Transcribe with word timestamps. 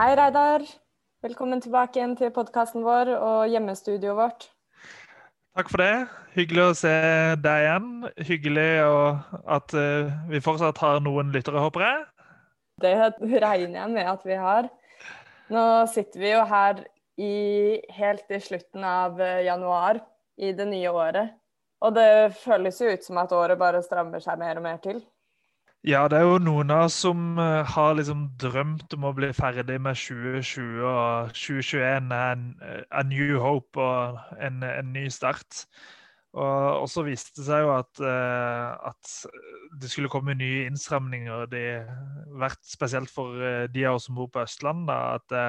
Hei, 0.00 0.14
Reidar. 0.16 0.62
Velkommen 1.20 1.60
tilbake 1.60 1.98
igjen 1.98 2.14
til 2.16 2.30
podkasten 2.32 2.80
vår 2.86 3.10
og 3.18 3.50
hjemmestudioet 3.52 4.16
vårt. 4.16 4.46
Takk 5.58 5.68
for 5.68 5.82
det. 5.82 6.06
Hyggelig 6.32 6.62
å 6.64 6.76
se 6.78 6.92
deg 7.44 7.64
igjen. 7.66 7.90
Hyggelig 8.30 8.64
at 9.58 9.74
eh, 9.76 10.08
vi 10.30 10.40
fortsatt 10.40 10.80
har 10.80 11.02
noen 11.04 11.34
lyttere, 11.34 11.60
håper 11.60 11.84
jeg. 11.84 12.00
Det 12.80 12.94
regner 13.44 13.76
jeg 13.76 13.92
med 13.98 14.08
at 14.14 14.24
vi 14.24 14.40
har. 14.40 14.70
Nå 15.52 15.66
sitter 15.92 16.24
vi 16.24 16.32
jo 16.32 16.48
her 16.48 16.80
i, 17.20 17.36
helt 17.92 18.32
i 18.32 18.40
slutten 18.40 18.88
av 18.88 19.20
eh, 19.20 19.42
januar 19.50 20.00
i 20.40 20.54
det 20.56 20.70
nye 20.72 20.96
året. 20.96 21.36
Og 21.84 21.92
det 22.00 22.38
føles 22.40 22.80
jo 22.80 22.88
ut 22.88 23.04
som 23.04 23.20
at 23.20 23.36
året 23.36 23.60
bare 23.60 23.84
strammer 23.84 24.24
seg 24.24 24.40
mer 24.40 24.64
og 24.64 24.64
mer 24.64 24.80
til. 24.80 25.04
Ja, 25.80 26.02
det 26.12 26.18
er 26.18 26.26
jo 26.28 26.40
noen 26.44 26.68
av 26.74 26.90
oss 26.90 26.98
som 27.06 27.38
uh, 27.40 27.64
har 27.64 27.94
liksom 27.96 28.26
drømt 28.40 28.92
om 28.92 29.06
å 29.08 29.14
bli 29.16 29.30
ferdig 29.32 29.78
med 29.80 29.96
2020, 29.96 30.82
og 30.84 31.30
2021 31.32 32.10
er 32.12 32.34
en, 32.34 32.42
a 32.92 33.04
new 33.08 33.38
hope 33.40 33.80
og 33.80 34.18
en, 34.36 34.58
en 34.66 34.90
ny 34.92 35.06
start. 35.08 35.64
Og, 36.36 36.84
så 36.92 37.02
viste 37.06 37.32
det 37.40 37.46
seg 37.46 37.64
jo 37.64 37.72
at, 37.78 38.02
uh, 38.04 38.90
at, 38.90 39.14
det 39.80 39.88
skulle 39.88 40.12
komme 40.12 40.36
nye 40.36 40.66
innstramninger. 40.68 41.48
De, 41.48 41.64
vært 42.44 42.60
spesielt 42.68 43.08
for 43.08 43.40
uh, 43.40 43.64
de 43.72 43.86
av 43.88 43.96
oss 43.96 44.10
som 44.10 44.20
bor 44.20 44.28
på 44.28 44.44
Østlandet, 44.44 44.92
at 45.16 45.32
det 45.32 45.46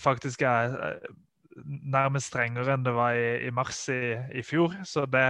faktisk 0.00 0.46
er 0.48 0.96
nærmest 1.92 2.32
strengere 2.32 2.72
enn 2.72 2.88
det 2.88 2.96
var 2.96 3.20
i, 3.20 3.44
i 3.44 3.52
mars 3.52 3.84
i, 3.92 4.16
i 4.32 4.40
fjor. 4.48 4.80
Så 4.88 5.04
det, 5.12 5.26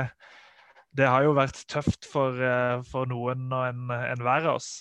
det 0.96 1.08
har 1.08 1.24
jo 1.24 1.36
vært 1.36 1.62
tøft 1.72 2.06
for, 2.08 2.36
eh, 2.36 2.80
for 2.88 3.08
noen 3.08 3.48
og 3.52 3.68
enhver 3.70 4.48
av 4.48 4.58
oss. 4.58 4.72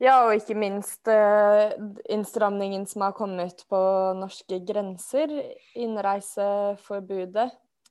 Ja, 0.00 0.22
og 0.24 0.32
ikke 0.32 0.56
minst 0.56 1.08
uh, 1.12 1.72
innstramningen 2.08 2.86
som 2.88 3.04
har 3.04 3.12
kommet 3.12 3.66
på 3.68 3.80
norske 4.16 4.62
grenser. 4.64 5.32
Innreiseforbudet, 5.76 7.50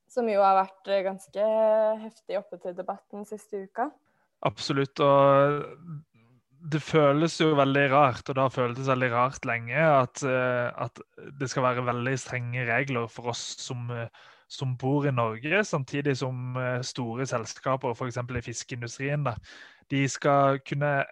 som 0.10 0.30
jo 0.30 0.42
har 0.42 0.58
vært 0.58 0.90
eh, 0.90 1.04
ganske 1.06 1.50
heftig 2.06 2.40
oppe 2.40 2.58
til 2.64 2.74
debatten 2.78 3.28
siste 3.30 3.62
uka. 3.70 3.92
Absolutt. 4.46 4.98
Og 5.06 5.62
det 6.74 6.82
føles 6.82 7.38
jo 7.38 7.54
veldig 7.58 7.86
rart, 7.94 8.26
og 8.26 8.34
det 8.34 8.42
har 8.42 8.58
føltes 8.58 8.90
veldig 8.90 9.12
rart 9.14 9.46
lenge, 9.46 9.78
at, 9.78 10.24
at 10.26 11.00
det 11.40 11.48
skal 11.52 11.64
være 11.64 11.86
veldig 11.88 12.18
strenge 12.20 12.66
regler 12.68 13.06
for 13.12 13.32
oss 13.32 13.44
som 13.62 13.86
som 14.50 14.74
bor 14.78 15.06
i 15.08 15.14
Norge, 15.14 15.64
samtidig 15.64 16.18
som 16.18 16.58
eh, 16.58 16.80
store 16.86 17.28
selskaper, 17.30 17.94
f.eks. 17.94 18.18
i 18.18 18.48
fiskeindustrien, 18.50 19.28
da, 19.28 19.36
de 19.94 20.08
skal 20.10 20.60
kunne 20.66 21.04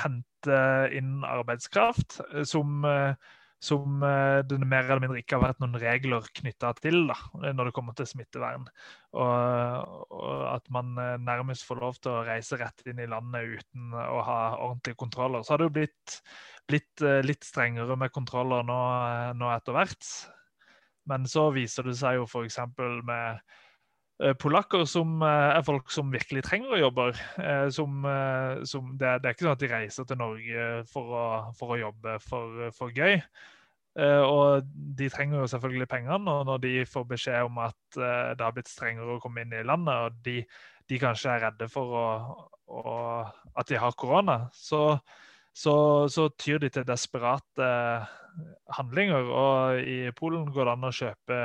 hente 0.00 0.62
inn 0.96 1.20
arbeidskraft 1.26 2.22
eh, 2.30 2.46
som, 2.48 2.80
eh, 2.88 3.12
som 3.60 4.00
det 4.00 4.56
mer 4.64 4.86
eller 4.86 5.02
mindre 5.04 5.20
ikke 5.20 5.36
har 5.36 5.50
vært 5.50 5.60
noen 5.60 5.76
regler 5.82 6.24
knytta 6.40 6.70
til 6.80 7.02
da, 7.10 7.18
når 7.52 7.68
det 7.68 7.74
kommer 7.76 7.92
til 7.98 8.08
smittevern. 8.08 8.64
Og, 9.12 10.06
og, 10.08 10.46
at 10.54 10.72
man 10.72 10.94
nærmest 11.20 11.66
får 11.68 11.82
lov 11.82 12.00
til 12.00 12.14
å 12.14 12.24
reise 12.24 12.56
rett 12.56 12.80
inn 12.88 13.04
i 13.04 13.10
landet 13.10 13.60
uten 13.60 13.92
å 13.92 14.24
ha 14.24 14.40
ordentlige 14.56 14.96
kontroller. 15.04 15.44
Så 15.44 15.52
har 15.52 15.60
det 15.60 15.68
jo 15.68 15.76
blitt, 15.76 16.16
blitt 16.72 17.04
litt 17.28 17.44
strengere 17.44 18.00
med 18.00 18.16
kontroller 18.16 18.64
nå, 18.64 18.80
nå 19.36 19.52
etter 19.52 19.76
hvert. 19.76 20.08
Men 21.08 21.26
så 21.28 21.48
viser 21.54 21.88
det 21.88 21.96
seg 21.98 22.18
jo 22.18 22.26
f.eks. 22.28 22.58
med 23.08 23.40
eh, 24.22 24.34
polakker 24.40 24.84
som 24.88 25.22
eh, 25.26 25.52
er 25.56 25.64
folk 25.66 25.92
som 25.94 26.12
virkelig 26.12 26.44
trenger 26.46 26.82
jobber. 26.82 27.14
jobbe. 27.14 27.70
som, 27.76 28.04
som 28.64 28.92
det, 28.96 29.14
det, 29.22 29.30
er 29.30 29.36
ikke 29.36 29.46
sånn 29.46 29.56
at 29.56 29.64
de 29.64 29.72
reiser 29.72 30.08
til 30.08 30.20
Norge 30.20 30.68
for 30.90 31.16
å, 31.16 31.24
for 31.56 31.74
å 31.74 31.80
jobbe 31.80 32.18
for, 32.26 32.68
for, 32.76 32.92
gøy. 32.94 33.20
Og 34.00 34.68
de 34.96 35.08
trenger 35.10 35.40
jo 35.42 35.48
selvfølgelig 35.50 35.88
pengene, 35.90 36.30
og 36.30 36.44
når 36.46 36.60
de 36.62 36.74
får 36.86 37.08
beskjed 37.10 37.48
om 37.48 37.56
at 37.58 37.96
det 37.98 38.44
har 38.44 38.54
blitt 38.54 38.70
strengere 38.70 39.16
å 39.16 39.20
komme 39.20 39.42
inn 39.42 39.56
i 39.58 39.64
landet, 39.66 40.06
og 40.06 40.20
de, 40.24 40.36
de 40.88 41.00
kanskje 41.02 41.32
er 41.34 41.42
redde 41.48 41.66
for 41.72 41.96
å, 41.98 42.06
å, 42.70 42.94
at 43.58 43.68
de 43.68 43.80
har 43.82 43.96
korona, 43.98 44.44
så, 44.54 44.94
så, 45.52 45.74
så 46.10 46.28
tyr 46.38 46.62
de 46.62 46.70
til 46.72 46.86
desperate 46.86 47.70
handlinger. 48.76 49.28
Og 49.30 49.80
i 49.82 49.98
Polen 50.16 50.48
går 50.52 50.68
det 50.68 50.74
an 50.74 50.88
å 50.88 50.92
kjøpe 50.94 51.40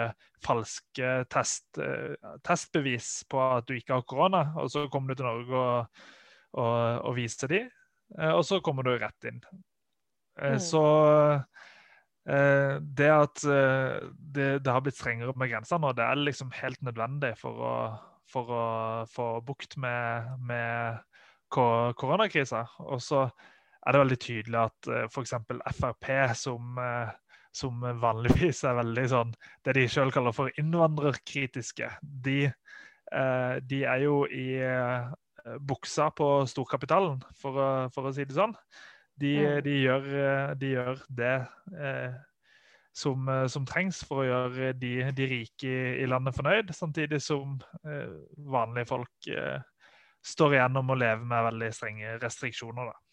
falske 0.45 1.11
test, 1.31 1.79
eh, 1.81 2.15
testbevis 2.45 3.23
på 3.29 3.41
at 3.41 3.67
du 3.67 3.75
ikke 3.77 3.99
har 3.99 4.07
korona. 4.07 4.43
Og 4.61 4.69
så 4.73 4.85
kommer 4.91 5.13
du 5.13 5.21
til 5.21 5.29
Norge 5.29 5.61
og, 5.61 6.03
og, 6.59 6.77
og 7.09 7.15
viser 7.17 7.51
de, 7.51 7.61
eh, 8.19 8.33
og 8.33 8.43
så 8.47 8.61
kommer 8.65 8.85
du 8.85 8.95
rett 8.95 9.31
inn. 9.31 9.41
Eh, 10.41 10.57
mm. 10.57 10.63
Så 10.63 10.85
det 12.25 13.09
at 13.13 13.43
det, 13.45 14.45
det, 14.65 14.71
har 14.73 14.79
blitt 14.81 14.97
strengere 14.97 15.35
med 15.37 15.51
grenser 15.51 15.77
nå, 15.77 15.91
det 15.93 16.07
er 16.07 16.17
liksom 16.17 16.49
helt 16.57 16.79
nødvendig 16.81 17.35
for 17.37 17.59
å, 17.61 17.73
for 18.25 18.49
å 18.49 18.63
få 19.05 19.27
bukt 19.45 19.75
med, 19.77 20.31
med 20.41 21.03
koronakrisa. 21.53 22.63
Og 22.81 23.03
så 23.05 23.27
er 23.85 23.93
det 23.93 24.01
veldig 24.01 24.17
tydelig 24.21 24.61
at 24.63 24.89
uh, 24.89 25.03
f.eks. 25.09 25.35
Frp, 25.77 26.09
som, 26.37 26.79
uh, 26.81 27.11
som, 27.55 27.85
vanligvis 28.01 28.63
er 28.65 28.79
veldig 28.81 29.05
sånn 29.11 29.35
det 29.65 29.75
de 29.77 29.85
sjøl 29.91 30.13
kaller 30.13 30.35
for 30.35 30.61
innvandrerkritiske, 30.61 31.91
de, 32.01 32.39
uh, 33.13 33.55
de 33.61 33.83
er 33.85 34.05
jo 34.07 34.23
i 34.25 34.49
buksa 35.61 36.09
på 36.17 36.27
storkapitalen, 36.49 37.19
for, 37.37 37.59
for, 37.93 38.07
å 38.09 38.13
si 38.15 38.23
det 38.25 38.33
sånn. 38.33 38.55
De, 39.21 39.35
de, 39.61 39.75
gjør, 39.83 40.07
de 40.57 40.71
gjør, 40.71 41.03
det 41.13 41.35
som, 42.97 43.29
som, 43.53 43.67
trengs 43.69 43.99
for 44.09 44.23
å 44.23 44.25
gjøre 44.25 44.71
de, 44.81 44.95
de 45.13 45.27
rike 45.29 45.69
i, 45.69 45.77
i, 46.01 46.09
landet 46.09 46.33
fornøyd, 46.35 46.73
samtidig 46.73 47.21
som 47.21 47.59
vanlige 48.49 48.89
folk 48.89 49.29
står 50.25 50.57
igjennom 50.57 50.89
og 50.89 50.97
å 50.97 51.01
leve 51.03 51.29
med 51.29 51.47
veldig 51.51 51.71
strenge 51.77 52.17
restriksjoner. 52.25 52.89
Da. 52.89 53.04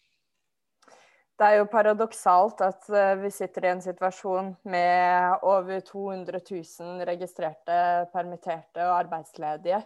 Det 1.33 1.47
er 1.49 1.57
jo 1.57 1.69
paradoksalt 1.71 2.61
at 2.61 2.85
eh, 2.93 3.15
vi 3.23 3.31
sitter 3.33 3.65
i 3.65 3.71
en 3.71 3.81
situasjon 3.81 4.51
med 4.69 5.45
over 5.49 5.81
200 5.81 6.39
000 6.45 7.07
registrerte 7.09 7.77
permitterte 8.13 8.83
og 8.85 8.99
arbeidsledige 8.99 9.81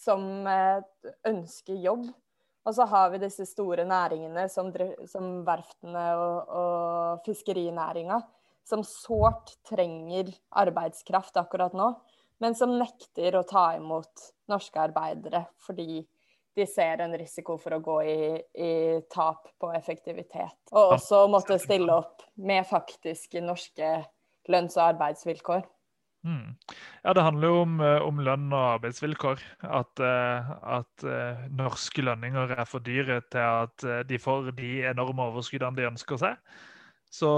som 0.00 0.24
eh, 0.48 0.80
ønsker 1.28 1.76
jobb. 1.84 2.08
Og 2.66 2.74
så 2.74 2.86
har 2.90 3.12
vi 3.12 3.20
disse 3.22 3.44
store 3.46 3.84
næringene 3.86 4.48
som, 4.50 4.72
som 5.06 5.28
verftene 5.46 6.06
og, 6.18 6.56
og 6.62 7.28
fiskerinæringa, 7.28 8.18
som 8.66 8.82
sårt 8.82 9.52
trenger 9.68 10.32
arbeidskraft 10.64 11.36
akkurat 11.38 11.76
nå, 11.76 11.92
men 12.42 12.56
som 12.58 12.72
nekter 12.80 13.36
å 13.36 13.46
ta 13.46 13.68
imot 13.76 14.30
norske 14.50 14.80
arbeidere 14.80 15.44
fordi 15.62 16.00
de 16.56 16.66
ser 16.66 17.02
en 17.04 17.14
risiko 17.18 17.58
for 17.60 17.76
å 17.76 17.82
gå 17.84 17.96
i, 18.08 18.20
i, 18.56 18.72
tap 19.12 19.50
på 19.60 19.70
effektivitet. 19.76 20.56
Og 20.72 20.96
også 20.96 21.26
måtte 21.28 21.58
stille 21.60 21.92
opp 21.92 22.24
med 22.40 22.64
faktiske 22.68 23.42
norske 23.44 23.90
lønns- 24.48 24.78
og 24.78 24.86
arbeidsvilkår. 24.94 25.66
Mm. 26.26 26.56
Ja, 27.04 27.12
det 27.12 27.22
handler 27.22 27.48
jo 27.52 27.58
om, 27.62 27.74
eh, 27.80 28.02
om, 28.02 28.18
lønn 28.18 28.48
og 28.50 28.64
arbeidsvilkår. 28.80 29.42
At, 29.62 30.00
eh, 30.00 30.50
at, 30.78 31.04
eh, 31.04 31.44
norske 31.54 32.02
lønninger 32.02 32.56
er 32.58 32.64
for 32.64 32.80
dyre 32.80 33.20
til 33.30 33.44
at 33.44 34.08
de 34.08 34.18
får 34.18 34.56
de 34.56 34.72
enorme 34.90 35.28
overskuddene 35.28 35.76
de 35.76 35.86
ønsker 35.86 36.18
seg. 36.18 36.36
Så 37.16 37.30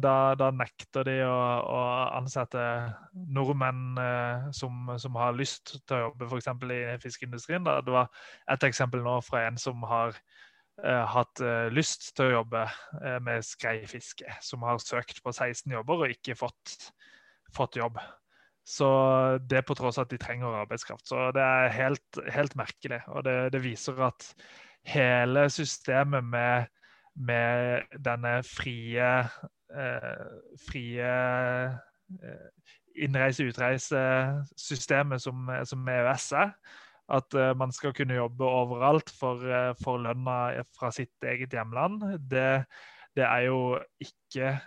da, 0.00 0.32
da 0.38 0.48
nekter 0.54 1.04
de 1.04 1.16
å, 1.26 1.36
å 1.68 1.80
ansette 2.16 2.60
nordmenn 3.36 3.98
eh, 4.00 4.46
som, 4.56 4.92
som, 5.02 5.16
har 5.20 5.36
lyst 5.36 5.74
til 5.82 5.96
å 5.96 6.02
jobbe 6.06 6.28
f.eks. 6.30 6.48
i 6.72 6.80
fiskeindustrien. 7.02 7.66
Da. 7.66 7.80
Det 7.84 7.92
var 7.92 8.08
et 8.54 8.66
eksempel 8.68 9.04
nå 9.04 9.18
fra 9.26 9.44
en 9.48 9.58
som 9.60 9.82
har 9.90 10.14
eh, 10.16 11.04
hatt 11.12 11.42
eh, 11.44 11.66
lyst 11.74 12.14
til 12.16 12.30
å 12.30 12.36
jobbe 12.38 12.62
eh, 13.02 13.18
med 13.26 13.44
skreifiske. 13.44 14.38
Som 14.46 14.64
har 14.64 14.80
søkt 14.80 15.20
på 15.24 15.34
16 15.34 15.74
jobber 15.74 16.06
og 16.06 16.14
ikke 16.16 16.38
fått, 16.38 16.92
fått 17.56 17.76
jobb. 17.82 18.00
Så 18.66 18.88
det 19.46 19.66
på 19.66 19.76
tross 19.78 20.00
av 20.00 20.08
at 20.08 20.14
de 20.14 20.20
trenger 20.22 20.62
arbeidskraft. 20.62 21.04
Så 21.06 21.28
det 21.36 21.44
er 21.44 21.74
helt, 21.76 22.22
helt 22.32 22.56
merkelig. 22.58 23.02
Og 23.12 23.26
det, 23.28 23.36
det 23.54 23.60
viser 23.62 24.00
at 24.08 24.32
hele 24.86 25.44
systemet 25.52 26.24
med 26.24 26.72
med 27.16 27.82
denne 28.04 28.42
frie, 28.44 29.28
eh, 29.72 30.26
frie 30.68 31.12
eh, 32.22 32.48
innreise-utreise-systemet 32.96 35.22
som, 35.22 35.50
som, 35.64 35.88
EØS 35.88 36.32
er. 36.32 36.50
At 37.08 37.34
uh, 37.38 37.54
man 37.54 37.72
skal 37.72 37.92
kunne 37.94 38.14
jobbe 38.14 38.44
overalt 38.44 39.10
for, 39.14 39.34
uh, 39.46 39.74
for, 39.78 39.96
lønna 40.02 40.64
fra 40.74 40.90
sitt 40.90 41.22
eget 41.22 41.52
hjemland. 41.54 42.02
Det, 42.30 42.64
det 43.14 43.24
er 43.24 43.40
jo 43.46 43.78
ikke 44.02 44.58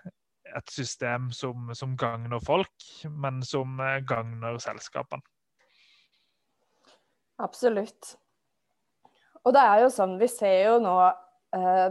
et 0.56 0.72
system 0.72 1.32
som, 1.36 1.74
som 1.76 1.98
gagner 2.00 2.40
folk, 2.40 2.72
men 3.12 3.44
som 3.44 3.76
gagner 4.08 4.56
selskapene. 4.64 5.20
Absolutt. 7.40 8.16
Og 9.44 9.56
det 9.56 9.64
er 9.64 9.84
jo 9.84 9.92
sånn, 9.94 10.18
vi 10.20 10.28
ser 10.32 10.58
jo 10.70 10.80
nå 10.84 10.96
uh, 11.00 11.90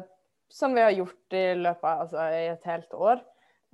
som 0.53 0.75
vi 0.75 0.81
har 0.81 0.95
gjort 0.97 1.37
i 1.37 1.45
løpet 1.59 1.85
av 1.85 2.01
altså, 2.05 2.25
i 2.33 2.47
et 2.53 2.69
helt 2.71 2.95
år, 2.95 3.21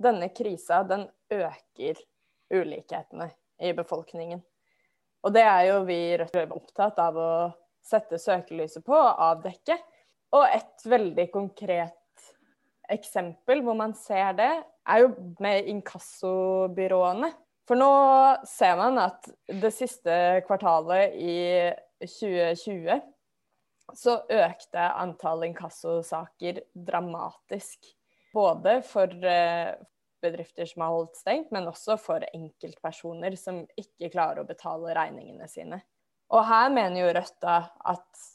denne 0.01 0.29
krisa 0.35 0.81
den 0.87 1.07
øker 1.31 2.01
ulikhetene 2.53 3.29
i 3.63 3.71
befolkningen. 3.73 4.41
Og 5.25 5.33
det 5.33 5.45
er 5.47 5.61
jo 5.71 5.83
vi 5.87 5.99
Rødt 6.21 6.51
opptatt 6.53 6.99
av 7.01 7.17
å 7.17 7.29
sette 7.85 8.19
søkelyset 8.21 8.85
på 8.85 8.93
og 8.93 9.21
avdekke. 9.31 9.77
Og 10.35 10.43
et 10.45 10.85
veldig 10.85 11.29
konkret 11.33 12.27
eksempel 12.91 13.63
hvor 13.65 13.77
man 13.77 13.95
ser 13.97 14.35
det, 14.37 14.51
er 14.85 15.01
jo 15.01 15.13
med 15.41 15.69
inkassobyråene. 15.71 17.31
For 17.65 17.79
nå 17.79 17.89
ser 18.45 18.75
man 18.77 18.99
at 19.01 19.25
det 19.49 19.71
siste 19.73 20.43
kvartalet 20.45 21.15
i 21.17 21.37
2020 22.03 23.01
så 23.93 24.19
økte 24.31 24.87
antall 24.97 25.45
inkassosaker 25.49 26.63
dramatisk. 26.73 27.91
Både 28.33 28.79
for 28.83 29.11
eh, 29.25 29.75
bedrifter 30.25 30.65
som 30.65 30.83
har 30.85 30.95
holdt 30.95 31.19
stengt, 31.19 31.51
men 31.55 31.69
også 31.69 31.97
for 32.01 32.25
enkeltpersoner 32.33 33.37
som 33.39 33.63
ikke 33.79 34.11
klarer 34.13 34.41
å 34.41 34.47
betale 34.49 34.95
regningene 34.97 35.47
sine. 35.51 35.81
Og 36.33 36.41
her 36.47 36.71
mener 36.73 37.03
jo 37.03 37.13
Rødt 37.13 37.45
at 37.45 38.25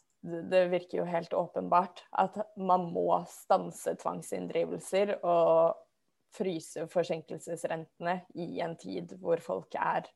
det 0.50 0.66
virker 0.68 1.00
jo 1.00 1.08
helt 1.08 1.32
åpenbart 1.34 2.04
at 2.20 2.36
man 2.60 2.90
må 2.92 3.22
stanse 3.32 3.94
tvangsinndrivelser 4.02 5.16
og 5.24 5.78
fryse 6.36 6.84
forsinkelsesrentene 6.92 8.20
i 8.38 8.60
en 8.62 8.76
tid 8.78 9.16
hvor 9.22 9.40
folk 9.42 9.74
er 9.80 10.06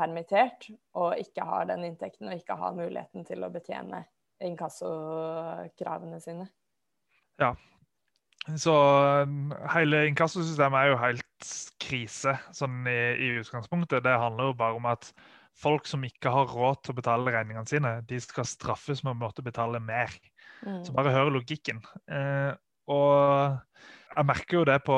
permittert 0.00 0.70
og 0.96 1.20
ikke 1.20 1.44
har 1.44 1.68
den 1.68 1.84
inntekten 1.90 2.30
og 2.30 2.40
ikke 2.40 2.56
har 2.58 2.78
muligheten 2.78 3.28
til 3.28 3.44
å 3.44 3.52
betjene 3.52 4.00
inkassokravene 4.44 6.20
sine. 6.22 6.46
Ja. 7.40 7.54
Så 8.56 8.72
um, 9.28 9.50
hele 9.74 10.06
inkassosystemet 10.08 10.80
er 10.80 10.92
jo 10.92 11.00
helt 11.02 11.50
krise 11.82 12.36
sånn 12.56 12.80
i, 12.88 13.00
i 13.20 13.28
utgangspunktet. 13.40 14.04
Det 14.06 14.16
handler 14.22 14.50
jo 14.50 14.56
bare 14.62 14.78
om 14.80 14.88
at 14.88 15.10
folk 15.60 15.88
som 15.88 16.04
ikke 16.06 16.32
har 16.32 16.48
råd 16.48 16.80
til 16.80 16.94
å 16.94 16.98
betale 17.00 17.34
regningene 17.34 17.68
sine, 17.68 17.94
de 18.08 18.20
skal 18.22 18.48
straffes 18.48 19.04
med 19.04 19.12
å 19.12 19.20
måtte 19.26 19.44
betale 19.44 19.80
mer. 19.82 20.12
Mm. 20.64 20.82
Så 20.86 20.94
bare 20.96 21.12
hør 21.14 21.32
logikken. 21.34 21.82
Eh, 22.08 22.52
og 22.90 23.60
jeg 24.10 24.26
merker 24.26 24.56
jo 24.58 24.66
det 24.66 24.80
på 24.82 24.96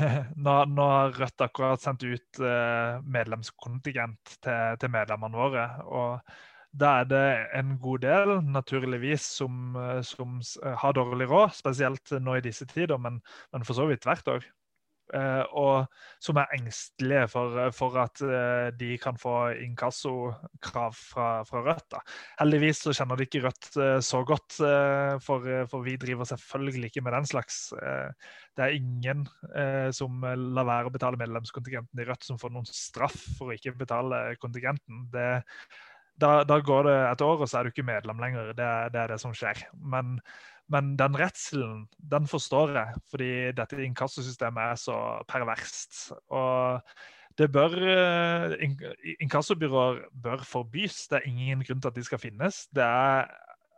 Nå 0.46 0.54
har 0.78 1.14
Rødt 1.18 1.44
akkurat 1.44 1.82
sendt 1.82 2.06
ut 2.06 2.40
eh, 2.40 3.02
medlemskontingent 3.04 4.38
til, 4.38 4.78
til, 4.80 4.94
medlemmene 4.94 5.40
våre. 5.40 5.68
og 5.84 6.36
da 6.80 6.90
er 7.00 7.08
det 7.10 7.24
en 7.60 7.76
god 7.82 8.02
del, 8.02 8.34
naturligvis, 8.56 9.28
som, 9.40 9.76
eh, 9.78 10.00
som 10.06 10.40
har 10.82 10.96
dårlig 10.98 11.28
råd, 11.30 11.54
spesielt 11.54 12.16
nå 12.20 12.38
i 12.38 12.44
disse 12.44 12.66
tider, 12.70 12.98
men, 12.98 13.20
men 13.54 13.66
for 13.66 13.78
så 13.78 13.86
vidt 13.90 14.06
hvert 14.08 14.30
år. 14.36 14.52
Eh, 15.12 15.42
og 15.52 15.84
som 16.22 16.38
er 16.40 16.52
engstelige 16.56 17.26
for, 17.28 17.58
for 17.76 17.96
at 18.00 18.22
eh, 18.24 18.70
de 18.78 18.94
kan 19.02 19.18
få 19.20 19.52
inkassokrav 19.60 20.96
fra, 20.96 21.26
fra 21.44 21.62
Rødt. 21.66 21.86
Da. 21.92 22.00
Heldigvis 22.40 22.80
så 22.86 22.94
kjenner 22.96 23.20
de 23.20 23.26
ikke 23.28 23.42
Rødt 23.44 23.68
eh, 23.76 23.98
så 24.04 24.22
godt, 24.24 24.56
for, 25.24 25.44
for, 25.70 25.84
vi 25.84 25.98
driver 26.00 26.28
selvfølgelig 26.28 26.90
ikke 26.90 27.04
med 27.04 27.16
den 27.18 27.26
slags. 27.28 27.58
Det 28.54 28.62
er 28.62 28.76
ingen 28.76 29.24
som 29.94 30.22
lar 30.22 30.66
være 30.68 30.88
å 30.90 30.92
betale 30.94 31.18
medlemskontingenten 31.20 32.00
i 32.00 32.06
Rødt 32.08 32.26
som 32.26 32.38
får 32.40 32.52
noen 32.54 32.68
straff 32.68 33.16
for 33.38 33.50
å 33.50 33.56
ikke 33.56 33.74
betale 33.80 34.22
kontingenten. 34.42 35.08
Det, 35.12 35.26
da, 36.20 36.32
da, 36.46 36.58
går 36.62 36.88
det 36.88 36.96
et 37.10 37.22
år, 37.26 37.40
og 37.42 37.48
så 37.50 37.58
er 37.58 37.66
du 37.66 37.74
ikke 37.74 37.86
medlem 37.86 38.20
lenger. 38.22 38.52
Det, 38.54 38.68
det 38.94 39.00
er 39.00 39.14
det 39.14 39.20
som 39.22 39.34
skjer. 39.36 39.66
Men 39.74 40.18
men 40.72 40.94
den 40.96 41.16
redselen, 41.20 41.82
den 41.98 42.26
forstår 42.26 42.70
jeg, 42.72 43.00
fordi 43.12 43.32
dette 43.56 43.82
inkassosystemet 43.84 44.70
er 44.72 44.78
så 44.80 44.96
perverst. 45.28 46.14
Og 46.32 46.80
det 47.38 47.50
bør 47.52 47.74
eh, 47.84 48.54
Inkassobyråer 49.20 50.06
bør 50.22 50.44
forbys. 50.48 51.08
Det 51.10 51.18
er 51.18 51.28
ingen 51.28 51.64
grunn 51.66 51.82
til 51.82 51.92
at 51.92 51.98
de 51.98 52.04
skal 52.06 52.22
finnes. 52.22 52.62
Det 52.72 52.84
er 52.84 53.28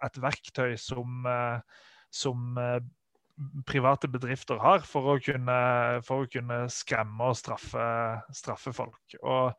et 0.06 0.20
verktøy 0.22 0.76
som, 0.78 1.26
eh, 1.26 1.82
som 2.14 2.60
eh, 2.60 2.78
private 3.66 4.08
bedrifter 4.08 4.60
har 4.62 4.86
for 4.86 5.16
å 5.16 5.18
kunne, 5.18 5.58
for 6.06 6.22
å 6.22 6.30
kunne 6.30 6.62
skremme 6.72 7.32
og 7.32 7.40
straffe, 7.40 7.88
straffe 8.30 8.72
folk. 8.76 9.18
Og 9.24 9.50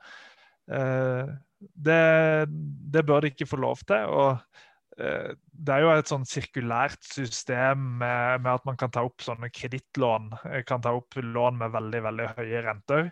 eh, 0.71 1.35
det, 1.59 2.47
det, 2.93 3.05
bør 3.07 3.25
de 3.25 3.33
ikke 3.33 3.49
få 3.49 3.59
lov 3.61 3.81
til. 3.87 4.05
og 4.13 4.37
Eh, 4.97 5.33
det 5.37 5.73
er 5.73 5.83
jo 5.83 5.91
et 5.93 6.09
sånn 6.09 6.25
sirkulært 6.25 7.03
system 7.05 7.83
med, 7.99 8.41
med, 8.41 8.49
at 8.55 8.65
man 8.65 8.79
kan 8.79 8.93
ta 8.93 9.03
opp 9.05 9.21
sånne 9.21 9.51
kredittlån. 9.53 10.31
Eh, 10.49 10.63
kan 10.67 10.81
ta 10.81 10.95
opp 10.97 11.19
lån 11.21 11.59
med 11.61 11.75
veldig 11.75 12.01
veldig 12.07 12.31
høye 12.39 12.63
renter. 12.65 13.11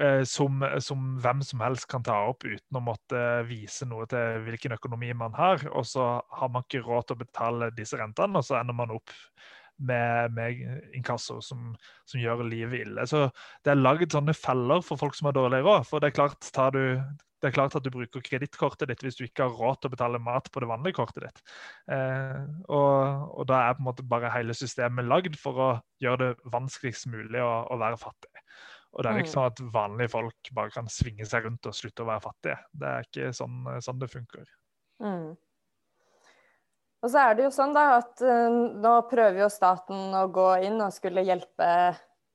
Eh, 0.00 0.22
som, 0.26 0.62
som, 0.82 1.02
hvem 1.22 1.42
som 1.46 1.62
helst 1.62 1.88
kan 1.90 2.06
ta 2.06 2.20
opp 2.30 2.46
uten 2.46 2.78
å 2.78 2.84
måtte 2.84 3.18
vise 3.50 3.86
noe 3.90 4.06
til 4.10 4.46
hvilken 4.46 4.76
økonomi 4.78 5.10
man 5.18 5.34
har. 5.38 5.66
Og 5.74 5.86
så 5.90 6.06
har 6.38 6.54
man 6.54 6.66
ikke 6.66 6.84
råd 6.86 7.08
til 7.08 7.18
å 7.18 7.24
betale 7.24 7.74
disse 7.74 7.98
rentene, 7.98 8.38
og 8.38 8.46
så 8.46 8.60
ender 8.60 8.78
man 8.78 8.94
opp 8.94 9.14
med, 9.82 10.30
med 10.36 10.94
inkasso 10.94 11.40
som, 11.42 11.72
som, 12.06 12.20
gjør 12.22 12.46
livet 12.46 12.84
ille. 12.86 13.06
Så 13.10 13.26
det 13.66 13.74
er 13.74 13.82
lagd 13.82 14.14
sånne 14.14 14.34
feller 14.38 14.82
for 14.86 15.00
folk 15.00 15.18
som 15.18 15.30
har 15.30 15.34
dårlig 15.34 15.64
råd. 15.66 15.88
For 15.90 15.98
det 15.98 16.12
er 16.12 16.20
klart, 16.22 16.52
tar 16.54 16.74
du 16.74 16.84
det 17.44 17.50
er 17.50 17.56
klart 17.58 17.74
at 17.76 17.84
du 17.84 17.90
bruker 17.92 18.22
kredittkortet 18.24 18.88
ditt 18.88 19.02
hvis 19.04 19.18
du 19.18 19.26
ikke 19.26 19.44
har 19.44 19.58
råd 19.58 19.82
til 19.82 19.90
å 19.90 19.92
betale 19.92 20.20
mat 20.22 20.46
på 20.48 20.62
det 20.64 20.68
vanlige 20.70 20.96
kortet 20.96 21.26
ditt. 21.26 21.42
Eh, 21.92 22.40
og, 22.72 23.26
og, 23.34 23.42
da 23.50 23.58
er 23.66 23.76
på 23.76 23.84
en 23.84 23.88
måte 23.90 24.06
bare 24.08 24.32
hele 24.32 24.56
systemet 24.56 25.04
lagd 25.04 25.36
for 25.36 25.60
å 25.60 25.68
gjøre 26.00 26.30
det 26.30 26.52
vanskeligst 26.54 27.10
mulig 27.12 27.42
å, 27.44 27.52
å 27.68 27.78
være 27.82 28.00
fattig. 28.00 28.32
Og 28.94 29.04
det 29.04 29.10
er 29.10 29.20
ikke 29.20 29.28
mm. 29.28 29.34
sånn 29.34 29.50
at 29.50 29.62
vanlige 29.74 30.14
folk 30.14 30.50
bare 30.56 30.72
kan 30.72 30.88
svinge 30.88 31.28
seg 31.28 31.44
rundt 31.44 31.68
og 31.68 31.76
slutte 31.76 32.06
å 32.06 32.08
være 32.08 32.24
fattige. 32.24 32.58
Det 32.72 32.90
er 32.90 33.08
ikke 33.08 33.36
sånn, 33.36 33.60
sånn 33.84 34.00
det 34.00 34.10
funker. 34.14 34.48
Mm. 35.04 35.30
Og 37.04 37.12
så 37.12 37.26
er 37.26 37.36
det 37.36 37.44
jo 37.44 37.52
sånn 37.52 37.76
da 37.76 37.86
at 37.98 38.24
uh, 38.24 38.60
nå 38.80 38.96
prøver 39.10 39.42
jo 39.44 39.52
staten 39.52 40.14
å 40.16 40.26
gå 40.32 40.48
inn 40.64 40.80
og 40.80 40.94
skulle 40.96 41.26
hjelpe 41.26 41.68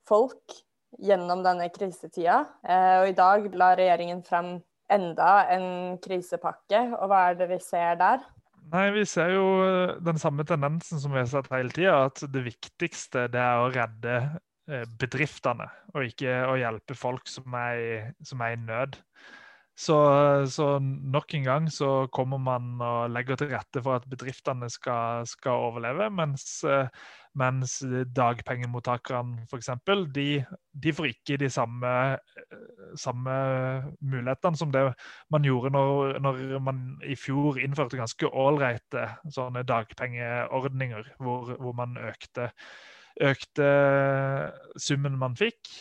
folk 0.06 0.60
gjennom 1.02 1.42
denne 1.42 1.66
krisetida. 1.74 2.44
Uh, 2.62 3.00
og 3.00 3.10
i 3.10 3.16
dag 3.18 3.48
la 3.58 3.72
regjeringen 3.80 4.22
frem 4.26 4.58
enda 4.92 5.46
en 5.54 5.96
krisepakke, 6.02 6.82
og 6.98 7.10
hva 7.10 7.24
er 7.30 7.40
det 7.40 7.50
vi 7.52 7.58
ser 7.62 7.98
der? 8.00 8.22
Nei, 8.70 8.84
Vi 8.94 9.04
ser 9.08 9.32
jo 9.34 9.46
eh, 9.64 9.96
den 10.04 10.20
samme 10.20 10.46
tendensen 10.46 11.00
som 11.02 11.14
vi 11.14 11.22
har 11.22 11.30
sett 11.30 11.50
hele 11.52 11.72
tida, 11.74 12.04
at 12.10 12.22
det 12.30 12.44
viktigste 12.46 13.26
det 13.32 13.40
er 13.42 13.62
å 13.62 13.70
redde 13.74 14.16
eh, 14.70 14.86
bedriftene, 15.00 15.66
og 15.94 16.06
ikke 16.06 16.36
å 16.46 16.58
hjelpe 16.60 16.98
folk 16.98 17.30
som 17.30 17.56
er 17.58 18.12
som 18.26 18.44
er 18.46 18.54
i 18.54 18.60
nød. 18.62 19.00
Så, 19.80 19.96
så, 20.52 20.66
nok 20.82 21.32
en 21.34 21.46
gang 21.46 21.68
så 21.72 22.06
kommer 22.12 22.40
man 22.42 22.74
og 22.84 23.12
legger 23.14 23.38
til 23.40 23.48
rette 23.54 23.80
for 23.80 23.96
at 23.96 24.08
bedriftene 24.12 24.68
skal, 24.68 25.24
skal 25.28 25.62
overleve, 25.70 26.10
mens, 26.12 26.44
eh, 26.68 26.90
mens 27.40 27.78
dagpengemottakerne 28.12 29.46
f.eks. 29.48 29.70
De, 30.12 30.26
de 30.84 30.92
får 30.92 31.08
ikke 31.14 31.38
de 31.40 31.48
samme, 31.52 31.92
samme, 33.00 33.36
mulighetene 34.04 34.60
som 34.60 34.74
det 34.74 34.84
man 35.32 35.48
gjorde 35.48 35.72
når, 35.72 36.18
når 36.26 36.42
man 36.66 36.82
i 37.06 37.16
fjor 37.16 37.56
innførte 37.62 38.00
ganske 38.00 38.28
ålreite 38.28 39.06
sånne 39.32 39.64
dagpengeordninger, 39.64 41.14
hvor, 41.24 41.54
hvor 41.56 41.78
man 41.78 41.96
økte, 42.10 42.50
økte 43.32 43.72
summen 44.76 45.16
man 45.24 45.40
fikk. 45.40 45.72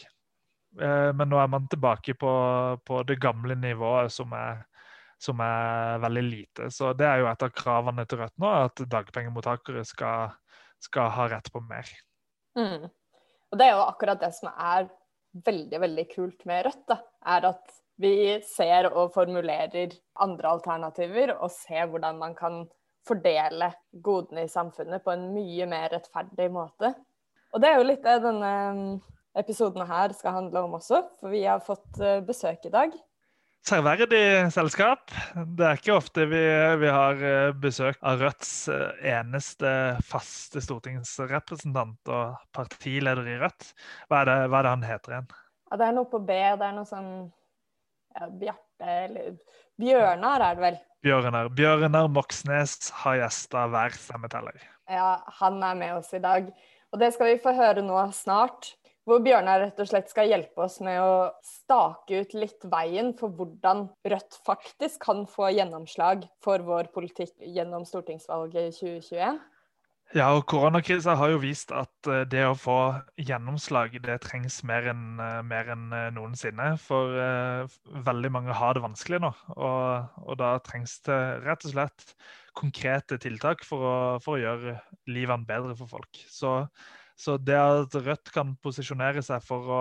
Eh, 0.80 1.12
men 1.14 1.30
nå 1.30 1.40
er 1.42 1.50
man 1.52 1.68
tilbake 1.72 2.16
på, 2.20 2.34
på 2.86 3.02
det 3.08 3.20
gamle 3.22 3.56
nivået, 3.60 4.12
som 4.14 4.32
er, 4.36 4.62
som 5.20 5.42
er, 5.44 5.98
veldig 6.04 6.24
lite. 6.24 6.70
Så 6.72 6.94
det 6.98 7.08
er 7.08 7.24
jo 7.24 7.30
et 7.32 7.44
av 7.46 7.52
kravene 7.56 8.06
til 8.08 8.22
Rødt 8.24 8.38
nå, 8.40 8.54
at 8.70 8.86
dagpengemottakere 8.92 9.84
skal, 9.88 10.38
skal 10.84 11.12
ha 11.18 11.28
rett 11.36 11.52
på 11.52 11.64
mer. 11.66 11.92
Mm. 12.58 12.88
Og 13.50 13.60
det 13.60 13.68
er 13.68 13.76
jo 13.76 13.86
akkurat 13.90 14.22
det 14.22 14.32
som 14.38 14.52
er 14.54 14.90
veldig, 15.46 15.84
veldig 15.84 16.08
kult 16.14 16.48
med 16.50 16.66
Rødt, 16.70 16.88
da, 16.90 17.02
er 17.36 17.52
at 17.52 17.78
vi 18.00 18.14
ser 18.48 18.88
og 18.94 19.12
formulerer 19.12 19.92
andre 20.24 20.54
alternativer, 20.56 21.36
og 21.36 21.52
ser 21.52 21.90
hvordan 21.92 22.22
man 22.22 22.36
kan 22.38 22.64
fordele 23.08 23.74
godene 24.06 24.46
i 24.46 24.52
samfunnet 24.52 25.04
på 25.04 25.12
en 25.12 25.30
mye 25.34 25.68
mer 25.68 25.90
rettferdig 25.92 26.48
måte. 26.54 26.94
Og 27.52 27.60
det 27.60 27.70
er 27.70 27.80
jo 27.80 27.88
litt 27.90 28.06
det 28.06 28.20
denne 28.24 28.52
episodene 29.40 29.88
her 29.90 30.14
skal 30.18 30.36
handle 30.36 30.66
om 30.68 30.78
også, 30.80 31.04
for 31.20 31.34
vi 31.34 31.46
har 31.46 31.64
fått 31.66 32.02
eh, 32.04 32.20
besøk 32.26 32.68
i 32.68 32.74
dag. 32.74 32.98
Serverdig 33.68 34.50
selskap. 34.56 35.12
Det 35.36 35.66
er 35.68 35.80
ikke 35.80 35.98
ofte 35.98 36.24
vi, 36.32 36.42
vi, 36.80 36.92
har 36.96 37.20
eh, 37.28 37.52
besøk 37.60 38.00
av 38.08 38.22
Rødts 38.24 38.54
eh, 38.72 39.02
eneste 39.12 39.72
faste 40.08 40.64
stortingsrepresentant 40.64 42.12
og 42.16 42.40
partileder 42.56 43.28
i 43.28 43.36
Rødt. 43.42 43.74
Hva 44.08 44.24
er 44.24 44.32
det, 44.32 44.38
hva 44.48 44.62
er 44.62 44.68
det 44.68 44.74
han 44.78 44.88
heter 44.88 45.16
igjen? 45.16 45.30
Ja, 45.70 45.82
det 45.82 45.90
er 45.90 45.98
noe 46.00 46.10
på 46.10 46.24
B. 46.24 46.40
Det 46.40 46.70
er 46.70 46.78
noe 46.78 46.88
sånn 46.88 47.12
ja, 48.16 48.32
Bjarte 48.32 48.96
eller 49.04 49.36
Bjørnar 49.80 50.44
er 50.48 50.58
det 50.58 50.66
vel? 50.66 50.82
Bjørnar. 51.06 51.54
Bjørnar 51.56 52.10
Moxnes 52.12 52.90
har 53.04 53.20
gjester 53.22 53.70
hver 53.72 53.96
stemmeteller. 53.96 54.58
Ja, 54.90 55.20
han 55.40 55.62
er 55.64 55.78
med 55.80 56.00
oss 56.00 56.10
i 56.16 56.24
dag. 56.24 56.50
Og 56.90 57.00
det 57.04 57.14
skal 57.14 57.34
vi 57.34 57.44
få 57.44 57.54
høre 57.54 57.84
nå 57.86 58.02
snart 58.16 58.74
hvor 59.10 59.24
Bjørnar 59.26 59.64
rett 59.64 59.80
og 59.82 59.90
slett 59.90 60.12
skal 60.12 60.30
hjelpe 60.30 60.66
oss 60.66 60.80
med 60.86 61.02
å 61.02 61.14
stake 61.46 62.22
ut 62.22 62.36
litt 62.38 62.66
veien 62.70 63.16
for 63.18 63.34
hvordan 63.34 63.88
Rødt 64.10 64.38
faktisk 64.46 65.02
kan 65.08 65.26
få 65.30 65.50
gjennomslag 65.56 66.28
for 66.46 66.62
vår 66.66 66.92
politikk 66.94 67.34
gjennom 67.42 67.88
stortingsvalget 67.90 68.70
i 68.70 68.76
2021. 68.78 69.40
Ja, 70.18 70.32
og 70.34 70.48
Koronakrisa 70.50 71.14
har 71.20 71.30
jo 71.30 71.42
vist 71.44 71.70
at 71.70 72.08
eh, 72.10 72.24
det 72.26 72.42
å 72.48 72.56
få 72.58 72.78
gjennomslag 73.22 73.94
det 74.02 74.16
trengs 74.24 74.56
mer 74.66 74.88
enn 74.90 75.20
eh, 75.22 75.42
mer 75.46 75.70
enn 75.70 75.92
eh, 75.94 76.08
noensinne. 76.16 76.72
For 76.82 77.14
uh, 77.14 77.70
veldig 78.08 78.32
mange 78.34 78.56
har 78.58 78.74
det 78.74 78.82
vanskelig 78.88 79.20
nå. 79.22 79.30
Og, 79.54 80.16
og, 80.24 80.34
da 80.42 80.56
trengs 80.66 80.98
det 81.06 81.20
rett 81.46 81.68
og 81.68 81.76
slett 81.76 82.16
konkrete 82.58 83.20
tiltak 83.22 83.62
for 83.68 83.86
å, 83.86 83.98
for 84.24 84.40
å 84.40 84.42
gjøre 84.42 84.80
livene 85.14 85.46
bedre 85.46 85.78
for 85.78 85.94
folk. 85.94 86.24
Så 86.26 86.64
så 87.20 87.36
det 87.36 87.58
at 87.60 87.96
Rødt 88.00 88.30
kan 88.32 88.54
posisjonere 88.64 89.20
seg 89.26 89.44
for 89.44 89.72
å, 89.76 89.80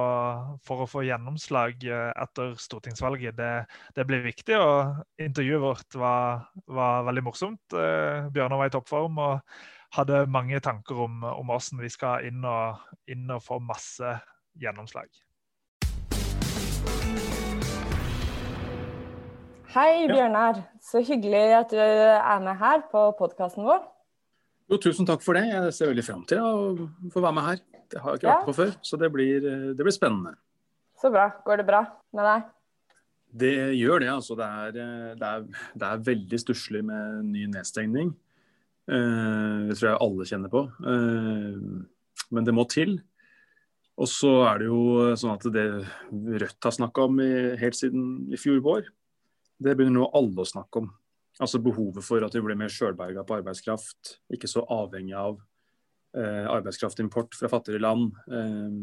for 0.67 0.83
å 0.83 0.89
få 0.91 1.05
gjennomslag 1.07 1.85
eh, 1.87 2.09
etter 2.19 2.57
stortingsvalget, 2.59 3.37
det, 3.39 3.51
det, 3.95 4.07
blir 4.09 4.25
viktig. 4.25 4.57
Og 4.59 5.23
intervjuet 5.23 5.63
vårt 5.63 5.99
var, 6.03 6.49
var 6.67 7.07
veldig 7.07 7.23
morsomt. 7.29 7.63
Eh, 7.71 8.27
Bjørnar 8.35 8.59
var 8.59 8.73
i 8.73 8.75
toppform 8.75 9.21
og 9.23 9.61
hadde 9.95 10.25
mange 10.35 10.59
tanker 10.65 11.05
om, 11.07 11.23
om 11.31 11.53
hvordan 11.53 11.85
vi 11.85 11.93
skal 11.95 12.27
inn 12.27 12.43
og, 12.43 12.83
inn 13.07 13.31
og 13.31 13.45
få 13.45 13.61
masse 13.63 14.17
gjennomslag. 14.59 15.07
Hei, 19.77 20.09
Bjørnar. 20.11 20.59
Så 20.83 21.05
hyggelig 21.07 21.47
at 21.61 21.71
du 21.71 21.79
er 21.79 22.43
med 22.43 22.59
her 22.59 22.83
på 22.91 23.13
podkasten 23.21 23.63
vår. 23.69 23.87
Jo, 24.69 24.77
tusen 24.77 25.07
takk 25.09 25.23
for 25.25 25.39
det. 25.39 25.47
Jeg 25.49 25.73
ser 25.73 25.91
veldig 25.91 26.05
fram 26.05 26.25
til 26.29 26.45
å 26.45 26.89
få 27.13 27.23
være 27.25 27.37
med 27.39 27.47
her. 27.47 27.61
Det 27.89 28.03
har 28.05 28.15
jeg 28.15 28.21
ikke 28.21 28.29
vært 28.29 28.49
på 28.51 28.57
før, 28.59 28.73
så 28.85 28.99
det 29.01 29.09
blir, 29.15 29.41
det 29.73 29.81
blir, 29.81 29.95
spennende. 29.97 30.35
Så 31.01 31.09
bra. 31.13 31.31
Går 31.47 31.63
det 31.63 31.69
bra 31.71 31.83
med 32.17 32.29
deg? 32.29 32.49
Det 33.41 33.53
gjør 33.79 34.05
det. 34.05 34.11
altså. 34.13 34.37
Det 34.37 34.49
er, 34.49 34.75
det 35.17 35.29
er, 35.31 35.47
det 35.73 35.89
er 35.89 36.03
veldig 36.11 36.41
stusslig 36.43 36.83
med 36.85 37.31
ny 37.31 37.47
nedstengning. 37.55 38.13
Eh, 38.93 39.57
det 39.71 39.79
tror 39.79 39.89
jeg 39.89 40.03
alle 40.05 40.29
kjenner 40.29 40.53
på. 40.53 40.65
Eh, 40.93 42.29
men 42.37 42.45
det 42.45 42.57
må 42.57 42.67
til. 42.69 42.99
Og 43.99 44.13
så 44.13 44.35
er 44.51 44.61
det 44.61 44.69
jo 44.69 45.17
sånn 45.19 45.33
at 45.35 45.49
det 45.55 45.67
Rødt 46.45 46.69
har 46.69 46.77
snakka 46.77 47.09
om 47.09 47.19
helt 47.59 47.77
siden 47.79 48.29
i 48.31 48.39
fjor 48.39 48.61
vår, 48.63 48.93
det 49.59 49.75
begynner 49.75 50.05
nå 50.05 50.11
alle 50.15 50.45
å 50.45 50.47
snakke 50.47 50.85
om. 50.85 50.93
Altså 51.39 51.61
behovet 51.63 52.03
for 52.03 52.25
at 52.27 52.35
vi 52.35 52.43
blir 52.43 52.59
mer 52.59 52.73
sjølberga 52.73 53.23
på 53.27 53.39
arbeidskraft. 53.39 54.17
Ikke 54.35 54.51
så 54.51 54.65
avhengig 54.75 55.15
av 55.19 55.39
eh, 56.19 56.47
arbeidskraftimport 56.51 57.37
fra 57.39 57.51
fattigere 57.53 57.85
land. 57.85 58.11
Eh, 58.27 58.79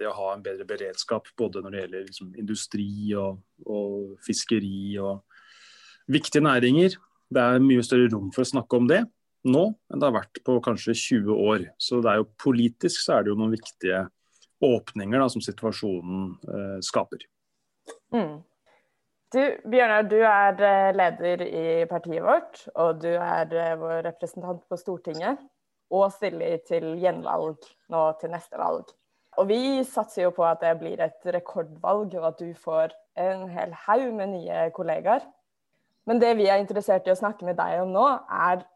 det 0.00 0.08
å 0.08 0.16
ha 0.16 0.32
en 0.34 0.42
bedre 0.44 0.66
beredskap 0.68 1.28
både 1.38 1.62
når 1.62 1.74
det 1.74 1.82
gjelder 1.84 2.04
liksom, 2.08 2.34
industri 2.40 2.90
og, 3.20 3.40
og, 3.66 4.16
fiskeri 4.24 4.96
og 5.02 5.22
viktige 6.10 6.44
næringer. 6.46 6.96
Det 7.30 7.42
er 7.46 7.62
mye 7.62 7.84
større 7.86 8.08
rom 8.10 8.30
for 8.34 8.42
å 8.42 8.52
snakke 8.54 8.80
om 8.80 8.88
det 8.90 9.04
nå 9.46 9.62
enn 9.88 10.00
det 10.00 10.04
har 10.08 10.16
vært 10.18 10.40
på 10.44 10.58
kanskje 10.64 10.96
20 10.96 11.44
år. 11.52 11.66
Så 11.80 12.00
det 12.04 12.12
er 12.12 12.20
jo 12.20 12.30
politisk 12.42 13.04
så 13.04 13.18
er 13.18 13.24
det 13.24 13.32
jo 13.32 13.38
noen 13.40 13.54
viktige 13.54 14.02
åpninger 14.60 15.22
da, 15.22 15.28
som 15.32 15.44
situasjonen 15.44 16.24
eh, 16.44 16.78
skaper. 16.84 17.24
Mm. 18.12 18.40
Du, 19.30 19.38
Bjørnar, 19.70 20.08
du 20.10 20.16
er 20.26 20.56
eh, 20.66 20.88
leder 20.96 21.42
i 21.46 21.64
partiet 21.86 22.24
vårt, 22.26 22.64
og 22.74 22.98
du 23.04 23.12
er 23.12 23.52
eh, 23.54 23.76
vår 23.78 24.00
representant 24.08 24.64
på 24.66 24.78
Stortinget. 24.80 25.38
Og 25.94 26.10
stiller 26.14 26.58
til 26.66 26.96
gjenvalg 27.02 27.68
nå 27.90 28.00
til 28.18 28.32
neste 28.34 28.58
valg. 28.58 28.90
Og 29.38 29.46
vi 29.46 29.82
satser 29.86 30.24
jo 30.24 30.32
på 30.34 30.42
at 30.46 30.62
det 30.62 30.72
blir 30.80 31.02
et 31.02 31.30
rekordvalg, 31.36 32.16
og 32.18 32.26
at 32.32 32.42
du 32.42 32.50
får 32.58 32.94
en 33.22 33.46
hel 33.54 33.74
haug 33.86 34.08
med 34.18 34.32
nye 34.34 34.66
kollegaer. 34.74 35.22
Men 36.10 36.22
det 36.22 36.34
vi 36.38 36.50
er 36.50 36.62
interessert 36.62 37.06
i 37.06 37.14
å 37.14 37.18
snakke 37.18 37.46
med 37.46 37.58
deg 37.58 37.84
om 37.84 37.94
nå, 37.94 38.06
er 38.50 38.66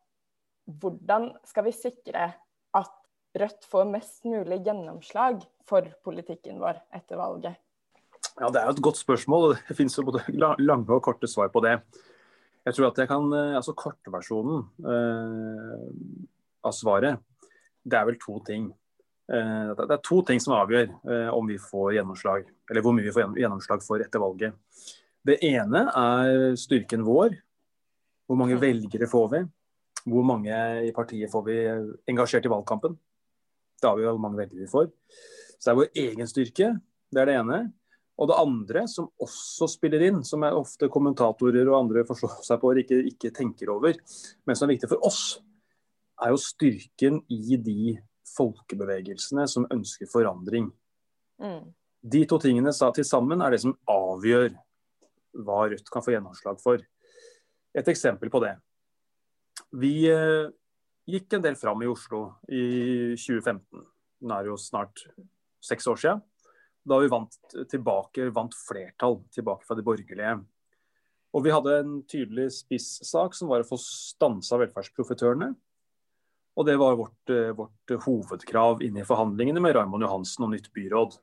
hvordan 0.71 1.33
skal 1.51 1.67
vi 1.67 1.75
sikre 1.75 2.31
at 2.79 2.95
Rødt 3.35 3.67
får 3.67 3.89
mest 3.91 4.23
mulig 4.31 4.61
gjennomslag 4.63 5.41
for 5.67 5.91
politikken 6.07 6.63
vår 6.63 6.79
etter 6.95 7.19
valget? 7.19 7.64
Ja, 8.41 8.51
Det 8.51 8.61
er 8.61 8.67
jo 8.67 8.75
et 8.75 8.83
godt 8.83 8.99
spørsmål. 8.99 9.57
Det 9.69 9.77
finnes 9.79 9.95
jo 9.95 10.07
både 10.09 10.25
lange 10.59 10.91
og 10.91 11.03
korte 11.03 11.29
svar 11.31 11.53
på 11.55 11.63
det. 11.63 11.79
Jeg 12.65 12.75
tror 12.75 12.89
at 12.89 12.99
jeg 12.99 13.09
kan, 13.09 13.33
eh, 13.33 13.57
altså 13.59 13.75
Kortversjonen 13.77 14.65
eh, 14.89 16.25
av 16.65 16.73
svaret, 16.73 17.21
det 17.85 17.99
er 17.99 18.07
vel 18.09 18.17
to 18.19 18.39
ting. 18.47 18.71
Eh, 19.29 19.75
det 19.77 19.91
er 19.91 20.01
to 20.03 20.23
ting 20.25 20.41
som 20.41 20.57
avgjør 20.57 20.89
eh, 20.89 21.29
om 21.29 21.47
vi 21.47 21.59
får 21.61 21.93
gjennomslag, 21.99 22.49
eller 22.71 22.83
hvor 22.83 22.97
mye 22.97 23.05
vi 23.05 23.13
får 23.13 23.37
gjennomslag 23.37 23.85
for 23.85 24.01
etter 24.01 24.19
valget. 24.19 24.57
Det 25.25 25.39
ene 25.45 25.85
er 25.93 26.57
styrken 26.57 27.05
vår. 27.05 27.37
Hvor 28.27 28.41
mange 28.41 28.57
velgere 28.57 29.07
får 29.09 29.29
vi? 29.37 29.45
Hvor 30.09 30.25
mange 30.25 30.57
i 30.89 30.93
partiet 30.97 31.31
får 31.33 31.45
vi 31.47 31.61
engasjert 32.09 32.49
i 32.49 32.53
valgkampen? 32.53 32.97
Det 33.81 33.89
avgjør 33.89 34.17
hvor 34.17 34.25
mange 34.25 34.41
velgere 34.41 34.65
vi 34.65 34.73
får. 34.73 34.91
Så 35.61 35.69
det 35.69 35.73
er 35.73 35.81
vår 35.81 36.03
egen 36.03 36.29
styrke. 36.29 36.75
Det 37.13 37.21
er 37.21 37.29
det 37.29 37.39
ene. 37.41 37.59
Og 38.15 38.31
det 38.31 38.39
andre 38.39 38.85
som 38.91 39.09
også 39.23 39.67
spiller 39.73 40.05
inn, 40.07 40.21
som 40.27 40.45
er 40.47 40.55
ofte 40.55 40.89
kommentatorer 40.93 41.67
og 41.67 41.81
andre 41.81 42.05
forstår 42.07 42.43
seg 42.47 42.61
på 42.63 42.71
og 42.71 42.83
ikke, 42.85 43.01
ikke, 43.11 43.33
tenker 43.35 43.73
over, 43.75 43.97
men 44.47 44.59
som 44.59 44.69
er 44.69 44.77
viktig 44.77 44.91
for 44.93 45.07
oss, 45.07 45.23
er 46.23 46.31
jo 46.31 46.39
styrken 46.39 47.19
i 47.35 47.59
de 47.59 47.97
folkebevegelsene 48.37 49.49
som 49.51 49.67
ønsker 49.75 50.11
forandring. 50.11 50.69
Mm. 51.43 51.73
De 52.05 52.21
to 52.31 52.39
tingene 52.39 52.71
til 52.95 53.07
sammen 53.09 53.43
er 53.43 53.55
det 53.55 53.65
som 53.65 53.75
avgjør 53.91 54.53
hva 55.45 55.65
Rødt 55.73 55.91
kan 55.91 56.05
få 56.05 56.15
gjennomslag 56.15 56.61
for. 56.63 56.85
Et 57.75 57.89
eksempel 57.91 58.31
på 58.31 58.39
det. 58.45 58.53
Vi 59.75 60.07
eh, 60.07 60.53
gikk 61.11 61.35
en 61.35 61.43
del 61.43 61.59
fram 61.59 61.83
i 61.83 61.91
Oslo 61.91 62.29
i 62.47 62.63
2015. 63.19 63.83
Nå 64.23 64.37
er 64.37 64.47
det 64.47 64.53
jo 64.53 64.61
snart 64.61 65.03
seks 65.65 65.91
år 65.91 65.99
siden 65.99 66.23
da 66.85 66.99
vi 67.01 67.11
vant 67.13 67.37
tilbake, 67.71 68.29
vant 68.35 68.55
flertall 68.57 69.23
tilbake 69.35 69.67
fra 69.67 69.77
de 69.79 69.85
borgerlige. 69.87 70.39
Og 71.35 71.43
vi 71.43 71.53
hadde 71.55 71.79
en 71.81 71.95
tydelig 72.07 72.51
spissak 72.61 73.35
som 73.35 73.51
var 73.51 73.65
å 73.65 73.69
få 73.69 73.79
stansa 73.81 74.59
velferdsprofitørene. 74.61 75.51
Og 76.55 76.67
det 76.69 76.77
var 76.79 76.95
vårt, 76.95 77.31
eh, 77.31 77.51
vårt 77.51 77.95
hovedkrav 78.05 78.83
inne 78.87 79.03
i 79.03 79.09
forhandlingene 79.09 79.61
med 79.61 79.75
Raymond 79.75 80.07
Johansen 80.07 80.45
og 80.45 80.53
nytt 80.53 80.71
byråd. 80.73 81.19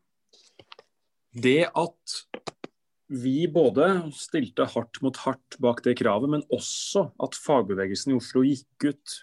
Det 1.32 1.70
at 1.72 2.18
vi 3.08 3.48
både 3.48 4.12
stilte 4.16 4.66
hardt 4.68 5.02
mot 5.04 5.16
hardt 5.24 5.58
bak 5.60 5.82
det 5.84 5.98
kravet, 6.00 6.30
men 6.30 6.44
også 6.52 7.12
at 7.24 7.36
fagbevegelsen 7.36 8.12
i 8.12 8.18
Oslo 8.20 8.44
gikk 8.44 8.92
ut, 8.92 9.16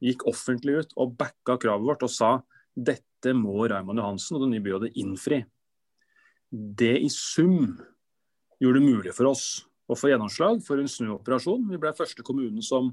gikk 0.00 0.24
offentlig 0.28 0.80
ut 0.80 0.92
og 0.96 1.16
backa 1.16 1.58
kravet 1.60 1.84
vårt 1.84 2.02
og 2.02 2.12
sa 2.12 2.42
dette 2.72 3.34
må 3.36 3.68
Raymond 3.68 4.00
Johansen 4.00 4.36
og 4.36 4.46
det 4.46 4.52
nye 4.54 4.64
byrådet 4.64 4.96
innfri. 4.96 5.44
Det 6.52 6.94
i 7.00 7.08
sum 7.08 7.78
gjorde 8.60 8.80
det 8.80 8.84
mulig 8.84 9.14
for 9.16 9.30
oss 9.30 9.64
å 9.88 9.96
få 9.96 10.10
gjennomslag 10.12 10.60
for 10.64 10.80
en 10.80 10.90
snuoperasjon. 10.90 11.64
Vi 11.70 11.80
ble 11.80 11.94
første 11.96 12.24
kommunen 12.26 12.60
som 12.64 12.90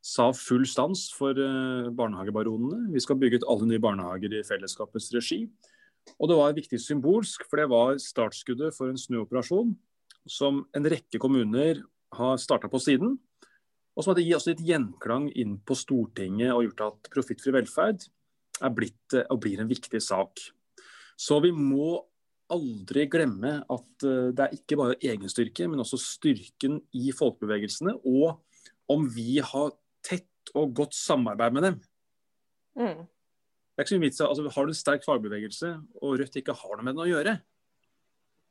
sa 0.00 0.30
full 0.32 0.64
stans 0.64 1.10
for 1.12 1.36
eh, 1.36 1.90
barnehagebaronene. 1.92 2.88
Vi 2.94 3.02
skal 3.04 3.18
bygge 3.20 3.42
ut 3.42 3.48
alle 3.52 3.68
nye 3.68 3.82
barnehager 3.82 4.32
i 4.38 4.44
fellesskapets 4.46 5.10
regi. 5.12 5.42
Og 6.16 6.30
det 6.30 6.38
var 6.38 6.56
viktig 6.56 6.80
symbolsk, 6.80 7.44
for 7.48 7.60
det 7.60 7.68
var 7.70 8.00
startskuddet 8.00 8.72
for 8.76 8.88
en 8.88 9.00
snuoperasjon 9.00 9.74
som 10.28 10.64
en 10.76 10.88
rekke 10.88 11.20
kommuner 11.20 11.82
har 12.16 12.40
starta 12.40 12.70
på 12.72 12.80
siden. 12.80 13.18
Og 13.92 14.04
som 14.04 14.14
hadde 14.14 14.24
gitt 14.24 14.38
også 14.38 14.54
litt 14.54 14.64
gjenklang 14.64 15.28
inn 15.36 15.58
på 15.66 15.76
Stortinget 15.76 16.54
og 16.54 16.64
gjort 16.64 16.86
at 16.88 17.12
profittfri 17.12 17.52
velferd 17.58 18.08
er 18.60 18.72
blitt 18.72 19.16
og 19.26 19.40
blir 19.44 19.60
en 19.60 19.68
viktig 19.68 20.00
sak. 20.04 20.40
Så 21.20 21.36
vi 21.44 21.52
må 21.52 21.98
aldri 22.54 23.06
glemme 23.10 23.58
at 23.62 24.06
eh, 24.06 24.30
det 24.36 24.46
er 24.46 24.56
ikke 24.56 24.78
bare 24.80 24.98
egenstyrke, 24.98 25.68
men 25.70 25.82
også 25.82 26.00
styrken 26.00 26.80
i 26.96 27.10
folkebevegelsene. 27.16 27.96
Og 28.06 28.40
om 28.90 29.06
vi 29.14 29.38
har 29.44 29.72
tett 30.06 30.54
og 30.56 30.74
godt 30.76 30.96
samarbeid 30.96 31.56
med 31.56 31.66
dem. 31.68 31.80
Mm. 32.80 33.04
Det 33.04 33.82
er 33.82 33.86
ikke 33.86 33.94
så 33.94 34.02
vits, 34.02 34.20
altså, 34.24 34.48
Har 34.54 34.66
du 34.66 34.72
en 34.72 34.76
sterk 34.76 35.04
fagbevegelse, 35.06 35.70
og 36.02 36.18
Rødt 36.20 36.40
ikke 36.40 36.56
har 36.56 36.76
noe 36.76 36.86
med 36.86 36.96
den 36.96 37.04
å 37.04 37.10
gjøre, 37.10 37.36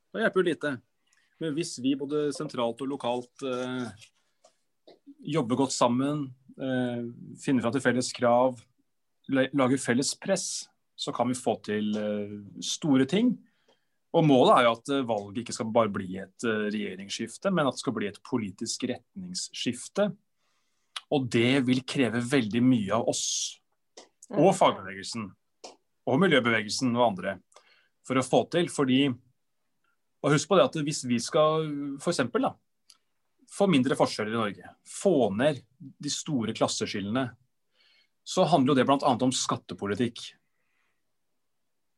da 0.10 0.24
hjelper 0.24 0.42
jo 0.42 0.48
lite. 0.48 0.72
Men 1.40 1.54
hvis 1.56 1.76
vi 1.84 1.96
både 2.00 2.30
sentralt 2.36 2.82
og 2.84 2.90
lokalt 2.90 3.46
eh, 3.48 4.08
jobber 5.36 5.60
godt 5.62 5.76
sammen, 5.76 6.26
eh, 6.58 7.06
finner 7.40 7.64
fram 7.64 7.76
til 7.76 7.84
felles 7.84 8.10
krav, 8.16 8.60
lager 9.30 9.82
felles 9.82 10.16
press, 10.20 10.48
så 11.00 11.14
kan 11.16 11.30
vi 11.30 11.38
få 11.38 11.56
til 11.64 11.94
eh, 11.96 12.34
store 12.66 13.08
ting. 13.10 13.36
Og 14.18 14.26
Målet 14.26 14.56
er 14.56 14.66
jo 14.66 14.74
at 14.74 14.92
eh, 14.94 15.06
valget 15.06 15.44
ikke 15.44 15.56
skal 15.56 15.70
bare 15.74 15.92
bli 15.94 16.18
et 16.22 16.48
eh, 16.48 16.66
regjeringsskifte, 16.74 17.52
men 17.54 17.70
at 17.70 17.78
det 17.78 17.84
skal 17.84 17.96
bli 17.98 18.10
et 18.10 18.22
politisk 18.26 18.88
retningsskifte. 18.90 20.10
Og 21.14 21.28
det 21.32 21.62
vil 21.68 21.84
kreve 21.90 22.22
veldig 22.22 22.62
mye 22.66 22.94
av 22.98 23.10
oss 23.10 23.26
og 24.30 24.52
mm. 24.52 24.58
fagbevegelsen 24.58 25.24
og 26.10 26.20
miljøbevegelsen 26.22 26.94
og 26.98 27.06
andre. 27.12 27.40
for 28.06 28.18
å 28.18 28.26
få 28.26 28.44
til. 28.50 28.70
fordi 28.74 29.10
og 30.20 30.34
Husk 30.34 30.50
på 30.50 30.58
det 30.58 30.66
at 30.66 30.78
hvis 30.84 31.04
vi 31.06 31.20
skal 31.22 31.68
for 32.02 32.10
eksempel, 32.12 32.42
da, 32.42 32.56
få 33.54 33.68
mindre 33.70 33.96
forskjeller 33.96 34.34
i 34.34 34.40
Norge, 34.40 34.72
få 34.86 35.30
ned 35.36 35.62
de 35.78 36.10
store 36.10 36.54
klasseskillene, 36.58 37.30
så 38.26 38.46
handler 38.50 38.74
jo 38.74 38.80
det 38.80 38.86
bl.a. 38.90 39.14
om 39.14 39.34
skattepolitikk. 39.34 40.22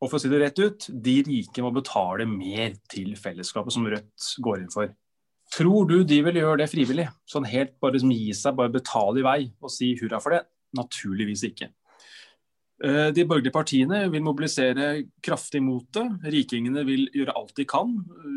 Og 0.02 0.10
for 0.10 0.18
å 0.18 0.22
si 0.22 0.30
det 0.32 0.40
rett 0.42 0.58
ut, 0.58 0.88
de 0.90 1.14
rike 1.28 1.62
må 1.62 1.70
betale 1.74 2.26
mer 2.26 2.74
til 2.90 3.14
fellesskapet, 3.18 3.74
som 3.74 3.86
Rødt 3.86 4.32
går 4.42 4.64
inn 4.64 4.72
for. 4.72 4.90
Tror 5.52 5.86
du 5.86 6.00
de 6.08 6.18
vil 6.26 6.40
gjøre 6.40 6.62
det 6.62 6.70
frivillig? 6.72 7.06
Sånn 7.28 7.46
helt 7.46 7.76
bare 7.82 8.00
som 8.02 8.10
gi 8.10 8.32
seg, 8.34 8.56
bare 8.58 8.72
betale 8.72 9.20
i 9.20 9.26
vei 9.26 9.38
og 9.60 9.70
si 9.70 9.92
hurra 10.00 10.18
for 10.22 10.34
det? 10.34 10.42
Naturligvis 10.74 11.44
ikke. 11.50 11.68
Eh, 12.82 13.12
de 13.14 13.26
borgerlige 13.28 13.54
partiene 13.54 14.00
vil 14.10 14.24
mobilisere 14.26 14.88
kraftig 15.22 15.60
mot 15.62 15.86
det. 15.94 16.06
Rikingene 16.34 16.82
vil 16.88 17.04
gjøre 17.14 17.36
alt 17.38 17.54
de 17.60 17.66
kan. 17.68 17.92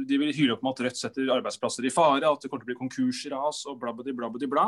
De 0.05 0.19
vil 0.21 0.35
hyle 0.37 0.53
opp 0.53 0.65
med 0.65 0.75
at 0.75 0.85
Rødt 0.85 1.01
setter 1.01 1.31
arbeidsplasser 1.33 1.87
i 1.87 1.93
fare, 1.93 2.29
at 2.29 2.43
det 2.43 2.51
kommer 2.51 2.61
til 2.61 2.69
å 2.69 2.73
bli 2.73 2.81
konkursras 2.83 3.63
og 3.71 3.79
blabbedi, 3.81 4.13
blabbedi, 4.13 4.51
bla. 4.51 4.67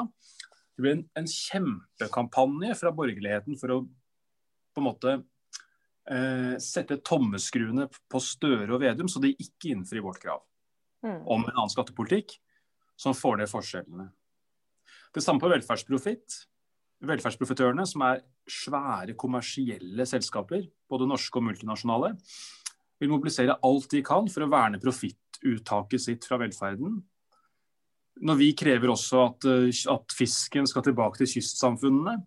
Det 0.74 0.86
blir 0.86 0.98
en, 0.98 1.30
kjempekampanje 1.30 2.74
fra 2.80 2.94
borgerligheten 2.96 3.58
for 3.62 3.76
å 3.76 3.82
på 4.74 4.82
en 4.82 4.86
måte 4.88 5.14
sette 6.64 7.00
tommeskruene 7.04 7.90
på 8.08 8.22
Støre 8.24 8.70
og 8.72 8.80
Vedum, 8.80 9.10
så 9.12 9.20
de 9.20 9.34
ikke 9.36 9.74
innfrir 9.74 10.06
vårt 10.06 10.22
krav 10.24 10.40
mm. 11.04 11.26
om 11.28 11.42
en 11.42 11.52
annen 11.52 11.74
skattepolitikk 11.74 12.38
som 12.96 13.18
får 13.18 13.42
ned 13.42 13.52
forskjellene. 13.52 14.06
Det 15.12 15.24
samme 15.26 15.44
på 15.44 15.52
velferdsprofitt 15.52 16.38
velferdsprofitørene, 17.06 17.86
som 17.88 18.04
er 18.08 18.24
svære 18.50 19.16
kommersielle 19.20 20.06
selskaper, 20.10 20.66
både 20.90 21.10
norske 21.10 21.40
og 21.40 21.46
multinasjonale, 21.50 22.14
vil 22.98 23.12
mobilisere 23.12 23.60
alt 23.66 23.92
de 23.92 24.02
kan 24.06 24.30
for 24.32 24.46
å 24.46 24.50
verne 24.50 24.82
profittuttaket 24.82 26.02
sitt 26.02 26.26
fra 26.26 26.40
velferden. 26.42 26.98
Når 28.26 28.40
vi 28.40 28.54
krever 28.58 28.90
også 28.90 29.28
at, 29.28 29.46
eh, 29.46 29.84
at 29.94 30.16
fisken 30.16 30.66
skal 30.66 30.82
tilbake 30.88 31.22
til 31.22 31.30
kystsamfunnene, 31.36 32.18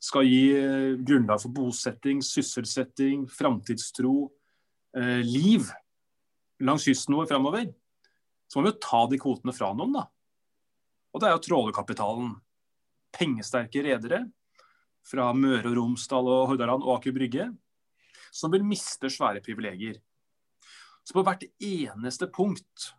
skal 0.00 0.24
gi 0.24 0.44
eh, 0.56 0.96
grunnlag 0.96 1.42
for 1.42 1.52
bosetting, 1.54 2.22
sysselsetting, 2.24 3.26
framtidstro, 3.28 4.30
eh, 4.96 5.20
liv 5.26 5.68
langs 6.60 6.86
kysten 6.88 7.16
vår 7.16 7.28
framover, 7.28 7.68
så 8.48 8.58
må 8.58 8.66
vi 8.66 8.72
jo 8.72 8.82
ta 8.82 9.04
de 9.08 9.20
kvotene 9.20 9.54
fra 9.56 9.70
noen, 9.76 9.94
da. 10.00 10.06
Og 11.10 11.22
det 11.22 11.28
er 11.28 11.36
jo 11.36 11.44
trålerkapitalen 11.46 12.34
pengesterke 13.14 13.82
redere 13.84 14.24
fra 15.06 15.30
Møre 15.34 15.70
og 15.70 15.76
Romsdal 15.78 16.28
og 16.28 16.46
Hordaland 16.52 16.84
og 16.84 16.98
Aker 16.98 17.14
Brygge, 17.16 17.48
som 18.30 18.52
vil 18.52 18.66
miste 18.66 19.10
svære 19.10 19.42
privilegier. 19.44 19.98
Så 21.04 21.16
på 21.16 21.24
hvert 21.26 21.46
eneste 21.64 22.28
punkt 22.30 22.92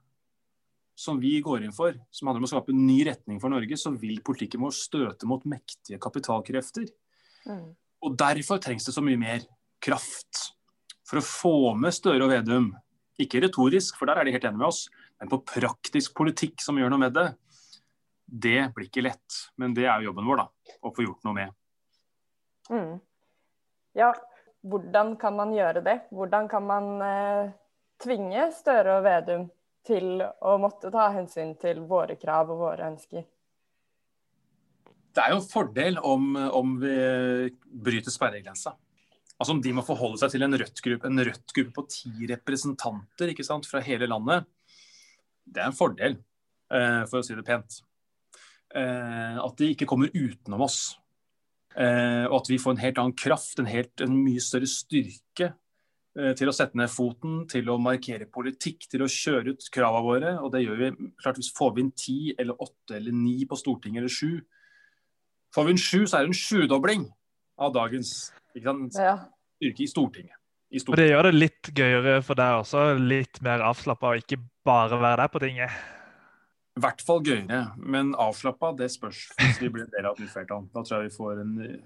som 1.02 1.18
vi 1.20 1.34
går 1.42 1.64
inn 1.66 1.74
for, 1.74 1.96
som 2.14 2.30
handler 2.30 2.44
om 2.44 2.46
å 2.46 2.52
skape 2.52 2.74
en 2.74 2.84
ny 2.86 3.00
retning 3.08 3.40
for 3.42 3.50
Norge, 3.50 3.78
så 3.80 3.90
vil 3.98 4.20
politikken 4.26 4.62
vår 4.62 4.74
støte 4.78 5.30
mot 5.30 5.44
mektige 5.50 5.98
kapitalkrefter. 6.02 6.86
Mm. 7.50 7.72
Og 8.06 8.18
Derfor 8.22 8.60
trengs 8.62 8.86
det 8.86 8.94
så 8.94 9.02
mye 9.06 9.18
mer 9.18 9.46
kraft. 9.82 10.52
For 11.10 11.18
å 11.18 11.26
få 11.26 11.56
med 11.80 11.96
Støre 11.96 12.28
og 12.28 12.34
Vedum, 12.34 12.70
ikke 13.22 13.42
retorisk, 13.42 13.98
for 13.98 14.10
der 14.10 14.22
er 14.22 14.28
de 14.28 14.36
helt 14.36 14.46
enige 14.46 14.62
med 14.62 14.70
oss, 14.70 14.84
men 15.20 15.32
på 15.32 15.42
praktisk 15.42 16.14
politikk 16.18 16.62
som 16.62 16.78
gjør 16.78 16.94
noe 16.94 17.02
med 17.02 17.16
det, 17.18 17.28
det 18.32 18.60
blir 18.76 18.88
ikke 18.88 19.04
lett, 19.04 19.40
men 19.60 19.74
det 19.76 19.88
er 19.88 20.00
jo 20.00 20.12
jobben 20.12 20.30
vår, 20.30 20.44
da. 20.44 20.76
Å 20.86 20.92
få 20.96 21.06
gjort 21.06 21.26
noe 21.28 21.36
med. 21.36 21.56
Mm. 22.72 22.94
Ja, 23.98 24.12
hvordan 24.62 25.16
kan 25.20 25.34
man 25.40 25.56
gjøre 25.58 25.82
det? 25.84 25.98
Hvordan 26.14 26.46
kan 26.52 26.70
man 26.70 26.92
eh, 27.04 27.50
tvinge 28.06 28.46
Støre 28.56 29.00
og 29.00 29.10
Vedum 29.10 29.50
til 29.88 30.22
å 30.22 30.58
måtte 30.62 30.92
ta 30.94 31.10
hensyn 31.16 31.56
til 31.62 31.82
våre 31.90 32.18
krav 32.20 32.52
og 32.54 32.62
våre 32.62 32.90
ønsker? 32.92 33.26
Det 35.12 35.24
er 35.24 35.34
jo 35.34 35.42
en 35.42 35.50
fordel 35.50 36.00
om, 36.08 36.36
om 36.56 36.78
vi 36.80 36.96
bryter 37.66 38.14
sperregrensa. 38.14 38.76
Altså 39.42 39.56
Om 39.56 39.62
de 39.66 39.74
må 39.74 39.84
forholde 39.84 40.22
seg 40.22 40.36
til 40.36 40.46
en 40.46 40.56
Rødt-gruppe 40.62 41.10
en 41.10 41.24
Rødt 41.26 41.54
gruppe 41.58 41.74
på 41.80 41.88
ti 41.90 42.28
representanter 42.30 43.32
ikke 43.34 43.46
sant, 43.48 43.66
fra 43.66 43.82
hele 43.84 44.06
landet. 44.06 44.46
Det 45.42 45.64
er 45.64 45.72
en 45.72 45.76
fordel, 45.76 46.20
eh, 46.70 47.02
for 47.10 47.20
å 47.20 47.26
si 47.26 47.34
det 47.36 47.48
pent. 47.48 47.82
Eh, 48.78 49.40
at 49.42 49.58
de 49.58 49.72
ikke 49.74 49.88
kommer 49.90 50.14
utenom 50.14 50.62
oss. 50.68 50.94
Eh, 51.74 52.28
og 52.28 52.38
at 52.44 52.52
vi 52.52 52.60
får 52.62 52.76
en 52.76 52.84
helt 52.84 53.02
annen 53.02 53.18
kraft, 53.18 53.58
en, 53.60 53.72
helt, 53.72 53.94
en 54.04 54.14
mye 54.14 54.44
større 54.44 54.70
styrke 54.70 55.52
til 56.12 56.50
å 56.52 56.54
sette 56.56 56.76
ned 56.76 56.92
foten, 56.92 57.46
til 57.48 57.70
å 57.72 57.78
markere 57.80 58.28
politikk, 58.28 58.84
til 58.92 59.06
å 59.06 59.12
kjøre 59.12 59.54
ut 59.54 59.68
kravene 59.72 60.04
våre. 60.04 60.34
Og 60.44 60.52
det 60.52 60.64
gjør 60.66 60.82
vi 60.82 60.90
klart 61.22 61.40
hvis 61.40 61.54
får 61.56 61.72
vi 61.76 61.86
inn 61.86 61.94
ti 61.96 62.18
eller 62.36 62.60
åtte 62.60 62.98
eller 62.98 63.16
ni 63.16 63.38
på 63.48 63.60
Stortinget 63.60 64.04
eller 64.04 64.12
sju. 64.12 64.42
Får 65.56 65.68
vi 65.68 65.76
inn 65.76 65.82
sju, 65.82 66.04
så 66.04 66.18
er 66.18 66.26
det 66.26 66.34
en 66.34 66.42
sjudobling 66.42 67.08
av 67.62 67.74
dagens 67.76 68.32
ja. 68.56 69.16
yrke 69.64 69.86
i 69.86 69.90
Stortinget. 69.90 70.36
I 70.72 70.80
Stortinget. 70.80 70.94
Og 70.94 71.02
det 71.02 71.10
gjør 71.10 71.28
det 71.28 71.34
litt 71.38 71.72
gøyere 71.76 72.20
for 72.24 72.40
deg 72.40 72.60
også, 72.62 72.86
litt 73.00 73.42
mer 73.44 73.64
avslappa 73.68 74.14
og 74.14 74.24
ikke 74.24 74.40
bare 74.68 75.00
være 75.00 75.24
der 75.24 75.34
på 75.34 75.42
tinget? 75.44 75.82
I 76.80 76.84
hvert 76.86 77.02
fall 77.04 77.20
gøyere, 77.24 77.66
men 77.76 78.14
avslappa, 78.16 78.72
det 78.80 78.88
spørs 78.94 79.26
hvis 79.40 79.60
vi 79.60 79.72
blir 79.74 79.88
en 79.88 79.92
del 79.92 80.08
av 80.08 80.16
et 80.16 80.24
nytt 80.24 80.32
flertall. 80.32 80.70
Da 80.72 80.84
tror 80.88 81.02
jeg 81.02 81.10
vi 81.10 81.18
får 81.18 81.42
en 81.44 81.58
eh, 81.66 81.82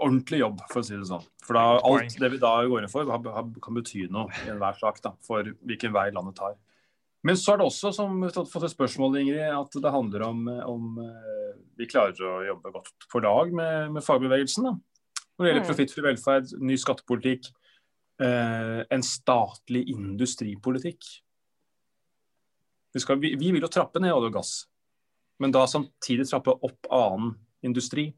ordentlig 0.00 0.40
jobb, 0.40 0.64
for 0.70 0.80
å 0.80 0.86
si 0.86 0.96
det 0.96 1.06
sånn. 1.08 1.24
For 1.44 1.58
da, 1.58 1.64
alt 1.86 2.16
det 2.20 2.32
vi 2.32 2.40
da 2.42 2.54
går 2.66 2.84
inn 2.84 2.92
for, 2.92 3.08
kan 3.62 3.76
bety 3.76 4.06
noe 4.12 4.32
i 4.44 4.50
enhver 4.52 4.78
sak 4.80 5.00
da, 5.04 5.14
for 5.26 5.46
hvilken 5.68 5.94
vei 5.94 6.08
landet 6.14 6.38
tar. 6.40 6.58
Men 7.26 7.36
så 7.36 7.52
er 7.52 7.60
det 7.60 7.66
også, 7.68 7.92
som 7.92 8.14
vi 8.16 8.30
har 8.30 8.46
fått 8.48 8.64
et 8.64 8.72
spørsmål, 8.72 9.18
Ingrid, 9.20 9.42
at 9.52 9.74
det 9.76 9.92
handler 9.92 10.24
om, 10.24 10.46
om 10.64 11.00
eh, 11.04 11.50
vi 11.76 11.88
klarer 11.90 12.16
å 12.24 12.36
jobbe 12.46 12.72
godt 12.78 13.08
på 13.12 13.20
lag 13.24 13.52
med, 13.52 13.90
med 13.96 14.04
fagbevegelsen. 14.04 14.70
Da. 14.70 15.24
Når 15.36 15.44
det 15.44 15.50
gjelder 15.50 15.64
mm. 15.66 15.68
profittfri 15.68 16.04
velferd, 16.06 16.54
ny 16.64 16.78
skattepolitikk, 16.80 17.50
eh, 18.24 18.80
en 18.88 19.04
statlig 19.04 19.84
industripolitikk. 19.92 21.10
Vi, 22.94 23.04
skal, 23.04 23.20
vi, 23.20 23.34
vi 23.38 23.52
vil 23.52 23.64
jo 23.64 23.72
trappe 23.72 24.00
ned 24.02 24.16
olje 24.16 24.32
og 24.32 24.40
gass, 24.40 24.54
men 25.40 25.52
da 25.54 25.66
samtidig 25.68 26.26
trappe 26.28 26.56
opp 26.56 26.88
annen 26.88 27.36
industri. 27.64 28.08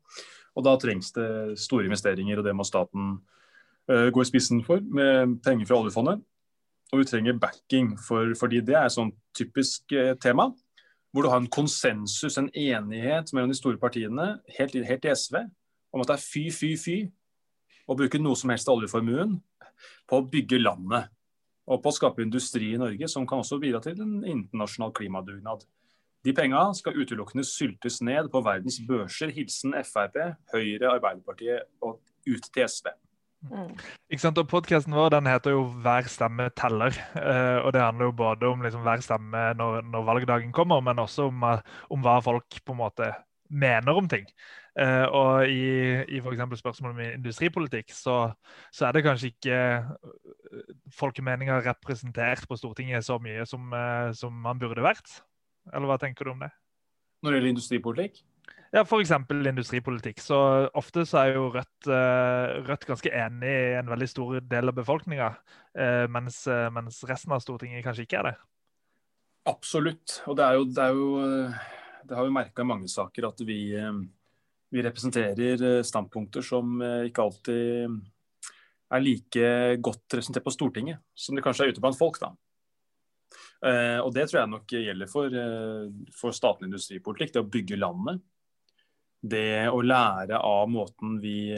Og 0.57 0.67
da 0.67 0.75
trengs 0.81 1.13
det 1.17 1.59
store 1.61 1.89
investeringer, 1.89 2.41
og 2.41 2.45
det 2.47 2.55
må 2.57 2.67
staten 2.69 3.15
uh, 3.91 4.09
gå 4.13 4.23
i 4.25 4.29
spissen 4.29 4.61
for 4.67 4.83
med 4.85 5.39
penger 5.45 5.71
fra 5.71 5.81
oljefondet. 5.81 6.21
Og 6.93 7.01
vi 7.01 7.09
trenger 7.09 7.41
backing, 7.41 7.95
for, 7.97 8.35
fordi 8.37 8.61
det 8.61 8.77
er 8.77 8.89
et 8.89 8.97
sånn 8.97 9.15
typisk 9.37 9.95
uh, 9.97 10.13
tema. 10.21 10.51
Hvor 11.13 11.25
du 11.25 11.33
har 11.33 11.41
en 11.41 11.51
konsensus, 11.53 12.39
en 12.41 12.51
enighet 12.57 13.33
mellom 13.33 13.53
de 13.53 13.57
store 13.57 13.81
partiene, 13.81 14.35
helt, 14.59 14.77
helt 14.89 15.09
i 15.09 15.17
SV, 15.17 15.43
om 15.93 16.05
at 16.05 16.09
det 16.09 16.17
er 16.17 16.25
fy, 16.25 16.47
fy, 16.53 16.73
fy 16.81 16.99
å 17.89 17.97
bruke 17.99 18.21
noe 18.21 18.39
som 18.39 18.53
helst 18.53 18.69
av 18.69 18.79
oljeformuen 18.79 19.37
på 20.09 20.19
å 20.19 20.25
bygge 20.33 20.61
landet 20.63 21.11
og 21.69 21.83
på 21.83 21.91
å 21.91 21.95
skape 21.95 22.25
industri 22.25 22.73
i 22.73 22.81
Norge 22.81 23.09
som 23.11 23.27
kan 23.29 23.43
også 23.43 23.61
bidra 23.63 23.81
til 23.83 24.01
en 24.03 24.23
internasjonal 24.27 24.93
klimadugnad. 24.97 25.65
De 26.25 26.33
penga 26.33 26.69
skal 26.79 26.99
utelukkende 26.99 27.45
syltes 27.45 28.01
ned 28.03 28.29
på 28.31 28.43
verdens 28.47 28.79
børser. 28.89 29.33
Hilsen 29.35 29.75
Frp, 29.83 30.19
Høyre, 30.55 30.93
Arbeiderpartiet 30.95 31.67
og 31.83 31.99
ut 32.29 32.53
til 32.55 32.69
SV. 32.69 32.93
Mm. 33.51 33.73
Ikke 34.11 34.23
sant, 34.23 34.39
og 34.39 34.47
Podkasten 34.47 34.95
vår 34.95 35.09
den 35.17 35.27
heter 35.27 35.51
jo 35.51 35.65
'Hver 35.67 36.07
stemme 36.07 36.51
teller'. 36.61 36.95
Uh, 37.17 37.67
og 37.67 37.73
Det 37.73 37.83
handler 37.83 38.05
jo 38.05 38.13
både 38.13 38.47
om 38.47 38.63
liksom, 38.63 38.83
hver 38.83 39.01
stemme 39.01 39.55
når, 39.55 39.81
når, 39.81 40.03
valgdagen 40.03 40.53
kommer, 40.53 40.81
men 40.81 40.99
også 40.99 41.23
om, 41.23 41.43
uh, 41.43 41.59
om 41.91 42.01
hva 42.01 42.21
folk 42.23 42.65
på 42.67 42.73
en 42.73 42.79
måte 42.79 43.13
mener 43.51 43.93
om 43.93 44.09
ting. 44.09 44.27
Uh, 44.81 45.07
og 45.11 45.49
i, 45.49 45.67
i 46.09 46.21
f.eks. 46.21 46.59
spørsmålet 46.59 46.95
om 46.95 47.01
industripolitikk, 47.19 47.91
så, 47.91 48.33
så, 48.73 48.87
er 48.87 48.93
det 48.93 49.05
kanskje 49.05 49.27
ikke 49.27 49.85
folkemeninger 50.99 51.67
representert 51.67 52.47
på 52.49 52.57
Stortinget 52.57 53.05
så 53.05 53.19
mye 53.19 53.47
som, 53.47 53.75
som, 54.15 54.33
man 54.33 54.59
burde 54.59 54.83
vært. 54.83 55.23
Eller 55.71 55.91
hva 55.91 55.99
tenker 56.03 56.27
du 56.27 56.33
om 56.35 56.43
det? 56.43 56.51
Når 57.23 57.31
det 57.31 57.39
gjelder 57.39 57.53
industripolitikk? 57.55 58.23
Ja, 58.73 58.83
f.eks. 58.83 59.13
industripolitikk. 59.31 60.23
Så 60.25 60.39
ofte 60.75 61.05
så 61.07 61.21
er 61.21 61.37
jo 61.37 61.51
Rødt, 61.55 61.91
Rødt, 62.67 62.87
ganske 62.89 63.13
enig 63.15 63.51
i 63.53 63.77
en 63.79 63.91
veldig 63.93 64.09
stor 64.11 64.41
del 64.49 64.73
av 64.73 64.79
befolkninga, 64.79 65.29
mens, 66.11 66.41
mens, 66.73 67.03
resten 67.07 67.37
av 67.37 67.45
Stortinget 67.45 67.85
kanskje 67.85 68.07
ikke 68.09 68.19
er 68.23 68.31
det. 68.31 68.35
Absolutt. 69.53 70.23
Og 70.27 70.41
det 70.41 70.49
jo, 70.57 70.65
det 70.73 70.89
jo 70.97 71.07
det 72.09 72.17
har 72.17 72.27
vi 72.27 72.35
merka 72.35 72.65
i 72.65 72.71
mange 72.73 72.91
saker 72.91 73.29
at 73.29 73.45
vi 73.47 73.61
vi 74.73 74.83
representerer 74.83 75.63
eh, 75.63 75.83
standpunkter 75.85 76.45
som 76.45 76.81
eh, 76.83 77.09
ikke 77.11 77.27
alltid 77.27 77.99
er 78.93 79.05
like 79.05 79.51
godt 79.85 80.17
representert 80.17 80.47
på 80.47 80.53
Stortinget 80.55 81.03
som 81.17 81.37
de 81.37 81.45
kanskje 81.45 81.67
er 81.67 81.75
ute 81.75 81.83
blant 81.85 81.99
folk. 81.99 82.19
da. 82.21 82.33
Eh, 83.65 83.99
og 84.03 84.13
Det 84.15 84.27
tror 84.29 84.41
jeg 84.41 84.53
nok 84.53 84.75
gjelder 84.75 85.11
for, 85.11 85.39
for 86.19 86.37
statlig 86.37 86.71
industripolitikk. 86.71 87.35
Det 87.35 87.43
å 87.43 87.51
bygge 87.53 87.81
landet. 87.81 88.23
Det 89.23 89.69
å 89.71 89.79
lære 89.87 90.41
av 90.43 90.67
måten 90.67 91.21
vi 91.23 91.55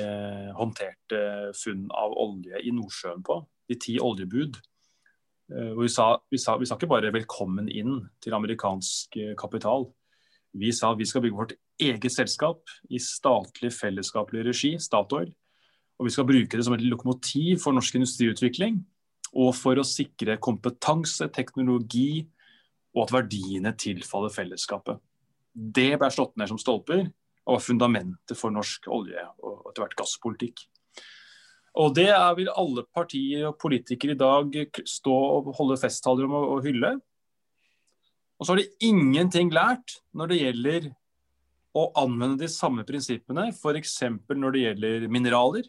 håndterte 0.52 1.52
funn 1.56 1.86
av 1.96 2.12
olje 2.12 2.60
i 2.60 2.74
Nordsjøen 2.76 3.24
på. 3.24 3.38
De 3.70 3.78
ti 3.80 3.94
oljebud. 3.96 4.58
Vi 5.48 5.88
sa, 5.88 6.10
vi, 6.28 6.40
sa, 6.40 6.58
vi 6.60 6.68
sa 6.68 6.76
ikke 6.76 6.90
bare 6.92 7.12
'velkommen 7.12 7.70
inn' 7.72 8.02
til 8.20 8.36
amerikansk 8.36 9.16
kapital. 9.40 9.88
Vi 10.54 10.72
sa 10.72 10.92
vi 10.94 11.06
skal 11.08 11.24
bygge 11.24 11.40
vårt 11.40 11.56
eget 11.82 12.12
selskap 12.12 12.62
i 12.90 13.00
statlig 13.02 13.72
fellesskapelig 13.74 14.44
regi, 14.46 14.74
Statoil. 14.78 15.32
Og 15.98 16.06
vi 16.06 16.12
skal 16.14 16.26
bruke 16.26 16.56
det 16.56 16.64
som 16.66 16.74
et 16.76 16.84
lokomotiv 16.86 17.62
for 17.62 17.74
norsk 17.74 17.96
industriutvikling. 17.98 18.80
Og 19.34 19.50
for 19.58 19.80
å 19.80 19.86
sikre 19.86 20.38
kompetanse, 20.42 21.26
teknologi 21.34 22.24
og 22.94 23.06
at 23.06 23.14
verdiene 23.16 23.74
tilfaller 23.78 24.32
fellesskapet. 24.32 25.00
Det 25.54 25.94
ble 25.98 26.10
slått 26.10 26.36
ned 26.38 26.50
som 26.50 26.60
stolper 26.60 27.08
og 27.44 27.56
var 27.56 27.64
fundamentet 27.64 28.38
for 28.38 28.54
norsk 28.54 28.86
olje- 28.92 29.26
og 29.42 29.70
etter 29.70 29.84
hvert 29.84 29.98
gasspolitikk. 29.98 30.64
Og 31.74 31.94
Det 31.94 32.08
er 32.14 32.34
vil 32.38 32.52
alle 32.54 32.84
partier 32.86 33.48
og 33.48 33.58
politikere 33.58 34.14
i 34.14 34.18
dag 34.18 34.54
stå 34.86 35.14
og 35.14 35.54
holde 35.58 35.80
festtaler 35.80 36.28
om 36.28 36.36
å 36.38 36.60
hylle. 36.62 36.94
Og 38.38 38.46
så 38.46 38.54
har 38.54 38.62
de 38.62 38.86
ingenting 38.86 39.50
lært 39.50 39.98
når 40.14 40.30
det 40.30 40.38
gjelder 40.38 40.92
å 41.74 41.88
anvende 41.98 42.44
de 42.44 42.50
samme 42.50 42.84
prinsippene, 42.86 43.48
f.eks. 43.50 43.96
når 44.30 44.54
det 44.54 44.62
gjelder 44.62 45.08
mineraler, 45.10 45.66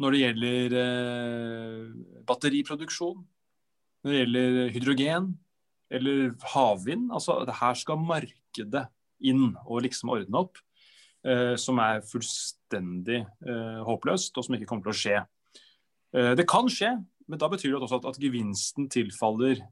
når 0.00 0.14
det 0.14 0.22
gjelder 0.22 0.74
eh, 0.80 1.84
batteriproduksjon, 2.28 3.22
når 4.02 4.12
det 4.12 4.20
gjelder 4.22 4.58
hydrogen 4.74 5.30
eller 5.92 6.32
havvind. 6.54 7.10
Altså, 7.12 7.42
her 7.60 7.78
skal 7.78 8.00
markedet 8.00 8.86
inn 9.22 9.52
og 9.66 9.84
liksom 9.86 10.14
ordne 10.14 10.44
opp. 10.46 10.60
Eh, 11.22 11.54
som 11.60 11.78
er 11.78 12.02
fullstendig 12.02 13.20
eh, 13.22 13.80
håpløst, 13.86 14.34
og 14.34 14.46
som 14.46 14.56
ikke 14.56 14.66
kommer 14.72 14.88
til 14.88 14.94
å 14.94 15.00
skje. 15.02 15.22
Det 16.12 16.44
kan 16.44 16.66
skje, 16.68 16.90
men 17.24 17.40
da 17.40 17.48
betyr 17.48 17.70
det 17.72 17.78
også 17.86 18.02
at, 18.02 18.06
at 18.10 18.18
gevinsten 18.20 18.84
tilfaller 18.92 19.62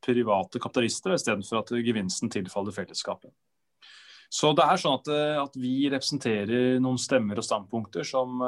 private 0.00 0.62
kapitalister, 0.64 1.12
istedenfor 1.12 1.58
at 1.58 1.72
gevinsten 1.84 2.32
tilfaller 2.32 2.72
fellesskapet. 2.72 3.34
Så 4.32 4.54
det 4.56 4.64
er 4.64 4.80
sånn 4.80 4.96
at, 4.96 5.10
at 5.42 5.58
vi 5.60 5.90
representerer 5.92 6.80
noen 6.80 6.96
stemmer 6.96 7.36
og 7.36 7.44
standpunkter 7.44 8.08
som 8.08 8.40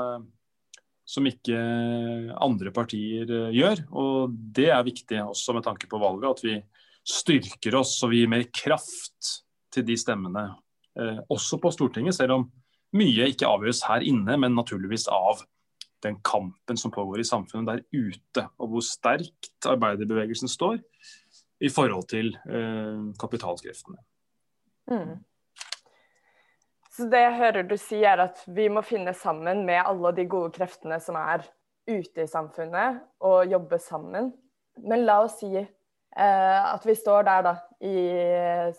som 1.09 1.27
ikke 1.29 1.57
andre 2.37 2.73
partier 2.75 3.29
eh, 3.33 3.53
gjør. 3.57 3.85
Og 3.97 4.35
det 4.57 4.69
er 4.75 4.87
viktig 4.87 5.23
også 5.25 5.57
med 5.57 5.65
tanke 5.67 5.89
på 5.89 6.01
valget, 6.03 6.29
at 6.31 6.45
vi 6.45 6.57
styrker 7.09 7.79
oss 7.81 7.95
og 8.05 8.13
gir 8.13 8.29
mer 8.31 8.45
kraft 8.53 9.39
til 9.73 9.87
de 9.89 9.97
stemmene. 9.99 10.51
Eh, 10.99 11.21
også 11.33 11.61
på 11.63 11.73
Stortinget, 11.73 12.19
selv 12.19 12.37
om 12.37 12.49
mye 12.97 13.31
ikke 13.33 13.49
avgjøres 13.49 13.85
her 13.89 14.05
inne, 14.05 14.37
men 14.41 14.57
naturligvis 14.57 15.09
av 15.13 15.45
den 16.05 16.19
kampen 16.23 16.79
som 16.79 16.93
pågår 16.95 17.23
i 17.23 17.27
samfunnet 17.27 17.69
der 17.73 17.81
ute, 17.91 18.45
og 18.61 18.75
hvor 18.75 18.85
sterkt 18.85 19.67
arbeiderbevegelsen 19.67 20.51
står 20.51 20.79
i 21.65 21.71
forhold 21.73 22.07
til 22.13 22.35
eh, 22.47 23.09
kapitalskreftene. 23.19 23.99
Mm. 24.93 25.17
Så 26.99 27.05
det 27.07 27.21
jeg 27.23 27.35
hører 27.39 27.63
du 27.63 27.77
si, 27.79 28.01
er 28.03 28.19
at 28.25 28.41
vi 28.51 28.65
må 28.75 28.83
finne 28.83 29.13
sammen 29.15 29.61
med 29.69 29.85
alle 29.87 30.11
de 30.17 30.25
gode 30.27 30.51
kreftene 30.57 30.97
som 30.99 31.15
er 31.21 31.45
ute 31.87 32.25
i 32.25 32.27
samfunnet, 32.27 32.99
og 33.23 33.47
jobbe 33.47 33.79
sammen. 33.79 34.33
Men 34.83 35.05
la 35.07 35.21
oss 35.23 35.37
si 35.39 35.53
eh, 35.55 35.69
at 36.19 36.83
vi 36.83 36.97
står 36.99 37.29
der 37.29 37.47
da 37.47 37.55
i 37.87 38.01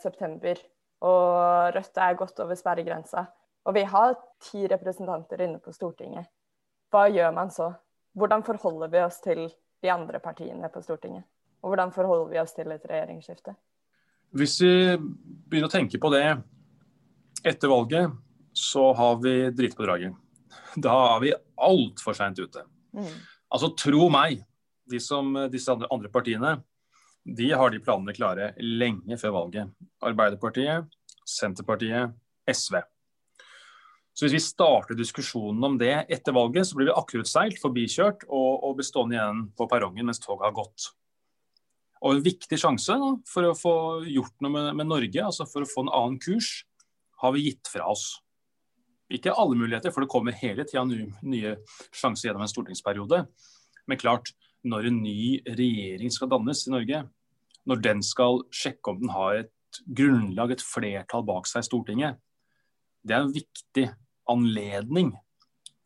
september, 0.01 0.59
og 0.99 1.71
Rødt 1.77 2.03
er 2.03 2.19
godt 2.19 2.43
over 2.43 2.59
sperregrensa. 2.59 3.23
Og 3.63 3.77
vi 3.79 3.85
har 3.87 4.17
ti 4.43 4.67
representanter 4.67 5.45
inne 5.47 5.63
på 5.63 5.71
Stortinget. 5.71 6.27
Hva 6.91 7.07
gjør 7.07 7.31
man 7.39 7.55
så? 7.55 7.71
Hvordan 8.19 8.43
forholder 8.43 8.91
vi 8.91 9.03
oss 9.05 9.23
til 9.23 9.45
de 9.47 9.95
andre 9.95 10.19
partiene 10.19 10.67
på 10.73 10.83
Stortinget? 10.83 11.23
Og 11.63 11.71
hvordan 11.71 11.95
forholder 11.95 12.33
vi 12.33 12.43
oss 12.43 12.51
til 12.51 12.71
et 12.75 12.83
regjeringsskifte? 12.83 13.55
Hvis 14.35 14.59
vi 14.59 14.73
begynner 14.99 15.71
å 15.71 15.77
tenke 15.79 16.03
på 16.03 16.11
det 16.11 16.25
etter 17.43 17.71
valget 17.71 18.11
så 18.53 18.89
har 18.93 19.19
vi 19.23 19.35
dritt 19.55 19.77
på 19.77 19.85
draget. 19.85 20.15
Da 20.75 20.95
er 21.15 21.23
vi 21.23 21.33
altfor 21.59 22.17
seint 22.17 22.39
ute. 22.39 22.63
Mm. 22.95 23.11
Altså, 23.49 23.71
tro 23.77 24.09
meg, 24.13 24.43
de 24.89 24.99
som, 25.01 25.31
disse 25.51 25.71
andre, 25.71 25.89
andre, 25.93 26.11
partiene 26.11 26.57
de 27.29 27.51
har 27.53 27.69
de 27.69 27.81
planene 27.83 28.15
klare 28.15 28.53
lenge 28.63 29.17
før 29.21 29.35
valget. 29.35 29.73
Arbeiderpartiet, 30.05 30.87
Senterpartiet, 31.27 32.15
SV. 32.49 32.79
Så 34.13 34.25
Hvis 34.25 34.33
vi 34.33 34.41
starter 34.43 34.97
diskusjonen 34.97 35.63
om 35.63 35.75
det 35.77 35.93
etter 36.09 36.33
valget, 36.35 36.67
så 36.67 36.75
blir 36.75 36.89
vi 36.89 36.95
akterutseilt, 36.97 37.59
forbikjørt 37.61 38.25
og, 38.27 38.63
og 38.65 38.79
blir 38.79 38.87
stående 38.87 39.15
igjen 39.15 39.43
på 39.55 39.67
perrongen 39.69 40.09
mens 40.09 40.19
toget 40.23 40.47
har 40.49 40.57
gått. 40.57 40.89
Og 41.99 42.15
En 42.15 42.25
viktig 42.25 42.59
sjanse 42.59 42.95
da, 42.99 43.11
for 43.27 43.47
å 43.47 43.55
få 43.55 43.75
gjort 44.07 44.35
noe 44.43 44.55
med, 44.55 44.71
med 44.79 44.89
Norge, 44.89 45.23
altså 45.23 45.47
for 45.47 45.63
å 45.63 45.69
få 45.69 45.85
en 45.85 45.93
annen 45.93 46.19
kurs, 46.23 46.63
har 47.21 47.35
vi 47.35 47.45
gitt 47.49 47.69
fra 47.71 47.89
oss. 47.91 48.19
Ikke 49.09 49.33
alle 49.33 49.57
muligheter, 49.57 49.91
for 49.93 50.05
det 50.05 50.11
kommer 50.11 50.37
hele 50.37 50.65
tida 50.69 50.85
nye 50.85 51.55
sjanser 51.89 52.29
gjennom 52.29 52.45
en 52.45 52.51
stortingsperiode. 52.51 53.23
Men 53.89 54.01
klart, 54.01 54.33
når 54.63 54.89
en 54.89 54.99
ny 55.01 55.39
regjering 55.47 56.13
skal 56.13 56.29
dannes 56.31 56.65
i 56.67 56.73
Norge, 56.73 57.03
når 57.69 57.81
den 57.85 58.03
skal 58.05 58.43
sjekke 58.53 58.91
om 58.91 59.01
den 59.01 59.13
har 59.13 59.43
et 59.43 59.81
grunnlag, 59.85 60.53
et 60.53 60.65
flertall 60.65 61.25
bak 61.25 61.49
seg 61.49 61.63
i 61.63 61.69
Stortinget, 61.69 62.19
det 63.05 63.15
er 63.15 63.25
en 63.25 63.33
viktig 63.33 63.87
anledning 64.29 65.13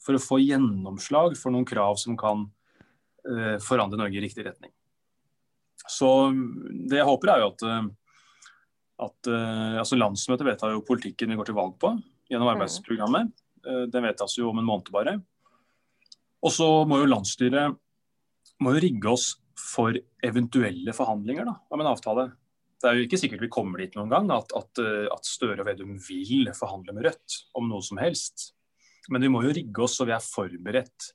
for 0.03 0.17
å 0.17 0.23
få 0.23 0.39
gjennomslag 0.43 1.37
for 1.39 1.53
noen 1.53 1.67
krav 1.67 1.99
som 2.01 2.17
kan 2.19 2.47
uh, 2.47 3.57
forandre 3.63 3.99
Norge 3.99 4.19
i 4.19 4.23
riktig 4.25 4.45
retning. 4.47 4.73
Så 5.87 6.09
det 6.89 6.99
jeg 6.99 7.07
håper 7.07 7.33
er 7.33 7.43
jo 7.43 7.51
at 7.53 7.65
uh, 7.67 7.91
at 9.03 9.29
uh, 9.29 9.79
altså 9.81 9.99
Landsmøtet 9.99 10.47
vedtar 10.47 10.73
jo 10.73 10.83
politikken 10.87 11.31
vi 11.33 11.37
går 11.39 11.49
til 11.49 11.57
valg 11.57 11.77
på 11.81 11.93
gjennom 12.31 12.47
mm. 12.47 12.53
arbeidsprogrammet. 12.55 13.31
Uh, 13.65 13.85
den 13.91 14.07
vedtas 14.07 14.37
jo 14.39 14.49
om 14.49 14.61
en 14.61 14.67
måned 14.67 14.91
bare. 14.93 15.17
Og 16.43 16.51
så 16.51 16.67
må 16.87 16.99
jo 16.99 17.09
landsstyret 17.11 17.77
må 18.63 18.75
jo 18.75 18.83
rigge 18.83 19.11
oss 19.11 19.27
for 19.59 19.95
eventuelle 20.23 20.95
forhandlinger 20.95 21.47
da, 21.47 21.57
om 21.71 21.83
en 21.83 21.91
avtale. 21.91 22.27
Det 22.81 22.89
er 22.89 22.97
jo 22.99 23.05
ikke 23.07 23.19
sikkert 23.21 23.43
vi 23.45 23.51
kommer 23.53 23.79
dit 23.79 23.93
noen 23.95 24.11
gang, 24.11 24.29
at, 24.35 24.51
at, 24.57 24.81
eh, 24.81 25.05
at 25.11 25.27
Støre 25.27 25.61
og 25.61 25.67
Vedum 25.69 25.95
vil 26.03 26.49
forhandle 26.57 26.95
med 26.95 27.07
Rødt 27.07 27.37
om 27.59 27.69
noe 27.71 27.83
som 27.85 28.01
helst. 28.01 28.49
Men 29.11 29.23
vi 29.23 29.31
må 29.31 29.43
jo 29.45 29.53
rigge 29.55 29.85
oss 29.85 29.95
så 29.99 30.07
vi 30.07 30.15
er 30.15 30.23
forberedt 30.23 31.11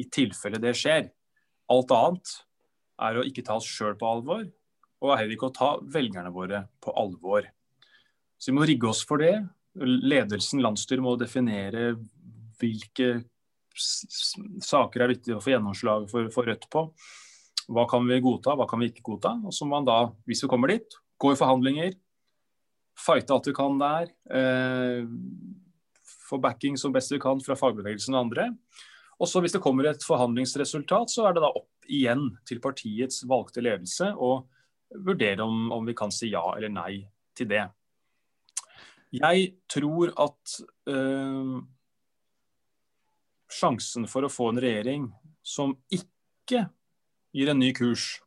i 0.00 0.06
tilfelle 0.12 0.60
det 0.62 0.72
skjer. 0.78 1.10
Alt 1.72 1.92
annet 1.96 2.32
er 3.00 3.18
å 3.20 3.26
ikke 3.26 3.44
ta 3.44 3.58
oss 3.60 3.68
sjøl 3.68 3.96
på 4.00 4.08
alvor, 4.08 4.46
og 5.00 5.16
heller 5.16 5.34
ikke 5.34 5.48
å 5.48 5.56
ta 5.56 5.70
velgerne 5.80 6.32
våre 6.34 6.64
på 6.82 6.92
alvor. 6.98 7.46
Så 8.40 8.50
vi 8.50 8.56
må 8.58 8.66
rigge 8.68 8.88
oss 8.90 9.02
for 9.08 9.22
det. 9.22 9.34
Ledelsen, 9.80 10.62
landsstyret, 10.64 11.02
må 11.04 11.16
definere 11.20 11.94
hvilke 12.60 13.22
saker 13.76 15.04
er 15.04 15.12
viktige 15.12 15.38
å 15.38 15.42
få 15.42 15.54
gjennomslag 15.54 16.06
for, 16.10 16.28
for, 16.34 16.48
Rødt 16.48 16.66
på. 16.72 16.84
Hva 17.70 17.86
kan 17.88 18.04
vi 18.08 18.20
godta, 18.24 18.56
hva 18.58 18.66
kan 18.68 18.82
vi 18.82 18.90
ikke 18.90 19.06
godta. 19.06 19.36
Og 19.46 19.54
så 19.54 19.66
må 19.66 19.78
man 19.78 19.88
da, 19.88 19.98
hvis 20.28 20.44
vi 20.44 20.50
kommer 20.50 20.72
dit, 20.72 20.96
gå 21.20 21.32
i 21.32 21.38
forhandlinger. 21.38 21.96
Fighte 23.00 23.36
alt 23.36 23.48
vi 23.48 23.56
kan 23.56 23.80
der. 23.80 24.10
Eh, 24.36 25.04
få 26.28 26.40
backing 26.42 26.76
som 26.80 26.92
best 26.92 27.12
vi 27.14 27.20
kan 27.22 27.40
fra 27.44 27.56
fagbevegelsen 27.58 28.16
og 28.16 28.26
andre. 28.26 28.50
Og 29.20 29.28
så 29.28 29.40
Hvis 29.40 29.52
det 29.52 29.60
kommer 29.60 29.84
et 29.86 30.04
forhandlingsresultat, 30.04 31.12
så 31.12 31.28
er 31.28 31.36
det 31.36 31.44
da 31.44 31.52
opp 31.52 31.68
igjen 31.90 32.30
til 32.48 32.60
partiets 32.62 33.24
valgte 33.28 33.62
ledelse 33.64 34.14
å 34.16 34.46
vurdere 34.94 35.42
om, 35.42 35.70
om, 35.72 35.86
vi 35.86 35.94
kan 35.94 36.12
si 36.14 36.30
ja 36.32 36.42
eller 36.56 36.72
nei 36.72 36.94
til 37.36 37.50
det. 37.50 37.66
Jeg 39.14 39.52
tror 39.70 40.12
at 40.22 40.56
øh, 40.90 41.60
sjansen 43.50 44.06
for 44.10 44.26
å 44.26 44.32
få 44.32 44.50
en 44.52 44.62
regjering 44.62 45.08
som 45.42 45.74
ikke 45.90 46.66
gir 47.34 47.50
en 47.50 47.58
ny 47.62 47.70
kurs, 47.74 48.20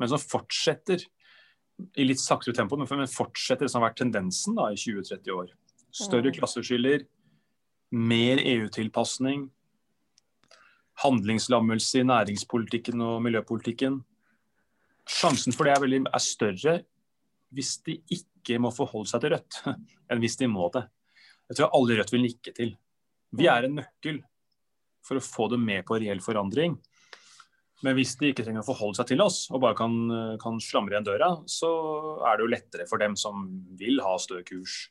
men 0.00 0.10
som 0.12 0.20
fortsetter 0.20 1.04
i 1.98 2.04
litt 2.06 2.20
saktere 2.20 2.56
tempo, 2.56 2.76
men 2.76 3.08
fortsetter 3.10 3.66
det 3.66 3.72
som 3.72 3.80
har 3.80 3.90
vært 3.90 4.02
tendensen 4.04 4.56
da, 4.56 4.68
i 4.72 4.78
20-30 4.78 5.34
år. 5.34 5.50
Større 5.92 6.30
mm. 6.30 6.36
klasseskiller, 6.38 7.04
mer 7.92 8.40
EU-tilpasning, 8.40 9.48
handlingslammelse 11.02 12.00
i 12.00 12.08
næringspolitikken 12.08 13.02
og 13.04 13.20
miljøpolitikken 13.24 14.00
sjansen 15.08 15.54
for 15.54 15.66
det 15.66 15.74
er, 15.74 15.82
veldig, 15.82 16.02
er 16.08 16.22
større 16.24 16.76
hvis 17.52 17.74
de 17.86 17.98
ikke 18.14 18.58
må 18.62 18.72
forholde 18.74 19.10
seg 19.10 19.24
til 19.24 19.34
Rødt, 19.34 19.58
enn 20.10 20.22
hvis 20.22 20.38
de 20.40 20.48
må 20.50 20.70
det. 20.74 20.86
Jeg 21.50 21.58
tror 21.58 21.74
alle 21.76 21.98
Rødt 21.98 22.14
vil 22.14 22.24
nikke 22.24 22.54
til. 22.56 22.72
Vi 23.36 23.48
er 23.48 23.66
en 23.66 23.76
nøkkel 23.80 24.22
for 25.04 25.18
å 25.18 25.24
få 25.24 25.50
dem 25.52 25.64
med 25.66 25.84
på 25.88 25.98
reell 26.00 26.22
forandring. 26.24 26.78
Men 27.82 27.96
hvis 27.98 28.14
de 28.20 28.30
ikke 28.30 28.44
trenger 28.46 28.62
å 28.62 28.68
forholde 28.68 29.00
seg 29.00 29.10
til 29.10 29.22
oss, 29.24 29.44
og 29.50 29.62
bare 29.64 29.76
kan, 29.78 29.94
kan 30.40 30.60
slamre 30.62 30.94
igjen 30.94 31.08
døra, 31.08 31.32
så 31.50 31.70
er 32.28 32.38
det 32.38 32.44
jo 32.44 32.52
lettere 32.52 32.86
for 32.88 33.02
dem 33.02 33.16
som 33.18 33.48
vil 33.78 33.98
ha 34.04 34.14
stø 34.22 34.38
kurs. 34.46 34.84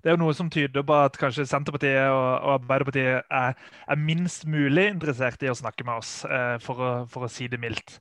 Det 0.00 0.10
er 0.10 0.16
jo 0.16 0.22
noe 0.24 0.34
som 0.34 0.48
tyder 0.50 0.84
på 0.86 0.96
at 0.96 1.18
kanskje 1.20 1.44
Senterpartiet 1.46 2.08
og, 2.08 2.24
og 2.42 2.54
Arbeiderpartiet 2.56 3.28
er, 3.28 3.58
er, 3.84 4.00
minst 4.00 4.46
mulig 4.48 4.88
interessert 4.94 5.44
i 5.44 5.50
å 5.52 5.58
snakke 5.58 5.84
med 5.86 6.00
oss, 6.00 6.22
eh, 6.24 6.56
for, 6.64 6.80
å, 6.80 6.92
for, 7.12 7.26
å, 7.26 7.30
si 7.30 7.50
det 7.52 7.60
mildt. 7.62 7.98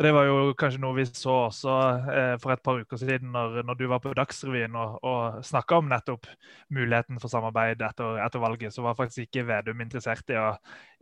Og 0.00 0.04
Det 0.04 0.14
var 0.16 0.24
jo 0.24 0.36
kanskje 0.56 0.78
noe 0.80 0.96
vi 0.96 1.02
så 1.04 1.32
også 1.50 1.72
eh, 2.08 2.34
for 2.40 2.54
et 2.54 2.62
par 2.64 2.78
uker 2.80 2.96
siden, 2.96 3.34
når, 3.34 3.58
når 3.68 3.76
du 3.76 3.82
var 3.90 3.98
på 4.00 4.14
Dagsrevyen 4.16 4.78
og, 4.80 4.94
og 5.04 5.42
snakka 5.44 5.76
om 5.76 5.90
nettopp 5.90 6.24
muligheten 6.72 7.20
for 7.20 7.28
samarbeid 7.28 7.84
etter, 7.84 8.16
etter, 8.24 8.40
valget. 8.40 8.72
Så 8.72 8.80
var 8.80 8.96
faktisk 8.96 9.26
ikke 9.26 9.44
Vedum 9.50 9.84
interessert 9.84 10.32
i 10.32 10.40
å, 10.40 10.46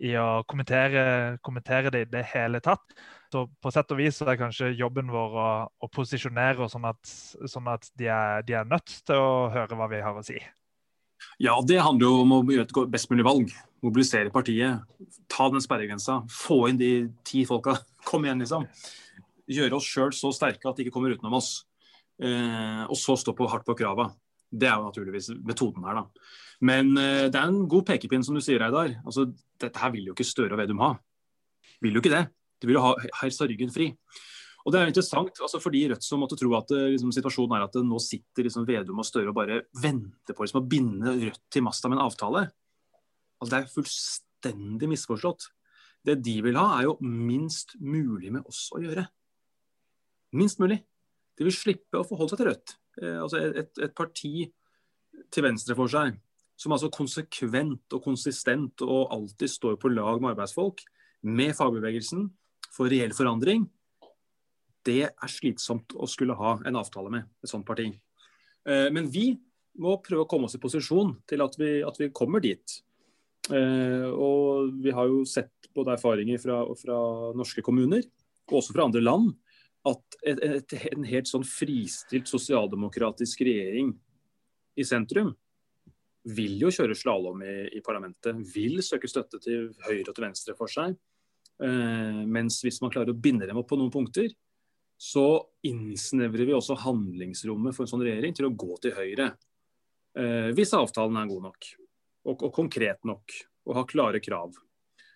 i 0.02 0.16
å 0.18 0.26
kommentere, 0.50 1.38
kommentere, 1.46 1.94
det 1.94 2.02
i 2.08 2.10
det 2.16 2.24
hele 2.32 2.58
tatt. 2.58 2.98
Så 3.30 3.46
på 3.62 3.70
sett 3.70 3.94
og 3.94 4.02
vis 4.02 4.18
er 4.26 4.42
kanskje 4.42 4.74
jobben 4.74 5.14
vår 5.14 5.40
å, 5.46 5.48
å 5.70 5.94
posisjonere 5.94 6.66
oss 6.66 6.74
sånn 6.74 6.90
at, 6.90 7.16
sånn 7.54 7.70
at 7.70 7.86
de, 7.94 8.10
er, 8.10 8.42
de, 8.50 8.58
er, 8.58 8.66
nødt 8.66 8.98
til 9.06 9.22
å 9.22 9.44
høre 9.54 9.78
hva 9.78 9.86
vi 9.94 10.02
har 10.02 10.18
å 10.18 10.26
si. 10.26 10.42
Ja, 11.42 11.56
det 11.62 11.80
handler 11.84 12.08
jo 12.08 12.22
om 12.24 12.34
å 12.34 12.42
gjøre 12.46 12.66
et 12.66 12.92
best 12.92 13.10
mulig 13.12 13.26
valg. 13.26 13.52
Mobilisere 13.84 14.32
partiet. 14.34 14.82
Ta 15.30 15.48
den 15.52 15.62
sperregrensa. 15.62 16.20
Få 16.32 16.64
inn 16.70 16.80
de 16.80 16.92
ti 17.26 17.44
folka. 17.48 17.76
Kom 18.08 18.26
igjen, 18.26 18.42
liksom. 18.42 18.66
Gjøre 19.48 19.78
oss 19.78 19.88
sjøl 19.88 20.14
så 20.16 20.32
sterke 20.34 20.68
at 20.68 20.78
de 20.78 20.86
ikke 20.86 20.96
kommer 20.96 21.14
utenom 21.14 21.38
oss. 21.38 21.52
Eh, 22.18 22.82
og 22.88 22.96
så 22.98 23.16
stå 23.18 23.34
på 23.38 23.46
hardt 23.50 23.66
på 23.68 23.76
krava. 23.78 24.10
Det 24.48 24.66
er 24.68 24.80
jo 24.80 24.88
naturligvis 24.88 25.30
metoden 25.44 25.84
her, 25.86 26.00
da. 26.00 26.32
Men 26.64 26.90
eh, 26.98 27.28
det 27.30 27.38
er 27.38 27.46
en 27.46 27.68
god 27.70 27.86
pekepinn, 27.92 28.24
som 28.26 28.36
du 28.36 28.42
sier, 28.44 28.60
Reidar. 28.62 28.96
Altså, 29.06 29.28
dette 29.60 29.82
her 29.82 29.94
vil 29.94 30.10
jo 30.10 30.16
ikke 30.16 30.26
Støre 30.26 30.56
og 30.56 30.62
Vedum 30.62 30.82
ha. 30.82 30.94
Vil 31.84 31.94
jo 31.94 32.02
ikke 32.02 32.14
det. 32.14 32.24
De 32.58 32.68
vil 32.68 32.78
jo 32.78 32.82
ha 32.82 32.94
helst 33.20 33.42
ha 33.42 33.46
ryggen 33.48 33.70
fri. 33.72 33.92
Og 34.68 34.72
det 34.74 34.82
er 34.82 34.90
interessant, 34.90 35.38
altså 35.40 35.56
fordi 35.64 35.86
Rødt 35.88 36.04
som 36.04 36.20
måtte 36.20 36.36
tro 36.36 36.50
at 36.58 36.72
eh, 36.76 36.90
liksom, 36.92 37.08
situasjonen 37.16 37.54
er 37.56 37.62
at 37.64 37.76
det 37.78 37.86
nå 37.88 37.96
sitter 38.04 38.44
liksom, 38.44 38.66
Vedum 38.68 38.98
og 39.00 39.06
Støre 39.08 39.30
og 39.32 39.38
bare 39.38 39.62
venter 39.80 40.36
på 40.36 40.44
liksom, 40.44 40.60
å 40.60 40.68
binde 40.68 41.14
Rødt 41.22 41.40
til 41.48 41.64
masta 41.64 41.88
med 41.88 41.96
en 41.96 42.04
avtale. 42.04 42.42
Altså, 43.40 43.48
det 43.54 43.60
er 43.62 43.70
fullstendig 43.72 44.90
misforstått. 44.92 45.46
Det 46.04 46.18
de 46.20 46.34
vil 46.44 46.60
ha, 46.60 46.66
er 46.76 46.84
jo 46.84 46.98
minst 47.00 47.78
mulig 47.80 48.34
med 48.34 48.44
oss 48.44 48.66
å 48.76 48.82
gjøre. 48.82 49.06
Minst 50.36 50.60
mulig. 50.60 50.82
De 51.40 51.48
vil 51.48 51.56
slippe 51.56 52.02
å 52.02 52.04
forholde 52.04 52.34
seg 52.34 52.42
til 52.42 52.50
Rødt. 52.50 52.76
Eh, 53.00 53.16
altså 53.22 53.40
et, 53.48 53.72
et, 53.80 53.96
parti 53.96 54.50
til 55.32 55.48
venstre 55.48 55.78
for 55.80 55.88
seg, 55.88 56.20
som 56.60 56.76
altså 56.76 56.92
konsekvent 56.92 57.96
og 57.96 58.04
konsistent 58.04 58.84
og 58.84 59.16
alltid 59.16 59.54
står 59.54 59.80
på 59.80 59.94
lag 59.96 60.20
med 60.20 60.34
arbeidsfolk, 60.34 60.84
med 61.24 61.56
fagbevegelsen, 61.56 62.28
for 62.74 62.92
reell 62.92 63.16
forandring, 63.16 63.64
det 64.88 65.02
er 65.08 65.30
slitsomt 65.30 65.94
å 65.94 66.08
skulle 66.10 66.36
ha 66.38 66.56
en 66.66 66.80
avtale 66.80 67.12
med 67.12 67.28
et 67.44 67.52
sånt 67.52 67.66
parti. 67.68 67.90
Eh, 68.68 68.88
men 68.94 69.08
vi 69.12 69.30
må 69.78 69.98
prøve 70.02 70.24
å 70.24 70.30
komme 70.30 70.48
oss 70.48 70.56
i 70.58 70.62
posisjon 70.62 71.14
til 71.28 71.44
at 71.44 71.56
vi, 71.60 71.78
at 71.86 71.98
vi 72.00 72.10
kommer 72.14 72.42
dit. 72.42 72.80
Eh, 73.52 74.08
og 74.10 74.74
vi 74.82 74.92
har 74.94 75.08
jo 75.08 75.24
sett 75.28 75.70
både 75.76 75.94
erfaringer 75.94 76.40
fra, 76.42 76.62
fra 76.80 76.98
norske 77.38 77.64
kommuner, 77.64 78.04
og 78.48 78.60
også 78.60 78.74
fra 78.74 78.88
andre 78.88 79.04
land, 79.04 79.34
at 79.88 80.18
et, 80.26 80.40
et, 80.42 80.74
en 80.90 81.04
helt 81.06 81.28
sånn 81.30 81.46
fristilt 81.46 82.28
sosialdemokratisk 82.28 83.44
regjering 83.46 83.92
i 84.78 84.86
sentrum 84.86 85.30
vil 86.28 86.58
jo 86.60 86.72
kjøre 86.74 86.96
slalåm 86.98 87.44
i, 87.46 87.54
i, 87.78 87.82
parlamentet. 87.84 88.36
Vil 88.52 88.82
søke 88.84 89.08
støtte 89.08 89.40
til 89.40 89.70
høyre 89.86 90.10
og 90.10 90.16
til 90.16 90.26
venstre 90.26 90.56
for 90.58 90.70
seg. 90.70 90.96
Eh, 91.62 92.20
mens 92.28 92.60
hvis 92.64 92.82
man 92.82 92.92
klarer 92.92 93.14
å 93.14 93.22
binde 93.22 93.48
dem 93.48 93.58
opp 93.60 93.70
på 93.70 93.78
noen 93.78 93.94
punkter, 93.94 94.28
så 94.98 95.26
innsnevrer 95.62 96.48
vi 96.48 96.54
også 96.56 96.74
handlingsrommet 96.82 97.76
for 97.76 97.84
en 97.84 97.90
sånn 97.92 98.02
regjering 98.02 98.34
til 98.34 98.48
å 98.48 98.54
gå 98.58 98.78
til 98.82 98.96
høyre. 98.96 99.28
Eh, 100.18 100.50
hvis 100.58 100.74
avtalen 100.74 101.20
er 101.20 101.28
god 101.30 101.44
nok 101.46 101.68
og, 102.26 102.34
og 102.34 102.50
konkret 102.54 103.06
nok 103.06 103.36
og 103.68 103.76
har 103.78 103.86
klare 103.90 104.20
krav. 104.24 104.56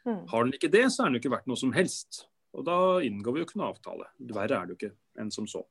Mm. 0.06 0.22
Har 0.30 0.46
den 0.46 0.54
ikke 0.54 0.70
det, 0.70 0.86
så 0.92 1.02
er 1.02 1.10
den 1.10 1.18
jo 1.18 1.22
ikke 1.24 1.34
verdt 1.34 1.50
noe 1.50 1.58
som 1.58 1.74
helst. 1.74 2.26
Og 2.52 2.66
da 2.68 2.78
inngår 3.02 3.34
vi 3.34 3.42
jo 3.42 3.48
ikke 3.48 3.58
noen 3.58 3.72
avtale. 3.72 4.08
Verre 4.30 4.58
er 4.58 4.68
det 4.68 4.74
jo 4.74 4.78
ikke 4.78 5.22
enn 5.22 5.32
som 5.34 5.48
så. 5.50 5.64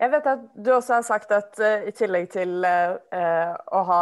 Jeg 0.00 0.10
vet 0.10 0.26
at 0.26 0.46
du 0.58 0.72
også 0.74 0.96
har 0.96 1.04
sagt 1.06 1.32
at 1.34 1.58
uh, 1.62 1.86
i 1.86 1.92
tillegg 1.94 2.32
til 2.32 2.64
uh, 2.66 3.54
å 3.78 3.82
ha 3.86 4.00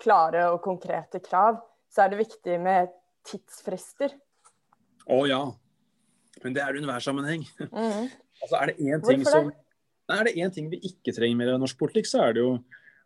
klare 0.00 0.48
og 0.52 0.60
konkrete 0.64 1.20
krav, 1.24 1.62
så 1.90 2.04
er 2.04 2.12
det 2.12 2.20
viktig 2.20 2.58
med 2.62 2.92
tidsfrister. 3.28 4.12
Å 5.10 5.20
ja. 5.28 5.40
Men 6.44 6.56
det 6.56 6.62
er 6.64 6.72
det 6.72 6.80
i 6.80 6.84
enhver 6.84 7.04
sammenheng. 7.04 7.46
Mm. 7.72 8.10
Altså, 8.42 8.56
er 8.60 8.70
det 8.72 8.76
én 8.80 9.04
ting 9.04 9.26
som 9.28 9.50
er 10.10 10.26
det 10.26 10.36
én 10.42 10.52
ting 10.52 10.70
vi 10.70 10.80
ikke 10.88 11.14
trenger 11.14 11.38
mer 11.38 11.52
av 11.54 11.60
norsk 11.62 11.78
politikk, 11.78 12.08
så 12.10 12.24
er 12.26 12.36
det 12.36 12.42
jo, 12.42 12.54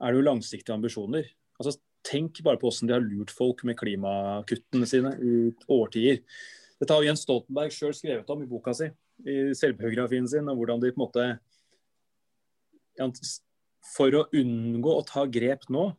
er 0.00 0.12
det 0.12 0.20
jo 0.20 0.28
langsiktige 0.28 0.76
ambisjoner. 0.76 1.26
Altså, 1.60 1.76
tenk 2.04 2.40
bare 2.44 2.60
på 2.60 2.68
hvordan 2.68 2.90
de 2.90 2.96
har 2.96 3.04
lurt 3.04 3.32
folk 3.32 3.64
med 3.68 3.78
klimakuttene 3.80 4.88
sine 4.88 5.14
i 5.20 5.34
årtier. 5.72 6.22
Dette 6.80 6.96
har 6.96 7.06
Jens 7.06 7.24
Stoltenberg 7.24 7.72
sjøl 7.72 7.94
skrevet 7.96 8.30
om 8.32 8.42
i 8.44 8.48
boka 8.48 8.74
si, 8.76 8.90
i 9.24 9.54
selvbiografien 9.56 10.26
sin, 10.28 10.48
og 10.50 10.58
hvordan 10.60 10.82
de 10.82 10.92
på 10.92 11.00
en 11.00 11.06
måte 11.06 11.26
For 13.94 14.14
å 14.16 14.26
unngå 14.32 14.92
å 14.96 15.04
ta 15.04 15.26
grep 15.28 15.66
nå, 15.68 15.90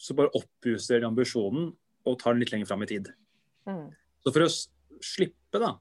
så 0.00 0.14
bare 0.16 0.32
oppjusterer 0.38 1.04
de 1.04 1.10
ambisjonen 1.10 1.70
og 2.08 2.18
tar 2.18 2.32
den 2.32 2.40
litt 2.42 2.52
lenger 2.54 2.70
fram 2.70 2.82
i 2.82 2.88
tid. 2.88 3.10
Mm. 3.68 3.92
Så 4.24 4.32
for 4.32 4.46
å 4.46 4.48
slippe 5.04 5.60
da, 5.60 5.74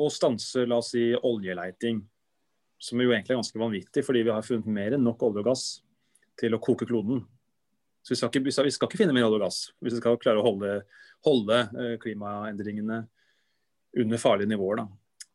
å 0.00 0.08
stanse 0.12 0.64
la 0.68 0.78
oss 0.80 0.92
si, 0.94 1.10
oljeleiting, 1.14 2.00
som 2.82 3.00
jo 3.00 3.12
egentlig 3.12 3.34
er 3.34 3.40
ganske 3.40 3.60
vanvittig, 3.60 4.04
fordi 4.06 4.24
vi 4.26 4.34
har 4.34 4.46
funnet 4.46 4.70
mer 4.72 4.96
enn 4.96 5.04
nok 5.06 5.22
olje 5.28 5.42
og 5.42 5.50
gass 5.52 5.66
til 6.40 6.56
å 6.56 6.60
koke 6.62 6.88
kloden. 6.88 7.22
Så 8.02 8.14
vi 8.14 8.18
skal 8.18 8.32
ikke, 8.32 8.44
vi 8.48 8.54
skal 8.74 8.88
ikke 8.88 8.98
finne 8.98 9.14
mer 9.14 9.28
olje 9.28 9.38
og 9.38 9.44
gass 9.44 9.60
hvis 9.78 9.94
vi 9.94 10.00
skal 10.00 10.18
klare 10.22 10.42
å 10.42 10.46
holde, 10.46 10.80
holde 11.26 11.60
eh, 11.78 11.94
klimaendringene 12.02 13.04
under 14.02 14.18
farlige 14.18 14.50
nivåer. 14.50 14.82
da. 14.82 14.88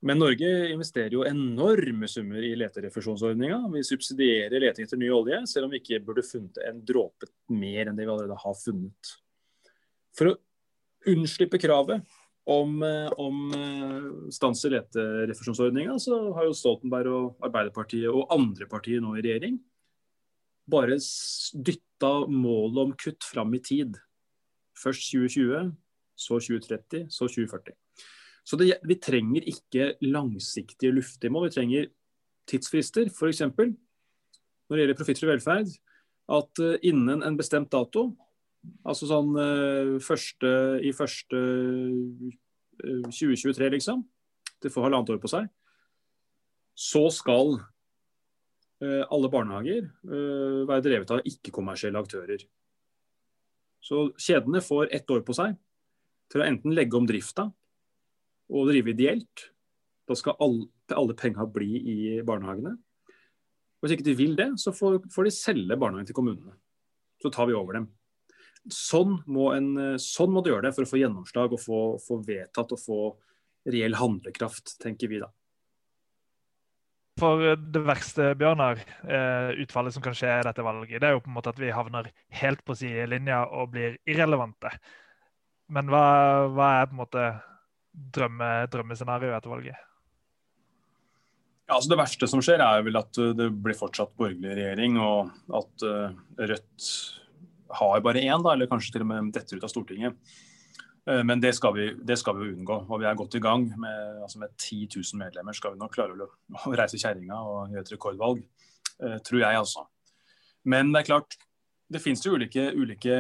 Men 0.06 0.20
Norge 0.22 0.50
investerer 0.74 1.16
jo 1.16 1.24
enorme 1.26 2.10
summer 2.12 2.44
i 2.44 2.52
leterefusjonsordninga. 2.60 3.64
Vi 3.74 3.86
subsidierer 3.88 4.62
leting 4.62 4.86
etter 4.86 5.00
ny 5.00 5.10
olje, 5.14 5.40
selv 5.50 5.68
om 5.68 5.74
vi 5.74 5.80
ikke 5.82 6.04
burde 6.06 6.26
funnet 6.26 6.60
en 6.68 6.84
dråpe 6.86 7.30
mer 7.54 7.88
enn 7.88 7.98
det 7.98 8.06
vi 8.06 8.14
allerede 8.14 8.38
har 8.44 8.60
funnet. 8.60 9.14
For 10.18 10.34
å 10.34 10.38
unnslippe 11.08 11.62
kravet 11.62 12.04
om, 12.48 12.78
eh, 12.84 13.10
om 13.20 13.54
eh, 13.56 14.06
stans 14.32 14.64
i 14.66 14.72
leterefusjonsordninga, 14.72 15.98
så 16.00 16.20
har 16.36 16.48
jo 16.48 16.56
Stoltenberg 16.56 17.12
og 17.12 17.48
Arbeiderpartiet 17.48 18.08
og 18.12 18.32
andre 18.34 18.70
partier 18.72 19.04
nå 19.04 19.18
i 19.18 19.26
regjering 19.26 19.58
bare 20.68 21.00
dytta 21.68 22.12
målet 22.28 22.82
om 22.84 22.94
kutt 23.00 23.26
fram 23.26 23.54
i 23.56 23.62
tid. 23.64 23.98
Først 24.78 25.10
2020, 25.14 25.72
så 26.18 26.40
2030, 26.44 27.08
så 27.14 27.28
2040. 27.28 27.76
Så 28.48 28.60
det, 28.60 28.70
vi 28.88 28.98
trenger 29.00 29.48
ikke 29.48 29.94
langsiktige 30.06 30.94
luftige 30.96 31.32
mål, 31.34 31.48
vi 31.48 31.56
trenger 31.56 31.90
tidsfrister. 32.48 33.10
F.eks. 33.12 33.44
når 33.48 34.76
det 34.76 34.84
gjelder 34.84 35.00
profitt 35.00 35.20
profittfri 35.20 35.32
velferd, 35.32 35.74
at 36.28 36.64
eh, 36.64 36.80
innen 36.92 37.24
en 37.24 37.40
bestemt 37.40 37.72
dato 37.72 38.10
Altså 38.88 39.08
sånn 39.10 39.34
uh, 39.36 39.96
første, 40.04 40.52
i 40.84 40.94
første 40.96 41.40
uh, 41.40 42.36
eh, 42.84 43.08
2023, 43.10 43.72
liksom. 43.78 44.04
Det 44.64 44.72
får 44.74 44.88
halvannet 44.88 45.12
år 45.16 45.22
på 45.22 45.32
seg. 45.32 45.50
Så 46.78 47.08
skal 47.14 47.58
uh, 47.60 49.04
alle 49.10 49.32
barnehager 49.34 49.90
være 50.08 50.86
drevet 50.86 51.14
av 51.16 51.26
ikke-kommersielle 51.28 52.02
aktører. 52.02 52.46
Så 53.84 54.10
kjedene 54.20 54.64
får 54.64 54.92
ett 54.96 55.10
år 55.14 55.24
på 55.26 55.36
seg 55.38 55.56
til 56.32 56.44
å 56.44 56.48
enten 56.48 56.74
legge 56.76 56.98
om 56.98 57.08
drifta 57.08 57.48
og 58.48 58.68
drive 58.72 58.92
ideelt. 58.94 59.48
Da 60.08 60.16
skal 60.16 60.38
alle, 60.44 60.68
alle 60.96 61.16
penga 61.20 61.46
bli 61.52 61.70
i 61.78 61.98
barnehagene. 62.26 62.76
Hvis 63.84 63.94
ikke 63.94 64.08
de 64.08 64.16
vil 64.18 64.36
det, 64.38 64.50
så 64.62 64.74
får, 64.74 65.04
får 65.14 65.28
de 65.28 65.34
selge 65.36 65.78
barnehagen 65.78 66.10
til 66.10 66.18
kommunene. 66.18 66.56
Så 67.22 67.32
tar 67.34 67.50
vi 67.50 67.56
over 67.58 67.78
dem. 67.78 67.90
Sånn 68.74 69.20
må, 69.32 69.52
en, 69.56 69.98
sånn 70.02 70.34
må, 70.34 70.44
du 70.44 70.52
gjøre 70.52 70.68
det 70.68 70.76
for 70.76 70.88
å 70.88 70.90
få 70.90 71.00
gjennomslag 71.00 71.56
og 71.56 71.62
få, 71.64 71.82
få 72.04 72.20
vedtatt 72.26 72.74
og 72.76 72.82
få 72.82 73.02
reell 73.68 73.98
handlekraft, 74.00 74.78
tenker 74.84 75.12
vi 75.12 75.22
da. 75.24 75.30
For 77.18 77.56
det 77.58 77.82
verste, 77.82 78.30
Bjørnar, 78.38 78.78
eh, 79.10 79.56
utfallet 79.64 79.96
som 79.96 80.04
kan 80.06 80.14
skje 80.16 80.30
i 80.36 80.46
dette 80.46 80.66
valget, 80.66 81.02
det 81.02 81.10
er 81.10 81.16
jo 81.16 81.24
på 81.26 81.32
en 81.32 81.38
måte 81.40 81.50
at 81.50 81.60
vi 81.60 81.74
havner 81.74 82.12
helt 82.42 82.62
på 82.66 82.76
sidelinja 82.78 83.42
og 83.50 83.72
blir 83.74 83.98
irrelevante. 84.06 84.70
Men 85.74 85.90
hva, 85.92 86.06
hva 86.54 86.68
er 86.78 86.90
på 86.90 86.96
en 86.96 87.02
måte 87.02 87.26
drømme, 88.18 88.52
drømmescenarioet 88.72 89.40
etter 89.40 89.54
valget? 89.56 89.84
Ja, 91.68 91.76
altså 91.76 91.92
Det 91.92 92.00
verste 92.00 92.30
som 92.32 92.44
skjer, 92.46 92.62
er 92.64 92.86
vel 92.86 93.02
at 93.02 93.18
det 93.36 93.50
blir 93.66 93.76
fortsatt 93.76 94.14
borgerlig 94.16 94.54
regjering, 94.56 95.02
og 95.02 95.34
at 95.58 95.88
Rødt 96.38 96.92
har 97.70 98.04
bare 98.06 98.24
én, 98.24 98.44
da, 98.44 98.54
eller 98.54 98.70
kanskje 98.70 98.96
til 98.96 99.04
og 99.06 99.12
med 99.12 99.34
detter 99.36 99.60
ut 99.60 99.66
av 99.66 99.72
Stortinget. 99.72 100.38
Eh, 101.08 101.24
men 101.24 101.42
det 101.42 101.54
skal, 101.56 101.76
vi, 101.76 101.88
vi 101.96 102.54
unngå. 102.54 102.80
Og 102.88 103.02
vi 103.02 103.08
er 103.08 103.18
godt 103.18 103.36
i 103.40 103.44
gang. 103.44 103.68
Med, 103.80 104.22
altså 104.22 104.40
med 104.44 104.56
10 104.58 104.88
000 104.96 105.22
medlemmer 105.22 105.56
skal 105.56 105.76
vi 105.76 105.82
nok 105.82 105.94
klare 105.96 106.16
å, 106.28 106.74
reise 106.76 107.00
kjerringa 107.02 107.42
og 107.42 107.76
gjøre 107.76 107.86
et 107.86 107.94
rekordvalg. 107.96 108.42
Eh, 109.04 109.20
tror 109.28 109.44
jeg, 109.44 109.62
altså. 109.62 109.86
Men 110.68 110.92
det 110.92 111.04
er 111.04 111.12
klart, 111.12 111.38
det 111.88 112.02
finnes 112.04 112.24
jo 112.26 112.34
ulike, 112.36 112.66
ulike, 112.76 113.16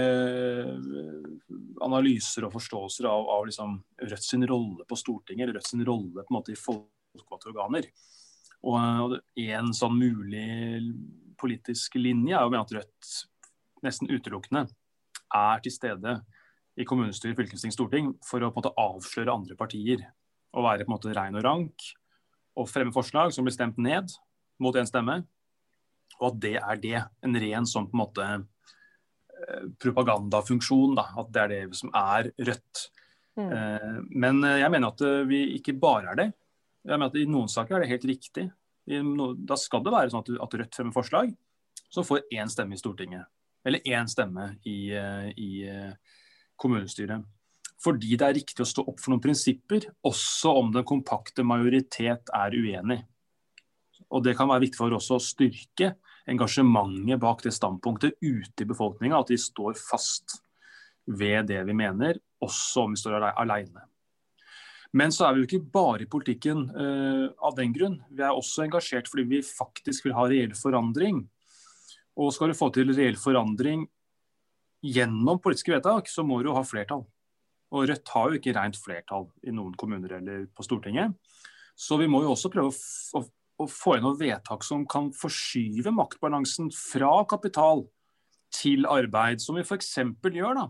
analyser 1.86 2.44
og 2.44 2.52
forståelser 2.58 3.08
av, 3.08 3.30
av 3.38 3.46
liksom 3.48 3.78
Rødt 4.04 4.26
sin 4.26 4.44
rolle 4.50 4.84
på 4.90 4.98
Stortinget, 5.00 5.46
eller 5.46 5.62
Rødt 5.62 5.70
sin 5.70 5.86
rolle 5.88 6.26
på 6.26 6.34
en 6.34 6.38
måte 6.42 6.52
i 6.52 6.60
folkevalgte 6.60 7.54
organer. 7.54 7.88
Og 8.68 9.16
en 9.40 9.72
sånn 9.78 9.96
mulig 9.96 10.82
politisk 11.40 11.96
linje 12.02 12.36
er 12.36 12.44
jo 12.44 12.52
med 12.52 12.60
at 12.60 12.76
Rødt 12.80 13.12
nesten 13.86 14.10
utelukkende 14.10 14.66
er 15.36 15.63
til 15.63 15.74
stede 15.74 16.18
i 16.78 16.86
kommunestyre, 16.86 17.36
fylkesting, 17.38 17.74
storting 17.74 18.12
for 18.26 18.42
å 18.42 18.52
på 18.52 18.60
en 18.60 18.62
måte 18.62 18.76
avsløre 18.82 19.34
andre 19.34 19.58
partier. 19.60 20.04
Og 20.56 20.66
være 20.66 20.86
på 20.86 20.92
en 20.92 20.96
måte 20.96 21.16
rein 21.16 21.38
og 21.38 21.46
rank 21.46 21.88
og 22.58 22.70
fremme 22.70 22.94
forslag 22.96 23.34
som 23.34 23.46
blir 23.46 23.56
stemt 23.56 23.80
ned 23.82 24.13
mot 24.63 24.78
én 24.78 24.88
stemme. 24.90 25.20
Og 26.18 26.32
at 26.32 26.38
det 26.42 26.56
er 26.58 26.82
det. 26.82 27.00
En 27.26 27.38
ren 27.38 27.68
sånn 27.70 27.90
på 27.90 27.98
en 27.98 28.02
måte 28.02 28.28
eh, 28.28 29.66
propagandafunksjon. 29.82 30.96
Da. 30.98 31.10
At 31.22 31.34
det 31.34 31.44
er 31.44 31.54
det 31.54 31.78
som 31.78 31.92
er 31.98 32.32
Rødt. 32.38 32.86
Mm. 33.38 33.50
Eh, 33.54 33.98
men 34.26 34.42
jeg 34.48 34.74
mener 34.74 34.94
at 34.94 35.04
eh, 35.06 35.26
vi 35.30 35.44
ikke 35.60 35.78
bare 35.78 36.13
er 36.13 36.22
det. 36.22 36.30
Jeg 36.88 36.96
mener 36.96 37.12
at 37.12 37.20
I 37.20 37.28
noen 37.30 37.52
saker 37.52 37.78
er 37.78 37.86
det 37.86 37.92
helt 37.92 38.10
riktig. 38.10 38.48
Da 38.88 39.58
skal 39.60 39.82
det 39.84 39.92
være 39.92 40.13
sånn 40.13 40.24
at 40.24 40.60
Rødt 40.62 40.78
fremmer 40.78 40.96
forslag 40.96 41.34
som 41.92 42.06
får 42.08 42.24
én 42.34 42.50
stemme 42.52 42.78
i 42.78 42.80
Stortinget. 42.80 43.28
Eller 43.67 43.84
én 43.84 44.08
stemme 44.08 44.53
i, 44.63 44.93
i 45.36 45.49
kommunestyret. 46.56 47.25
Fordi 47.84 48.15
det 48.17 48.25
er 48.25 48.38
riktig 48.39 48.63
å 48.63 48.67
stå 48.67 48.86
opp 48.88 49.01
for 49.01 49.13
noen 49.13 49.21
prinsipper, 49.21 49.86
også 50.08 50.53
om 50.62 50.71
den 50.73 50.86
kompakte 50.88 51.45
majoritet 51.45 52.32
er 52.34 52.56
uenig. 52.56 53.01
Og 54.08 54.23
Det 54.23 54.38
kan 54.39 54.49
være 54.49 54.65
viktig 54.65 54.80
for 54.80 54.95
oss 54.95 55.12
å 55.12 55.19
styrke 55.21 55.93
engasjementet 56.27 57.19
bak 57.21 57.43
det 57.43 57.53
standpunktet 57.56 58.17
ute 58.21 58.63
i 58.63 58.69
befolkninga. 58.69 59.19
At 59.19 59.32
de 59.32 59.38
står 59.39 59.77
fast 59.80 60.39
ved 61.08 61.47
det 61.51 61.62
vi 61.67 61.75
mener, 61.77 62.19
også 62.43 62.88
om 62.88 62.95
vi 62.95 63.01
står 63.01 63.30
alene. 63.30 63.86
Men 64.95 65.12
så 65.12 65.27
er 65.27 65.36
vi 65.36 65.43
jo 65.43 65.47
ikke 65.49 65.71
bare 65.71 66.06
i 66.06 66.10
politikken 66.10 66.67
uh, 66.71 67.27
av 67.43 67.58
den 67.58 67.73
grunn. 67.75 67.99
Vi 68.10 68.23
er 68.23 68.36
også 68.36 68.63
engasjert 68.65 69.10
fordi 69.12 69.27
vi 69.30 69.41
faktisk 69.43 70.08
vil 70.08 70.15
ha 70.17 70.25
reell 70.32 70.56
forandring. 70.58 71.25
Og 72.17 72.34
skal 72.34 72.51
du 72.51 72.58
få 72.58 72.71
til 72.73 72.93
reell 72.95 73.17
forandring 73.19 73.86
gjennom 74.86 75.41
politiske 75.41 75.73
vedtak, 75.75 76.10
så 76.10 76.25
må 76.25 76.39
du 76.43 76.51
ha 76.56 76.63
flertall. 76.65 77.03
Og 77.73 77.89
Rødt 77.89 78.13
har 78.13 78.30
jo 78.30 78.39
ikke 78.39 78.56
rent 78.56 78.80
flertall 78.80 79.27
i 79.43 79.53
noen 79.53 79.75
kommuner 79.77 80.17
eller 80.19 80.47
på 80.56 80.65
Stortinget. 80.65 81.13
Så 81.77 81.99
vi 81.99 82.08
må 82.10 82.23
jo 82.23 82.32
også 82.34 82.49
prøve 82.53 82.71
å, 82.73 83.21
å 83.62 83.67
få 83.69 83.97
noen 84.01 84.17
vedtak 84.19 84.65
som 84.65 84.86
kan 84.89 85.12
forskyve 85.13 85.93
maktbalansen 85.93 86.71
fra 86.73 87.12
kapital 87.30 87.86
til 88.53 88.88
arbeid, 88.89 89.43
som 89.43 89.60
vi 89.60 89.65
f.eks. 89.65 89.93
gjør 90.23 90.62
da. 90.62 90.67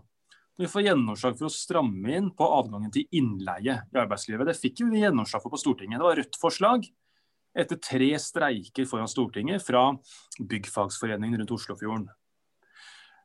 Når 0.58 0.66
vi 0.66 0.72
får 0.72 0.86
gjennomslag 0.88 1.36
for 1.38 1.46
å 1.46 1.54
stramme 1.54 2.16
inn 2.18 2.32
på 2.34 2.46
adgangen 2.58 2.90
til 2.92 3.06
innleie 3.14 3.76
i 3.78 4.00
arbeidslivet. 4.02 4.48
Det 4.48 4.58
fikk 4.58 4.82
vi 4.90 5.04
gjennomslag 5.04 5.44
for 5.44 5.54
på 5.54 5.60
Stortinget. 5.62 6.00
Det 6.00 6.08
var 6.08 6.18
Rødt-forslag 6.18 6.88
etter 7.58 7.80
tre 7.82 8.10
streiker 8.22 8.86
foran 8.88 9.10
Stortinget 9.10 9.64
fra 9.66 9.90
byggfagsforeningen 10.38 11.40
rundt 11.40 11.54
Oslofjorden. 11.56 12.06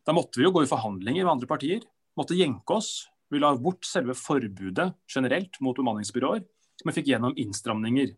Da 0.03 0.15
måtte 0.15 0.39
vi 0.39 0.47
jo 0.47 0.53
gå 0.55 0.65
i 0.65 0.69
forhandlinger 0.69 1.23
med 1.23 1.35
andre 1.35 1.49
partier. 1.49 1.83
Måtte 2.19 2.37
jenke 2.37 2.75
oss. 2.75 3.07
Vi 3.31 3.39
la 3.41 3.53
bort 3.57 3.85
selve 3.87 4.15
forbudet 4.17 4.91
generelt 5.09 5.57
mot 5.63 5.77
bemanningsbyråer, 5.77 6.43
men 6.85 6.95
fikk 6.95 7.09
gjennom 7.13 7.37
innstramninger. 7.39 8.11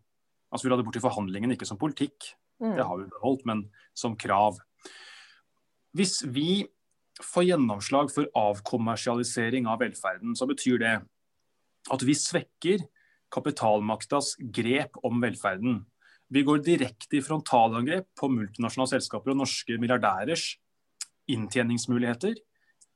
Altså 0.52 0.68
Vi 0.68 0.72
la 0.72 0.80
det 0.80 0.88
bort 0.88 0.98
i 1.00 1.04
forhandlingene, 1.04 1.56
ikke 1.56 1.68
som 1.68 1.80
politikk. 1.80 2.34
Mm. 2.64 2.76
Det 2.80 2.88
har 2.88 3.00
vi 3.00 3.12
beholdt, 3.12 3.46
men 3.48 3.68
som 3.96 4.16
krav. 4.20 4.60
Hvis 5.96 6.22
vi 6.28 6.66
får 7.24 7.48
gjennomslag 7.48 8.12
for 8.12 8.28
avkommersialisering 8.36 9.68
av 9.72 9.80
velferden, 9.84 10.36
så 10.36 10.48
betyr 10.50 10.82
det 10.82 10.96
at 11.94 12.04
vi 12.04 12.16
svekker 12.18 12.84
kapitalmaktas 13.32 14.36
grep 14.52 14.98
om 15.06 15.22
velferden. 15.24 15.84
Vi 16.34 16.42
går 16.46 16.64
direkte 16.66 17.20
i 17.20 17.24
frontalangrep 17.24 18.08
på 18.18 18.30
multinasjonale 18.34 18.96
selskaper 18.96 19.34
og 19.34 19.44
norske 19.44 19.78
milliardærers 19.82 20.56
inntjeningsmuligheter 21.30 22.38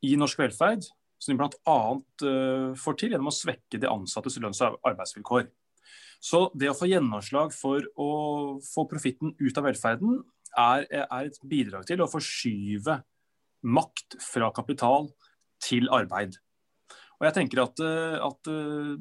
i 0.05 0.15
norsk 0.17 0.39
velferd, 0.41 0.87
som 1.19 1.33
de 1.33 1.37
bl.a. 1.37 1.77
Uh, 2.23 2.75
får 2.79 2.97
til 2.97 3.13
gjennom 3.13 3.29
å 3.29 3.35
svekke 3.35 3.81
de 3.81 3.89
ansattes 3.91 4.39
lønns- 4.41 4.61
og 4.65 4.79
arbeidsvilkår. 4.87 5.49
Så 6.19 6.47
det 6.57 6.71
å 6.71 6.75
få 6.75 6.89
gjennomslag 6.89 7.53
for 7.55 7.85
å 7.99 8.09
få 8.63 8.85
profitten 8.89 9.35
ut 9.39 9.59
av 9.59 9.69
velferden, 9.69 10.19
er, 10.57 10.87
er, 10.89 11.27
et 11.29 11.37
bidrag 11.45 11.85
til 11.87 12.01
å 12.01 12.09
forskyve 12.09 12.97
makt 13.69 14.17
fra 14.23 14.49
kapital 14.55 15.11
til 15.61 15.85
arbeid. 15.93 16.39
Og 17.19 17.27
jeg 17.27 17.35
tenker 17.35 17.61
at, 17.61 17.81
eh, 17.83 18.15
at 18.23 18.49
uh, 18.49 18.95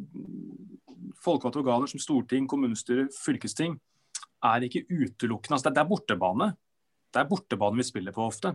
folkevalgte 1.25 1.63
organer 1.63 1.91
som 1.91 2.03
storting, 2.03 2.47
kommunestyre, 2.51 3.07
fylkesting 3.15 3.79
er 4.45 4.67
ikke 4.67 4.87
utelukkende 4.87 5.59
altså 5.59 5.73
Det 5.75 5.83
er 5.83 5.89
bortebane. 5.89 6.53
Det 7.13 7.23
er 7.23 7.31
bortebane 7.31 7.81
vi 7.81 7.87
spiller 7.87 8.15
på 8.15 8.27
ofte. 8.29 8.55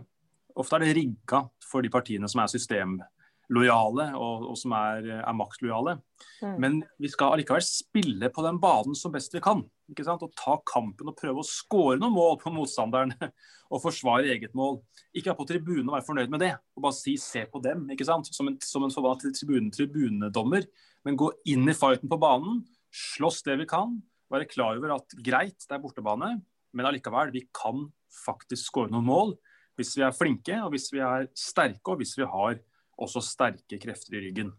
Ofte 0.54 0.78
er 0.78 0.86
det 0.86 0.94
rigga 0.96 1.42
for 1.66 1.82
de 1.82 1.90
partiene 1.90 2.28
som 2.30 2.40
er 2.44 2.50
systemlojale 2.52 4.06
og, 4.14 4.44
og 4.52 4.58
som 4.58 4.74
er, 4.78 5.08
er 5.18 5.36
maktlojale. 5.36 5.96
Mm. 6.44 6.54
Men 6.62 6.76
vi 7.02 7.10
skal 7.10 7.34
allikevel 7.34 7.64
spille 7.66 8.30
på 8.30 8.44
den 8.46 8.60
banen 8.62 8.94
som 8.98 9.12
best 9.14 9.34
vi 9.34 9.42
kan. 9.44 9.64
ikke 9.90 10.06
sant? 10.06 10.22
Og 10.22 10.32
ta 10.38 10.56
kampen 10.70 11.10
og 11.10 11.18
prøve 11.18 11.42
å 11.42 11.48
skåre 11.48 11.98
noen 11.98 12.14
mål 12.14 12.38
på 12.42 12.54
motstanderen. 12.54 13.16
Og 13.74 13.80
forsvare 13.80 14.28
eget 14.30 14.52
mål. 14.54 14.76
Ikke 15.16 15.32
være 15.32 15.38
på 15.38 15.46
tribunen 15.48 15.88
og 15.88 15.94
være 15.96 16.06
fornøyd 16.06 16.30
med 16.30 16.42
det. 16.44 16.50
Og 16.76 16.82
bare 16.84 16.94
si 16.94 17.16
'se 17.16 17.46
på 17.50 17.58
dem', 17.64 17.88
ikke 17.90 18.04
sant? 18.06 18.28
som 18.30 18.46
en, 18.46 18.58
som 18.60 18.84
en 18.84 18.92
forbanna 18.92 19.32
tribune, 19.34 19.72
tribunedommer. 19.72 20.68
Men 21.04 21.16
gå 21.16 21.32
inn 21.46 21.66
i 21.66 21.74
fighten 21.74 22.08
på 22.08 22.20
banen. 22.20 22.60
Slåss 22.92 23.42
det 23.42 23.56
vi 23.58 23.66
kan. 23.66 23.96
Være 24.34 24.50
klar 24.50 24.78
over 24.80 24.96
at 24.96 25.16
greit, 25.22 25.60
det 25.62 25.76
er 25.76 25.82
bortebane, 25.82 26.34
men 26.74 26.88
allikevel, 26.88 27.30
vi 27.34 27.44
kan 27.54 27.86
faktisk 28.24 28.70
skåre 28.70 28.90
noen 28.90 29.06
mål. 29.06 29.34
Hvis 29.78 29.94
vi 29.98 30.04
er 30.06 30.14
flinke, 30.14 30.58
og 30.62 30.72
hvis 30.74 30.88
vi 30.94 31.02
er 31.02 31.28
sterke, 31.38 31.92
og 31.92 32.00
hvis 32.02 32.14
vi 32.18 32.26
har 32.30 32.58
også 33.00 33.22
sterke 33.24 33.78
krefter 33.82 34.18
i 34.18 34.26
ryggen. 34.26 34.52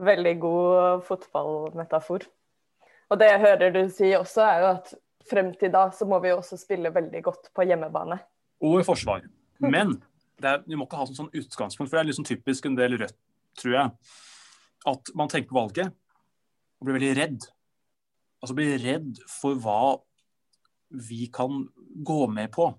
Veldig 0.00 0.34
god 0.40 1.04
fotballmetafor. 1.08 2.26
Og 3.10 3.18
det 3.20 3.28
jeg 3.32 3.42
hører 3.42 3.72
du 3.74 3.80
si 3.92 4.12
også, 4.16 4.44
er 4.46 4.60
jo 4.62 4.72
at 4.74 4.92
frem 5.30 5.52
til 5.58 5.72
da 5.72 5.88
så 5.94 6.06
må 6.08 6.20
vi 6.22 6.32
også 6.32 6.58
spille 6.60 6.92
veldig 6.94 7.22
godt 7.26 7.50
på 7.56 7.66
hjemmebane. 7.68 8.20
Og 8.64 8.80
i 8.80 8.86
forsvar. 8.86 9.24
Men 9.60 9.96
er, 10.40 10.62
vi 10.66 10.76
må 10.78 10.86
ikke 10.86 11.00
ha 11.00 11.08
sånn, 11.08 11.18
sånn 11.24 11.34
utgangspunkt, 11.36 11.90
for 11.90 11.98
det 11.98 12.04
er 12.04 12.10
liksom 12.10 12.28
typisk 12.28 12.68
en 12.68 12.76
del 12.78 12.96
Rødt, 13.00 13.16
tror 13.60 13.76
jeg, 13.76 14.12
at 14.90 15.10
man 15.18 15.32
tenker 15.32 15.50
på 15.50 15.58
valget 15.58 15.90
og 15.90 16.88
blir 16.88 16.96
veldig 16.96 17.16
redd. 17.18 17.48
Altså 18.40 18.56
blir 18.56 18.80
redd 18.80 19.20
for 19.28 19.58
hva 19.60 19.98
vi 20.90 21.28
kan 21.32 21.62
gå 22.02 22.24
med 22.32 22.50
på. 22.54 22.72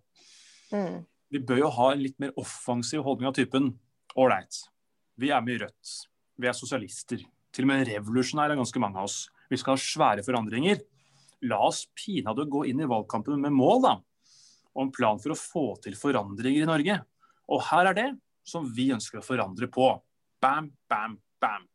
Mm 0.74 1.06
vi 1.32 1.40
bør 1.40 1.64
jo 1.64 1.72
ha 1.78 1.92
en 1.94 2.04
litt 2.04 2.18
mer 2.20 2.34
offensiv 2.40 3.06
holdning 3.06 3.30
av 3.30 3.36
typen 3.38 3.72
ålreit, 4.20 4.66
vi 5.16 5.32
er 5.32 5.44
med 5.44 5.56
i 5.56 5.62
Rødt, 5.64 5.92
vi 6.42 6.50
er 6.50 6.58
sosialister. 6.58 7.24
Til 7.52 7.66
og 7.66 7.72
med 7.72 7.86
revolusjonære 7.88 8.56
er 8.56 8.60
ganske 8.60 8.82
mange 8.84 9.00
av 9.00 9.08
oss. 9.08 9.26
Vi 9.52 9.60
skal 9.60 9.76
ha 9.76 9.84
svære 9.84 10.26
forandringer. 10.26 10.82
La 11.48 11.60
oss 11.68 11.86
pinadø 11.96 12.46
gå 12.48 12.66
inn 12.70 12.84
i 12.84 12.88
valgkampen 12.88 13.40
med 13.44 13.56
mål, 13.56 13.82
da. 13.84 13.94
Og 14.76 14.86
en 14.86 14.94
plan 14.96 15.20
for 15.20 15.34
å 15.34 15.40
få 15.40 15.66
til 15.84 15.98
forandringer 16.00 16.64
i 16.64 16.70
Norge. 16.70 16.98
Og 17.52 17.64
her 17.68 17.92
er 17.92 17.98
det 17.98 18.08
som 18.48 18.68
vi 18.72 18.90
ønsker 18.96 19.20
å 19.20 19.26
forandre 19.26 19.68
på. 19.72 19.90
Bam, 20.42 20.72
bam, 20.92 21.18
bam. 21.44 21.68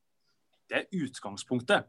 Det 0.69 0.83
er 0.83 1.05
utgangspunktet. 1.05 1.89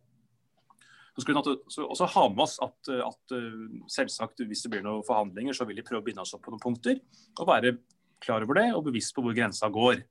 Så 1.17 1.23
skal 1.23 1.33
vi 1.33 1.81
også 1.81 2.07
ha 2.13 2.23
med 2.29 2.43
oss 2.43 2.59
at, 2.61 2.91
at, 2.93 3.33
eh, 3.33 3.61
selvsagt 3.89 4.43
hvis 4.45 4.61
det 4.61 4.69
blir 4.69 4.83
noen 4.85 5.05
forhandlinger, 5.05 5.55
så 5.57 5.65
vil 5.65 5.79
de 5.79 5.85
prøve 5.85 6.03
å 6.03 6.05
binde 6.05 6.21
oss 6.21 6.35
opp 6.37 6.43
på 6.45 6.53
noen 6.53 6.61
punkter. 6.61 6.99
Og 7.39 7.49
være 7.49 7.79
klar 8.21 8.45
over 8.45 8.59
det 8.59 8.67
og 8.75 8.85
bevisst 8.85 9.15
på 9.15 9.23
hvor 9.25 9.33
grensa 9.33 9.69
går. 9.73 10.03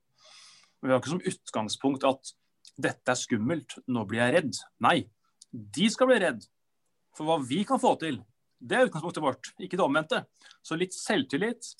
Men 0.80 0.90
vi 0.90 0.94
har 0.94 1.02
ikke 1.02 1.14
som 1.14 1.28
utgangspunkt 1.30 2.06
at 2.10 2.32
dette 2.76 3.12
er 3.12 3.18
skummelt, 3.18 3.78
nå 3.86 4.02
blir 4.08 4.24
jeg 4.24 4.34
redd. 4.34 4.58
Nei, 4.82 4.96
de 5.54 5.86
skal 5.94 6.10
bli 6.10 6.18
redd. 6.26 6.42
For 7.16 7.28
hva 7.28 7.38
vi 7.46 7.62
kan 7.68 7.80
få 7.80 7.94
til, 8.02 8.18
det 8.58 8.76
er 8.76 8.90
utgangspunktet 8.90 9.24
vårt, 9.24 9.52
ikke 9.62 9.78
det 9.78 9.86
omvendte. 9.86 10.24
Så 10.64 10.76
litt 10.76 10.96
selvtillit, 10.96 11.70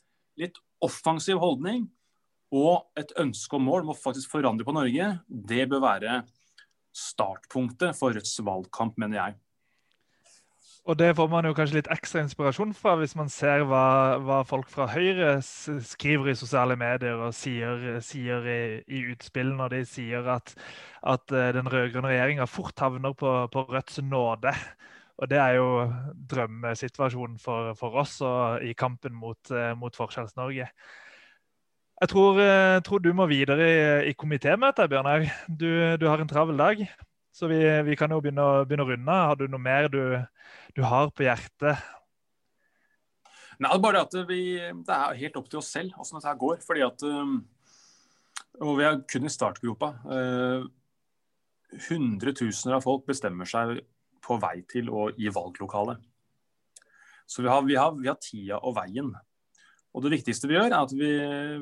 litt 0.40 0.62
offensiv 0.84 1.40
holdning 1.42 1.88
og 2.54 2.86
et 3.00 3.10
ønske 3.18 3.58
og 3.58 3.64
mål 3.66 3.84
om 3.84 3.92
å 3.92 3.98
faktisk 3.98 4.30
forandre 4.32 4.64
på 4.66 4.74
Norge, 4.76 5.10
det 5.26 5.66
bør 5.70 5.82
være 5.82 6.20
startpunktet 6.96 7.96
for 7.98 8.16
Rødts 8.16 8.38
valgkamp, 8.44 8.96
mener 8.98 9.20
jeg. 9.20 9.36
Og 10.86 10.98
Det 10.98 11.16
får 11.18 11.26
man 11.26 11.46
jo 11.48 11.54
kanskje 11.54 11.80
litt 11.80 11.88
ekstra 11.90 12.20
inspirasjon 12.22 12.70
fra 12.78 12.92
hvis 13.00 13.16
man 13.18 13.30
ser 13.32 13.64
hva, 13.66 14.18
hva 14.22 14.36
folk 14.46 14.68
fra 14.70 14.84
Høyre 14.92 15.40
skriver 15.42 16.30
i 16.30 16.36
sosiale 16.38 16.76
medier 16.78 17.18
og 17.26 17.34
sier, 17.34 17.98
sier 18.06 18.46
i, 18.46 18.60
i, 18.86 19.00
utspill 19.10 19.50
når 19.58 19.74
de 19.74 19.80
sier 19.90 20.28
at, 20.30 20.54
at 21.02 21.34
eh, 21.34 21.48
den 21.56 21.66
rød-grønne 21.72 22.12
regjeringa 22.12 22.46
fort 22.46 22.78
havner 22.78 23.16
på, 23.18 23.32
på, 23.50 23.66
Rødts 23.66 23.98
nåde. 24.06 24.54
Og 25.18 25.30
Det 25.32 25.40
er 25.42 25.58
jo 25.58 25.66
drømmesituasjonen 26.30 27.40
for, 27.42 27.74
for 27.74 27.98
oss 28.04 28.20
i 28.62 28.76
kampen 28.78 29.18
mot, 29.18 29.50
eh, 29.50 29.74
mot 29.74 29.98
Forskjells-Norge. 29.98 30.70
Jeg 31.96 32.10
tror, 32.12 32.38
jeg 32.42 32.82
tror, 32.84 33.00
du 33.00 33.12
må 33.16 33.24
videre 33.30 33.66
i, 33.66 33.76
i 34.10 34.14
komitémøtet, 34.20 34.90
Bjørnar. 34.92 35.22
Du, 35.48 35.68
du, 35.96 36.04
har 36.10 36.20
en 36.20 36.28
travel 36.28 36.58
dag. 36.60 36.82
Så 37.32 37.48
vi, 37.48 37.56
vi 37.88 37.96
kan 37.96 38.12
jo 38.12 38.18
begynne, 38.20 38.44
begynne, 38.68 38.84
å 38.84 38.90
runde. 38.90 39.16
Har 39.30 39.38
du 39.40 39.46
noe 39.48 39.62
mer 39.62 39.88
du, 39.88 40.02
du 40.76 40.82
har 40.84 41.08
på 41.16 41.24
hjertet? 41.24 41.80
Nei, 43.64 43.72
bare 43.80 44.02
at 44.04 44.12
vi, 44.28 44.40
Det 44.60 44.92
er 44.92 45.20
helt 45.22 45.38
opp 45.40 45.48
til 45.48 45.62
oss 45.62 45.72
selv 45.72 45.96
hvordan 45.96 46.20
dette 46.20 46.36
går. 46.42 46.58
fordi 46.66 46.84
at, 46.84 47.04
Og 48.60 48.76
vi 48.76 48.84
er 48.84 49.00
kun 49.08 49.24
i 49.24 49.32
startgropa. 49.32 49.94
Hundretusener 51.88 52.76
av 52.76 52.84
folk 52.84 53.08
bestemmer 53.08 53.48
seg 53.48 53.80
på 54.20 54.36
vei 54.42 54.58
til 54.68 54.92
og 54.92 55.16
i 55.16 55.32
valglokalet. 55.32 56.04
Så 57.26 57.40
vi 57.42 57.48
har, 57.48 57.64
vi, 57.64 57.80
har, 57.80 57.96
vi 57.96 58.12
har, 58.12 58.20
tida 58.20 58.60
og 58.60 58.76
veien. 58.76 59.14
Og 59.96 60.04
Det 60.04 60.12
viktigste 60.12 60.48
vi 60.50 60.58
gjør, 60.58 60.68
er 60.68 60.82
at 60.82 60.92
vi, 60.92 61.08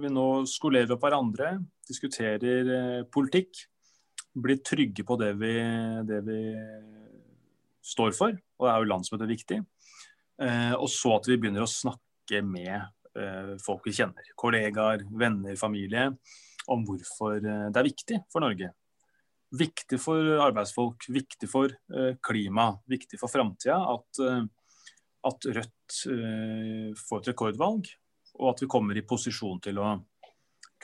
vi 0.03 0.11
nå 0.11 0.26
skolerer 0.51 0.91
opp 0.97 1.05
hverandre, 1.07 1.53
diskuterer 1.87 2.72
eh, 2.74 3.05
politikk. 3.07 3.61
Blir 4.35 4.59
trygge 4.66 5.05
på 5.07 5.14
det 5.20 5.30
vi, 5.39 5.53
det 6.09 6.18
vi, 6.26 6.41
står 7.85 8.11
for, 8.16 8.35
og 8.35 8.66
det 8.66 8.72
er 8.72 8.82
jo 8.82 8.91
landsmøtet 8.91 9.30
viktig. 9.30 9.61
Eh, 10.43 10.74
og 10.74 10.89
så 10.91 11.14
at 11.20 11.30
vi 11.30 11.39
begynner 11.39 11.62
å 11.62 11.70
snakke 11.70 12.43
med 12.43 12.74
eh, 12.74 13.55
folk 13.62 13.87
vi 13.87 13.95
kjenner. 14.01 14.32
Kollegaer, 14.41 15.07
venner, 15.14 15.55
familie. 15.61 16.09
Om 16.74 16.82
hvorfor 16.89 17.39
eh, 17.39 17.66
det 17.70 17.80
er 17.80 17.91
viktig 17.93 18.22
for 18.35 18.43
Norge. 18.43 18.72
Viktig 19.55 20.01
for 20.03 20.41
arbeidsfolk, 20.43 21.07
viktig 21.14 21.47
for 21.47 21.70
eh, 21.70 22.16
klima, 22.24 22.72
viktig 22.91 23.20
for 23.20 23.30
framtida 23.30 23.78
at, 23.95 24.24
at 25.30 25.53
Rødt 25.55 26.01
får 26.99 27.20
et 27.20 27.30
rekordvalg 27.30 27.93
og 28.41 28.51
at 28.55 28.62
vi 28.64 28.70
kommer 28.70 28.99
i 28.99 29.05
posisjon 29.07 29.61
til 29.62 29.78
å 29.82 29.95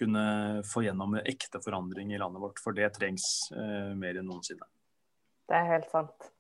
kunne 0.01 0.25
få 0.65 0.85
gjennom 0.87 1.19
ekte 1.21 1.61
forandring 1.63 2.13
i 2.15 2.21
landet 2.21 2.43
vårt. 2.43 2.61
For 2.63 2.77
det 2.77 2.93
trengs 2.97 3.25
eh, 3.53 3.91
mer 3.99 4.21
enn 4.21 4.29
noensinne. 4.31 4.67
Det 5.51 5.59
er 5.59 5.67
helt 5.75 5.91
sant. 5.93 6.31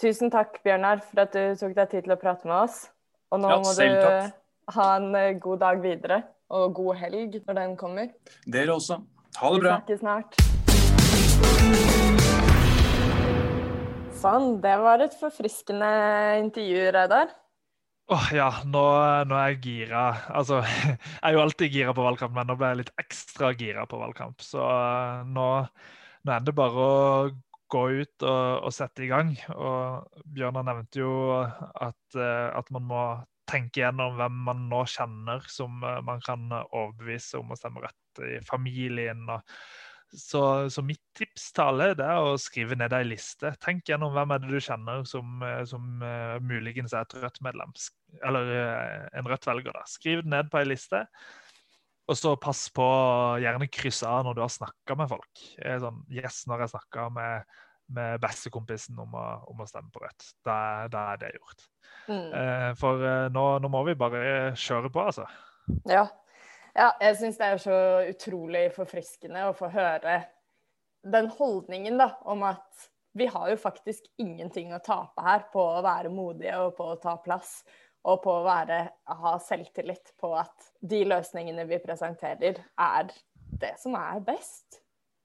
Tusen 0.00 0.32
takk, 0.32 0.60
Bjørnar, 0.64 1.02
for 1.04 1.24
at 1.24 1.34
du 1.34 1.56
tok 1.60 1.74
deg 1.76 1.90
tid 1.92 2.06
til 2.06 2.14
å 2.14 2.20
prate 2.20 2.48
med 2.48 2.58
oss. 2.62 2.84
Og 3.32 3.42
nå 3.42 3.50
ja, 3.50 3.58
må 3.62 3.72
du 3.74 3.82
takk. 3.84 4.36
ha 4.76 4.86
en 4.98 5.10
eh, 5.18 5.34
god 5.42 5.58
dag 5.64 5.82
videre, 5.82 6.22
og 6.52 6.74
god 6.78 7.00
helg 7.02 7.40
når 7.46 7.60
den 7.60 7.76
kommer. 7.80 8.12
Dere 8.46 8.76
også. 8.76 9.00
Ha 9.40 9.52
det 9.54 9.60
bra. 9.64 9.76
Vi 9.88 9.96
snakkes 10.00 10.00
snart. 10.04 10.32
Sånn, 14.20 14.58
det 14.60 14.76
var 14.82 15.00
et 15.00 15.14
forfriskende 15.16 15.90
intervju, 16.42 16.90
Reidar. 16.92 17.30
Åh, 18.10 18.18
oh, 18.18 18.30
ja, 18.34 18.48
nå, 18.66 18.80
nå, 19.30 19.36
er 19.38 19.52
jeg 19.52 19.58
gira. 19.62 20.00
Altså, 20.34 20.56
jeg 20.90 20.96
er 21.28 21.36
jo 21.36 21.42
alltid 21.44 21.70
gira 21.70 21.92
på 21.94 22.02
valgkamp, 22.02 22.32
men 22.34 22.48
nå 22.50 22.56
ble 22.58 22.72
jeg 22.72 22.78
litt 22.80 22.90
ekstra 22.98 23.52
gira 23.54 23.84
på 23.86 24.00
valgkamp. 24.00 24.42
Så 24.42 24.58
uh, 24.58 25.20
nå, 25.30 25.44
nå, 26.26 26.32
er 26.34 26.42
det 26.42 26.54
bare 26.58 26.86
å 26.86 27.28
gå 27.70 27.82
ut 28.00 28.26
og, 28.26 28.66
og 28.66 28.74
sette 28.74 29.04
i 29.06 29.10
gang. 29.12 29.30
Og 29.54 30.24
Bjørnar 30.26 30.66
nevnte 30.66 31.04
jo 31.04 31.12
at, 31.38 32.00
uh, 32.18 32.50
at, 32.58 32.72
man 32.74 32.88
må 32.90 33.04
tenke 33.46 33.84
gjennom 33.84 34.18
hvem 34.18 34.42
man 34.48 34.66
nå 34.72 34.82
kjenner 34.90 35.46
som 35.46 35.78
uh, 35.86 36.00
man 36.02 36.18
kan 36.26 36.50
overbevise 36.50 37.38
om 37.38 37.54
å 37.54 37.60
stemme 37.62 37.86
rett 37.86 38.24
i 38.26 38.40
familien. 38.50 39.22
og 39.30 39.46
så, 40.12 40.70
så, 40.70 40.82
mitt 40.82 41.02
tips 41.16 41.50
til 41.54 41.64
alle 41.64 41.90
er 41.92 42.18
å 42.18 42.38
skrive 42.40 42.76
ned 42.78 42.94
ei 42.96 43.04
liste. 43.06 43.52
Tenk 43.62 43.88
gjennom 43.88 44.14
hvem 44.14 44.34
er 44.34 44.42
det 44.42 44.50
du 44.50 44.58
kjenner 44.62 45.04
som, 45.08 45.38
eh, 45.46 45.62
som 45.68 46.02
uh, 46.02 46.36
muligens 46.42 46.94
er 46.94 47.06
et 47.06 47.16
Rødt-medlem, 47.22 47.74
eller 48.26 48.50
uh, 48.50 49.06
en 49.20 49.30
Rødt-velger. 49.30 49.74
da. 49.76 49.84
Skriv 49.90 50.24
det 50.24 50.32
ned 50.32 50.50
på 50.50 50.60
ei 50.60 50.66
liste. 50.68 51.04
Og 52.10 52.18
så 52.18 52.34
pass 52.42 52.64
på 52.74 52.82
å 52.82 53.38
gjerne 53.38 53.70
krysse 53.70 54.08
av 54.08 54.24
når 54.26 54.38
du 54.38 54.42
har 54.42 54.50
snakka 54.50 54.96
med 54.98 55.10
folk. 55.12 55.42
Sånn, 55.84 56.00
yes, 56.10 56.42
når 56.50 56.64
jeg 56.64 56.72
snakka 56.72 57.04
med, 57.14 57.60
med 57.94 58.22
bestekompisen 58.24 58.98
om 58.98 59.14
å, 59.14 59.26
om 59.52 59.62
å, 59.62 59.68
stemme 59.70 59.94
på 59.94 60.02
Rødt. 60.02 60.32
Da, 60.42 60.56
da 60.90 61.04
er 61.12 61.20
det 61.22 61.36
gjort. 61.36 61.68
Mm. 62.10 62.26
Uh, 62.34 62.70
for 62.80 63.06
nå, 63.30 63.44
nå, 63.62 63.70
må 63.70 63.84
vi 63.86 63.94
bare 64.00 64.24
kjøre 64.58 64.90
på, 64.90 65.06
altså. 65.12 65.28
Ja, 65.86 66.08
ja, 66.76 66.92
jeg 67.00 67.18
syns 67.18 67.40
det 67.40 67.48
er 67.48 67.62
så 67.62 67.78
utrolig 68.10 68.64
forfriskende 68.74 69.48
å 69.48 69.56
få 69.56 69.70
høre 69.74 70.20
den 71.06 71.30
holdningen 71.32 71.98
da, 72.00 72.12
om 72.28 72.44
at 72.48 72.88
vi 73.16 73.26
har 73.26 73.50
jo 73.50 73.58
faktisk 73.58 74.06
ingenting 74.22 74.74
å 74.74 74.82
tape 74.84 75.22
her 75.24 75.46
på 75.52 75.62
å 75.62 75.84
være 75.84 76.12
modige 76.14 76.58
og 76.62 76.76
på 76.76 76.92
å 76.92 76.98
ta 77.00 77.16
plass. 77.22 77.60
Og 78.08 78.22
på 78.24 78.32
å 78.32 78.44
være, 78.46 78.78
ha 79.12 79.32
selvtillit 79.44 80.14
på 80.20 80.30
at 80.38 80.70
de 80.80 81.02
løsningene 81.04 81.66
vi 81.68 81.76
presenterer, 81.82 82.62
er 82.80 83.10
det 83.60 83.74
som 83.82 83.92
er 83.98 84.22
best. 84.24 84.79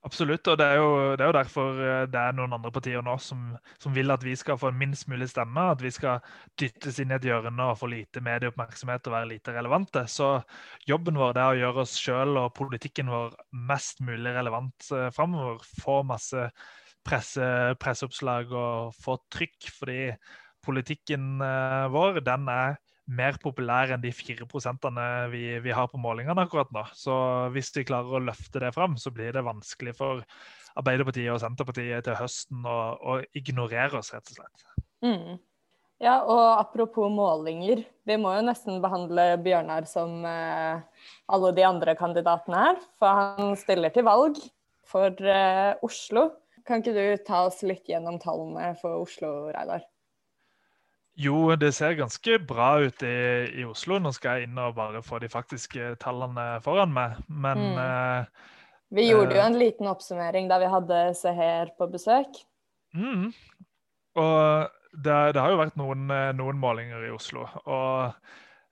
Absolutt, 0.05 0.45
og 0.51 0.59
det 0.61 0.65
er, 0.69 0.75
jo, 0.77 0.89
det 1.17 1.23
er, 1.23 1.29
jo, 1.31 1.33
derfor 1.33 1.79
eh, 1.81 2.03
det 2.13 2.19
er 2.21 2.35
noen 2.37 2.53
andre 2.53 2.69
partier 2.69 3.01
nå 3.01 3.15
som, 3.17 3.47
som, 3.81 3.93
vil 3.95 4.13
at 4.13 4.21
vi 4.21 4.35
skal 4.37 4.59
få 4.61 4.69
en 4.69 4.77
minst 4.77 5.07
mulig 5.09 5.31
stemme. 5.31 5.63
At 5.73 5.81
vi 5.81 5.89
skal 5.93 6.21
dyttes 6.61 6.99
inn 7.01 7.09
i 7.09 7.15
et 7.17 7.25
hjørne 7.25 7.71
og 7.71 7.79
få 7.79 7.89
lite 7.89 8.21
medieoppmerksomhet 8.25 9.09
og 9.09 9.15
være 9.15 9.31
lite 9.31 9.55
relevante. 9.55 10.05
Så 10.11 10.29
jobben 10.85 11.17
vår 11.17 11.39
er 11.41 11.47
å 11.47 11.57
gjøre 11.57 11.85
oss 11.87 11.97
sjøl 11.97 12.37
og 12.43 12.53
politikken 12.53 13.09
vår 13.09 13.33
mest 13.65 14.03
mulig 14.05 14.35
relevant 14.37 14.91
uh, 14.93 15.09
framover. 15.15 15.65
Få 15.81 16.03
masse 16.05 16.51
presse, 17.05 17.49
presseoppslag 17.81 18.53
og 18.53 18.93
få 19.01 19.17
trykk. 19.33 19.71
Fordi 19.79 19.99
politikken 20.65 21.39
uh, 21.41 21.89
vår, 21.93 22.21
den 22.29 22.45
er 22.53 22.77
mer 23.05 23.37
populær 23.41 23.93
enn 23.93 24.03
de 24.03 24.11
4 24.13 24.47
prosentene 24.49 25.05
vi, 25.33 25.43
vi, 25.61 25.73
har 25.75 25.89
på 25.91 26.01
målingene 26.01 26.45
akkurat 26.45 26.71
nå. 26.73 26.85
Så 26.97 27.15
hvis 27.55 27.71
vi 27.75 27.85
klarer 27.87 28.17
å 28.17 28.23
løfte 28.23 28.61
det 28.63 28.73
fram, 28.75 28.97
så 28.97 29.13
blir 29.13 29.35
det 29.35 29.45
vanskelig 29.45 29.95
for 29.97 30.23
Arbeiderpartiet 30.75 31.31
og 31.31 31.41
Senterpartiet 31.43 32.07
til 32.07 32.17
høsten 32.19 32.65
å, 32.67 32.79
å 32.99 33.19
ignorere 33.37 34.01
oss, 34.01 34.11
rett 34.15 34.31
og 34.33 34.39
slett. 34.39 34.65
Mm. 35.05 35.37
Ja, 36.03 36.17
og 36.27 36.59
apropos 36.59 37.07
målinger. 37.13 37.85
Vi 38.03 38.17
må 38.19 38.33
jo 38.35 38.43
nesten 38.43 38.81
behandle 38.83 39.29
Bjørnar 39.45 39.87
som 39.87 40.25
eh, 40.27 40.81
alle 41.31 41.51
de 41.55 41.63
andre 41.63 41.95
kandidatene 41.95 42.63
her. 42.65 42.81
For 42.99 43.21
han 43.21 43.55
stiller 43.59 43.93
til 43.95 44.07
valg 44.07 44.41
for 44.89 45.15
eh, 45.23 45.71
Oslo. 45.85 46.27
Kan 46.67 46.81
ikke 46.81 46.97
du 46.97 47.23
ta 47.23 47.45
oss 47.47 47.61
litt 47.63 47.87
gjennom 47.87 48.19
tallene 48.19 48.73
for 48.81 49.05
Oslo, 49.05 49.53
Reidar? 49.55 49.85
Jo, 51.15 51.55
det 51.55 51.71
ser 51.77 51.95
ganske 51.95 52.39
bra 52.43 52.73
ut 52.83 53.03
i, 53.07 53.15
i, 53.61 53.63
Oslo. 53.63 54.01
Nå 54.03 54.11
skal 54.15 54.41
jeg 54.41 54.49
inn 54.49 54.59
og 54.59 54.75
bare 54.75 55.03
få 55.03 55.21
de 55.23 55.29
faktiske 55.31 55.93
tallene 56.01 56.57
foran 56.65 56.91
meg, 56.91 57.21
men 57.31 57.61
mm. 57.61 57.77
uh, 57.79 58.49
Vi 58.95 59.07
gjorde 59.07 59.31
uh, 59.31 59.37
jo 59.39 59.45
en 59.45 59.59
liten 59.59 59.87
oppsummering 59.87 60.51
da 60.51 60.59
vi 60.59 60.71
hadde 60.73 60.99
Seher 61.15 61.71
på 61.79 61.87
besøk. 61.93 62.41
Mm. 62.95 63.29
Og 64.19 64.35
det, 64.91 65.15
det, 65.35 65.39
har 65.39 65.55
jo 65.55 65.61
vært 65.63 65.79
noen, 65.79 66.11
noen 66.35 66.59
målinger 66.59 67.07
i 67.07 67.15
Oslo. 67.15 67.47
Og 67.63 68.11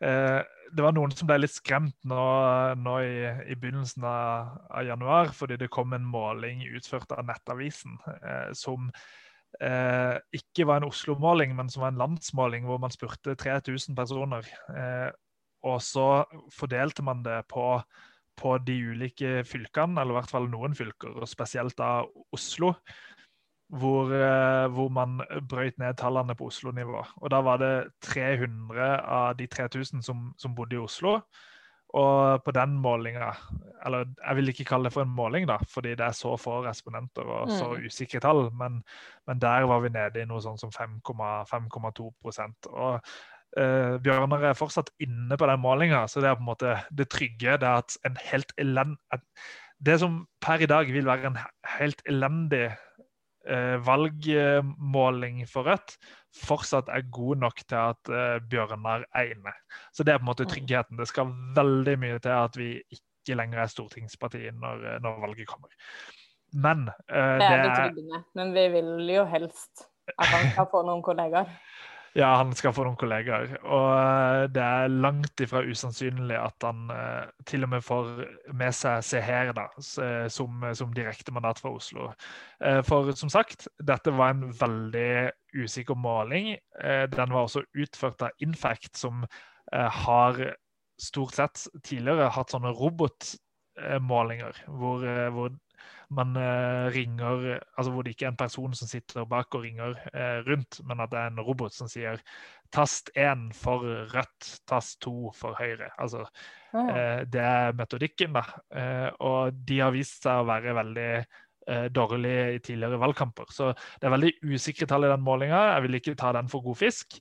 uh, 0.04 0.44
det 0.76 0.84
var 0.84 1.00
noen 1.00 1.16
som 1.16 1.32
ble 1.32 1.40
litt 1.46 1.56
skremt 1.56 1.96
nå, 2.04 2.28
nå 2.76 3.00
i, 3.08 3.18
i, 3.48 3.56
begynnelsen 3.56 4.04
av, 4.04 4.56
av, 4.68 4.84
januar, 4.90 5.32
fordi 5.32 5.62
det 5.64 5.72
kom 5.72 5.96
en 5.96 6.12
måling 6.12 6.68
utført 6.76 7.16
av 7.16 7.24
Nettavisen 7.30 8.00
som 8.58 8.90
eh, 9.62 10.16
ikke 10.36 10.66
var 10.70 10.82
en 10.82 10.90
Oslo-måling, 10.90 11.54
men 11.58 11.70
som 11.70 11.84
var 11.84 11.94
en 11.94 12.02
landsmåling 12.02 12.66
hvor 12.68 12.82
man 12.82 12.94
spurte 12.94 13.36
3000 13.40 13.96
personer. 13.98 14.48
Eh, 14.74 15.12
og 15.64 15.80
så 15.84 16.26
fordelte 16.52 17.06
man 17.06 17.24
det 17.24 17.40
på, 17.52 17.78
på, 18.40 18.58
de 18.68 18.78
ulike 18.92 19.44
fylkene, 19.48 20.02
eller 20.02 20.16
i 20.16 20.20
hvert 20.20 20.34
fall 20.34 20.50
noen 20.52 20.76
fylker, 20.76 21.16
og 21.22 21.30
spesielt 21.30 21.78
da 21.80 22.04
Oslo. 22.36 22.74
Hvor, 23.74 24.12
eh, 24.14 24.68
hvor 24.70 24.92
man 24.94 25.18
brøyt 25.50 25.80
ned 25.82 25.96
tallene 25.98 26.36
på 26.38 26.46
Oslo-nivå. 26.52 27.00
Og 27.24 27.32
da 27.34 27.40
var 27.42 27.58
det 27.58 27.72
300 28.06 29.00
av 29.02 29.32
de 29.40 29.48
3000 29.50 30.04
som, 30.06 30.28
som 30.38 30.54
bodde 30.54 30.78
i 30.78 30.84
Oslo. 30.84 31.16
Og 31.94 32.42
på 32.42 32.52
den 32.56 32.72
målinga, 32.82 33.28
eller 33.86 34.08
jeg 34.18 34.38
vil 34.40 34.50
ikke 34.50 34.66
kalle 34.66 34.90
det 34.90 34.96
for 34.96 35.06
en 35.06 35.14
måling, 35.14 35.46
da, 35.46 35.60
fordi 35.70 35.92
det 36.00 36.08
er 36.08 36.16
så 36.18 36.34
få 36.42 36.64
respondenter 36.66 37.28
og 37.28 37.52
så 37.54 37.68
mm. 37.70 37.84
usikre 37.86 38.22
tall, 38.24 38.48
men, 38.58 38.80
men, 39.30 39.42
der 39.42 39.68
var 39.70 39.84
vi 39.84 39.92
nede 39.94 40.24
i 40.24 40.26
noe 40.30 40.42
sånn 40.42 40.58
som 40.58 40.74
5,2% 40.74 42.70
Og 42.72 42.94
uh, 42.98 43.94
Bjørnar 44.02 44.48
er 44.50 44.58
fortsatt 44.58 44.90
inne 45.06 45.38
på 45.38 45.50
den 45.52 45.62
målinga, 45.62 46.08
så 46.10 46.24
det 46.24 46.32
er 46.32 46.40
på 46.40 46.46
en 46.46 46.50
måte 46.50 46.80
det 46.90 47.12
trygge. 47.14 47.60
Det 47.62 47.70
er 47.70 47.84
at 47.84 48.00
en 48.10 48.18
helt 48.32 48.58
elend... 48.58 48.98
Det 49.84 50.00
som 50.00 50.24
per 50.42 50.64
i 50.64 50.70
dag 50.70 50.90
vil 50.96 51.06
være 51.06 51.28
en 51.30 51.38
helt 51.76 52.02
elendig 52.10 52.70
valgmåling 53.44 55.42
for 55.52 55.68
Rødt, 55.68 55.98
fortsatt 56.34 56.90
er 56.90 57.06
god 57.14 57.42
nok 57.44 57.62
til 57.68 57.80
at 57.80 58.12
uh, 58.12 58.42
Bjørnar 58.50 59.06
egner. 59.16 59.56
Så 59.94 60.06
det 60.06 60.14
er 60.14 60.22
på 60.22 60.26
en 60.26 60.32
måte 60.32 60.48
mm. 60.48 60.52
tryggheten. 60.54 61.00
Det 61.00 61.08
skal 61.10 61.34
veldig 61.56 61.96
mye 62.02 62.20
til 62.24 62.36
at 62.36 62.58
vi 62.58 62.70
ikke 62.96 63.38
lenger 63.38 63.64
er 63.64 63.72
stortingsparti 63.72 64.44
når, 64.58 64.86
eh, 64.90 65.00
når 65.04 65.22
valget 65.24 65.48
kommer. 65.48 65.72
Men 66.54 66.88
uh, 66.90 67.40
Det 67.40 67.50
er 67.50 67.64
betryggende, 67.70 68.24
men 68.36 68.54
vi 68.54 68.68
vil 68.76 69.16
jo 69.16 69.26
helst 69.30 69.88
at 70.18 70.28
han 70.28 70.50
skal 70.52 70.68
få 70.72 70.84
noen 70.88 71.04
kollegaer. 71.06 71.50
Ja, 72.14 72.28
han 72.38 72.52
skal 72.54 72.76
få 72.78 72.84
noen 72.86 72.98
kollegaer. 73.02 73.56
Og 73.66 73.88
eh, 73.98 74.44
det 74.54 74.62
er 74.62 74.92
langt 74.94 75.42
ifra 75.42 75.64
usannsynlig 75.66 76.38
at 76.38 76.66
han 76.66 76.92
eh, 76.94 77.32
til 77.50 77.66
og 77.66 77.72
med 77.72 77.86
får 77.86 78.12
med 78.54 78.76
seg 78.78 79.02
Seher 79.08 79.50
da, 79.58 79.66
som, 79.82 80.68
som 80.78 80.94
direktemandat 80.94 81.64
fra 81.64 81.72
Oslo. 81.74 82.12
Eh, 82.62 82.84
for 82.86 83.10
som 83.18 83.34
sagt, 83.34 83.66
dette 83.82 84.14
var 84.14 84.36
en 84.36 84.46
veldig 84.60 85.32
usikker 85.58 85.98
måling. 85.98 86.54
Eh, 86.84 87.08
den 87.10 87.34
var 87.34 87.48
også 87.48 87.66
utført 87.74 88.22
av 88.30 88.46
Infact, 88.46 88.94
som 89.00 89.26
har 89.74 90.38
stort 91.02 91.34
sett 91.34 91.62
tidligere 91.88 92.28
hatt 92.36 92.52
sånne 92.52 92.74
robotmålinger, 92.78 94.60
hvor, 94.68 95.06
hvor 95.34 95.54
man 96.16 96.36
eh, 96.40 96.88
ringer 96.94 97.60
Altså 97.78 97.92
hvor 97.92 98.06
det 98.06 98.14
ikke 98.14 98.28
er 98.28 98.34
en 98.34 98.40
person 98.40 98.74
som 98.78 98.90
sitter 98.90 99.28
bak 99.30 99.54
og 99.56 99.66
ringer 99.66 99.96
eh, 100.14 100.40
rundt, 100.48 100.80
men 100.88 101.04
at 101.04 101.12
det 101.12 101.20
er 101.20 101.32
en 101.32 101.44
robot 101.46 101.76
som 101.76 101.90
sier 101.92 102.22
tast 102.74 103.12
1 103.20 103.52
for 103.58 103.86
rødt, 104.14 104.50
tast 104.70 105.00
2 105.06 105.32
for 105.38 105.58
høyre. 105.60 105.92
Altså, 106.02 106.24
ja. 106.74 106.84
eh, 106.84 107.22
det 107.30 107.44
er 107.44 107.78
metodikken, 107.78 108.34
da. 108.34 108.44
Og 109.22 109.54
de 109.68 109.80
har 109.84 109.94
vist 109.94 110.26
seg 110.26 110.42
å 110.42 110.48
være 110.50 110.78
veldig 110.80 111.10
dårlige 111.96 112.48
i 112.58 112.58
tidligere 112.60 112.98
valgkamper. 113.00 113.52
Så 113.56 113.70
det 113.72 114.08
er 114.10 114.12
veldig 114.12 114.32
usikre 114.52 114.88
tall 114.90 115.06
i 115.08 115.12
den 115.14 115.22
målinga. 115.24 115.62
Jeg 115.76 115.86
vil 115.86 116.00
ikke 116.00 116.16
ta 116.20 116.34
den 116.36 116.50
for 116.52 116.66
god 116.66 116.76
fisk. 116.82 117.16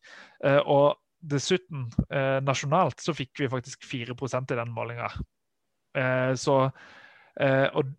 Og 0.64 0.96
dessuten, 1.20 1.84
nasjonalt 2.42 3.04
så 3.04 3.14
fikk 3.14 3.44
vi 3.44 3.50
faktisk 3.52 3.86
4% 3.86 4.56
i 4.56 4.58
den 4.58 4.72
målinga. 4.74 5.12
så 6.34 6.56
og 7.38 7.92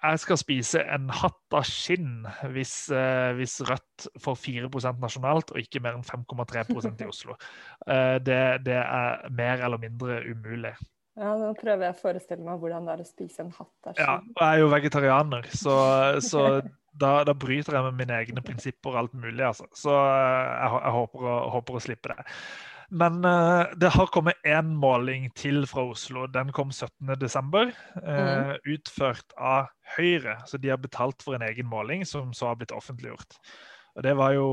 jeg 0.00 0.20
skal 0.22 0.38
spise 0.40 0.82
en 0.94 1.10
hatt 1.12 1.56
av 1.56 1.66
skinn 1.68 2.24
hvis, 2.54 2.74
uh, 2.94 3.32
hvis 3.36 3.58
Rødt 3.68 4.06
får 4.22 4.38
4% 4.40 5.02
nasjonalt 5.02 5.52
og 5.52 5.60
ikke 5.60 5.82
mer 5.84 5.98
enn 5.98 6.06
5,3% 6.06 7.04
i 7.04 7.10
Oslo. 7.10 7.36
Uh, 7.84 8.16
det, 8.24 8.40
det, 8.66 8.78
er 8.80 9.28
mer 9.36 9.66
eller 9.66 9.82
mindre 9.82 10.22
umulig. 10.24 10.72
Ja, 11.20 11.34
Nå 11.36 11.52
prøver 11.58 11.88
jeg 11.88 11.96
å 11.96 12.00
forestille 12.00 12.44
meg 12.46 12.60
hvordan 12.62 12.86
det 12.88 12.94
er 12.94 13.04
å 13.04 13.08
spise 13.08 13.44
en 13.44 13.52
hatt 13.52 13.90
av 13.90 13.96
skinn. 13.96 14.06
Ja, 14.06 14.18
og 14.20 14.44
jeg 14.44 14.50
er 14.50 14.62
jo 14.62 14.70
vegetarianer, 14.72 15.50
så, 15.52 15.76
så 16.24 16.44
da, 16.96 17.12
da, 17.26 17.34
bryter 17.36 17.76
jeg 17.76 17.86
med 17.90 17.98
mine 18.00 18.22
egne 18.22 18.44
prinsipper 18.44 18.94
og 18.94 19.02
alt 19.04 19.16
mulig. 19.18 19.42
Altså. 19.44 19.68
Så 19.76 19.92
uh, 19.92 20.00
jeg, 20.00 20.80
jeg 20.86 20.94
håper, 20.96 21.26
å, 21.26 21.38
håper, 21.58 21.76
å, 21.76 21.84
slippe 21.84 22.14
det. 22.14 22.28
Men 22.90 23.24
uh, 23.24 23.70
det 23.78 23.92
har 23.94 24.10
kommet 24.10 24.38
én 24.46 24.74
måling 24.82 25.28
til 25.38 25.62
fra 25.70 25.84
Oslo. 25.92 26.26
Den 26.26 26.50
kom 26.52 26.72
17.12. 26.74 27.70
Uh, 28.02 28.02
mm. 28.02 28.54
Utført 28.74 29.34
av 29.38 29.70
Høyre. 29.96 30.40
Så 30.50 30.58
de 30.58 30.72
har 30.72 30.80
betalt 30.82 31.22
for 31.22 31.38
en 31.38 31.46
egen 31.46 31.70
måling, 31.70 32.02
som 32.06 32.34
så 32.34 32.50
har 32.50 32.58
blitt 32.58 32.74
offentliggjort. 32.74 33.38
Og 33.94 34.02
Det 34.02 34.16
var 34.18 34.34
jo 34.34 34.48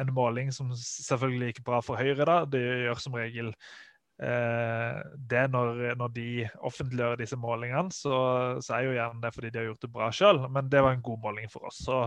en 0.00 0.12
måling 0.16 0.52
som 0.52 0.72
selvfølgelig 0.76 1.52
gikk 1.52 1.64
bra 1.68 1.80
for 1.84 2.00
Høyre. 2.00 2.24
da. 2.24 2.44
Det 2.48 2.64
gjør 2.64 3.04
som 3.04 3.20
regel 3.20 3.52
uh, 3.52 5.00
det 5.30 5.46
når, 5.52 5.96
når, 6.00 6.16
de 6.16 6.28
offentliggjør 6.64 7.20
disse 7.20 7.36
målingene, 7.36 7.92
så, 7.92 8.16
så, 8.64 8.78
er 8.78 8.88
jo 8.88 8.96
gjerne 8.96 9.24
det 9.24 9.34
fordi 9.36 9.50
de 9.50 9.60
har 9.60 9.72
gjort 9.72 9.84
det 9.84 9.96
bra 9.96 10.12
sjøl. 10.12 10.46
Men 10.48 10.72
det 10.72 10.84
var 10.84 10.96
en 10.96 11.04
god 11.04 11.20
måling 11.20 11.52
for 11.52 11.68
oss. 11.68 11.84
Så 11.84 12.06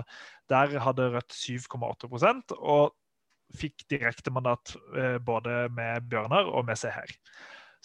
der 0.49 0.79
hadde 0.81 1.11
Rødt 1.13 1.37
7,8% 1.37 2.57
og 2.57 2.95
fikk 3.55 3.85
direktemandat 3.89 4.73
mandat 4.75 5.23
både 5.25 5.59
med 5.71 6.09
Bjørnar 6.11 6.49
og 6.51 6.65
med 6.67 6.79
Seher. 6.79 7.13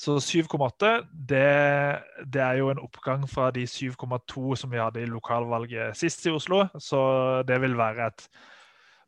Så 0.02 0.16
7,8 0.18 1.04
det, 1.12 1.42
det, 2.24 2.40
er 2.40 2.56
jo 2.58 2.70
en 2.72 2.80
oppgang 2.80 3.26
fra 3.30 3.50
de 3.54 3.66
7,2 3.68 4.56
som 4.58 4.72
vi 4.72 4.80
hadde 4.80 5.02
i 5.02 5.10
lokalvalget 5.10 5.98
sist 5.98 6.24
i 6.26 6.32
Oslo. 6.32 6.64
Så 6.80 6.98
det 7.46 7.60
vil 7.62 7.76
være 7.78 8.08
et 8.08 8.24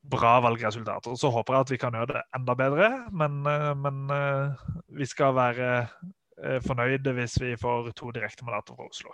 bra 0.04 0.36
valgresultat. 0.44 1.08
Og 1.08 1.18
så 1.18 1.32
håper 1.32 1.56
jeg 1.56 1.66
at 1.66 1.72
vi 1.72 1.80
kan 1.80 1.96
gjøre 1.96 2.12
det 2.12 2.22
enda 2.36 2.56
bedre, 2.58 2.90
men, 3.10 3.40
eh, 3.48 3.72
men 3.80 4.04
eh, 4.12 4.68
vi 5.00 5.08
skal 5.08 5.34
være 5.34 5.72
fornøyde 6.66 7.12
hvis 7.14 7.36
vi 7.40 7.52
får 7.56 7.92
to 7.94 8.10
direktemandater 8.10 8.74
fra 8.74 8.88
Oslo. 8.90 9.12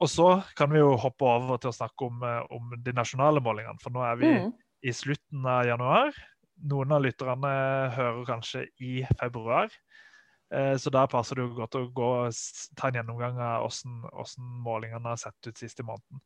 og 0.00 0.08
så 0.08 0.28
kan 0.56 0.70
vi 0.70 0.78
jo 0.78 0.92
hoppe 0.96 1.26
over 1.26 1.58
til 1.58 1.72
å 1.72 1.74
snakke 1.74 2.06
om, 2.06 2.22
om 2.54 2.76
de 2.78 2.92
nasjonale 2.94 3.42
målingene, 3.42 3.82
for 3.82 3.90
nå 3.90 4.04
er 4.06 4.20
vi 4.20 4.30
mm 4.30 4.52
i 4.84 4.92
slutten 4.92 5.46
av 5.48 5.64
januar. 5.66 6.16
Noen 6.70 6.92
av 6.94 7.02
lytterne 7.04 7.50
hører 7.96 8.24
kanskje 8.28 8.66
i 8.84 9.00
februar. 9.18 9.72
Eh, 10.54 10.76
så 10.76 10.92
da 10.92 11.06
passer 11.10 11.38
det 11.38 11.46
jo 11.46 11.56
godt 11.56 11.78
å 11.78 11.86
gå, 11.94 12.10
ta 12.78 12.90
en 12.90 12.98
gjennomgang 13.00 13.40
av 13.42 13.64
hvordan, 13.64 14.50
målingene 14.64 15.14
har 15.14 15.20
sett 15.20 15.48
ut 15.48 15.60
siste 15.60 15.86
måneden. 15.86 16.20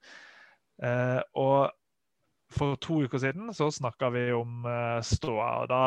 Eh, 0.83 1.21
og 1.39 1.71
for 2.53 2.79
to 2.81 3.03
uker 3.05 3.21
siden 3.21 3.53
så 3.53 3.69
snakka 3.73 4.09
vi 4.15 4.23
om 4.33 4.63
uh, 4.65 5.03
ståa. 5.05 5.49
og 5.63 5.67
da, 5.69 5.81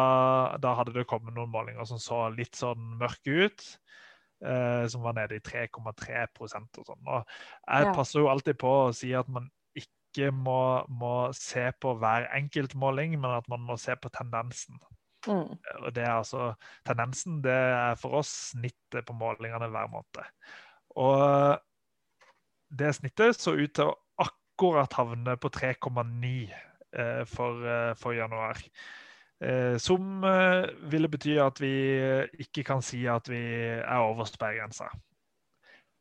da, 0.62 0.76
hadde 0.78 0.94
det 0.94 1.08
kommet 1.10 1.34
noen 1.34 1.50
målinger 1.50 1.88
som 1.90 1.98
så 1.98 2.28
litt 2.36 2.54
sånn 2.60 3.00
mørke 3.02 3.48
ut. 3.48 3.66
Som 4.90 5.04
var 5.06 5.14
nede 5.14 5.38
i 5.38 5.42
3,3 5.46 6.22
og 6.42 6.48
sånn. 6.50 6.64
Og 6.74 7.34
jeg 7.62 7.90
passer 7.94 8.24
jo 8.24 8.30
alltid 8.30 8.58
på 8.58 8.72
å 8.88 8.94
si 8.98 9.12
at 9.14 9.28
man 9.30 9.52
ikke 10.12 10.32
må, 10.36 10.84
må, 10.92 11.32
se 11.36 11.70
på 11.82 11.96
hver 12.00 12.28
enkelt 12.38 12.76
måling, 12.76 13.16
men 13.20 13.38
at 13.40 13.48
man 13.52 13.64
må 13.66 13.78
se 13.80 13.96
på 13.96 14.12
tendensen. 14.14 14.78
Mm. 15.28 15.58
Og 15.86 15.90
det 15.96 16.04
er 16.04 16.16
altså, 16.18 16.54
Tendensen 16.88 17.42
det 17.46 17.54
er 17.54 17.98
for 18.02 18.22
oss 18.22 18.32
snittet 18.52 19.06
på 19.06 19.14
målingene 19.14 19.70
hver 19.70 19.92
måned. 19.92 20.24
Og 21.00 21.60
det 22.72 22.96
snittet 22.98 23.38
så 23.40 23.54
ut 23.56 23.74
til 23.76 23.92
å 23.92 23.98
akkurat 24.24 24.94
havne 24.98 25.38
på 25.42 25.52
3,9 25.54 26.32
eh, 26.50 27.24
for, 27.30 27.62
eh, 27.66 27.94
for, 28.00 28.16
januar. 28.18 28.60
Eh, 29.42 29.78
som 29.82 30.26
ville 30.92 31.10
bety 31.10 31.38
at 31.42 31.62
vi 31.62 31.72
ikke 32.44 32.66
kan 32.68 32.84
si 32.86 33.04
at 33.10 33.30
vi 33.30 33.42
er 33.80 34.04
over 34.04 34.30
sperregrensa. 34.30 34.92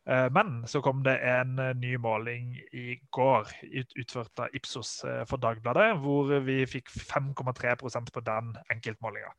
Eh, 0.08 0.28
men 0.32 0.62
så 0.66 0.80
kom 0.80 1.02
det 1.04 1.18
en 1.28 1.58
eh, 1.60 1.74
ny 1.76 1.96
måling 2.00 2.54
i 2.72 2.96
går, 3.12 3.50
utført 4.00 4.40
av 4.40 4.54
Ipsos 4.56 5.04
eh, 5.04 5.24
for 5.28 5.36
Dagbladet, 5.42 5.98
hvor 6.00 6.32
vi 6.46 6.62
fikk 6.68 6.88
5,3% 6.88 8.12
på 8.14 8.22
den 8.24 8.54
enkeltmålinga. 8.72 9.32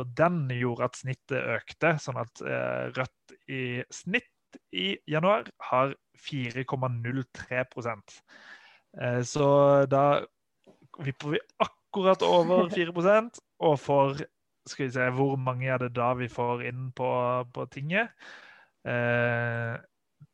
Og 0.00 0.10
den 0.18 0.50
gjorde 0.56 0.84
at 0.90 0.98
snittet 0.98 1.46
økte, 1.54 1.94
sånn 2.02 2.18
at 2.20 2.42
Rødt 2.96 3.34
i 3.50 3.82
snitt 3.94 4.58
i 4.74 4.98
januar 5.06 5.46
har 5.70 5.94
4,03% 6.18 8.14
Så 9.30 9.46
da 9.90 10.04
vipper 10.98 11.34
vi 11.34 11.40
akkurat 11.62 12.22
over 12.26 12.68
4 12.74 12.90
og 13.62 13.78
får 13.78 14.22
skal 14.68 14.86
vi 14.86 14.92
se, 14.92 15.10
Hvor 15.16 15.36
mange 15.38 15.66
er 15.70 15.78
det 15.78 15.94
da 15.96 16.12
vi 16.14 16.28
får 16.28 16.62
inn 16.68 16.90
på, 16.94 17.10
på 17.54 17.66
tinget? 17.72 18.10
Eh, 18.84 19.76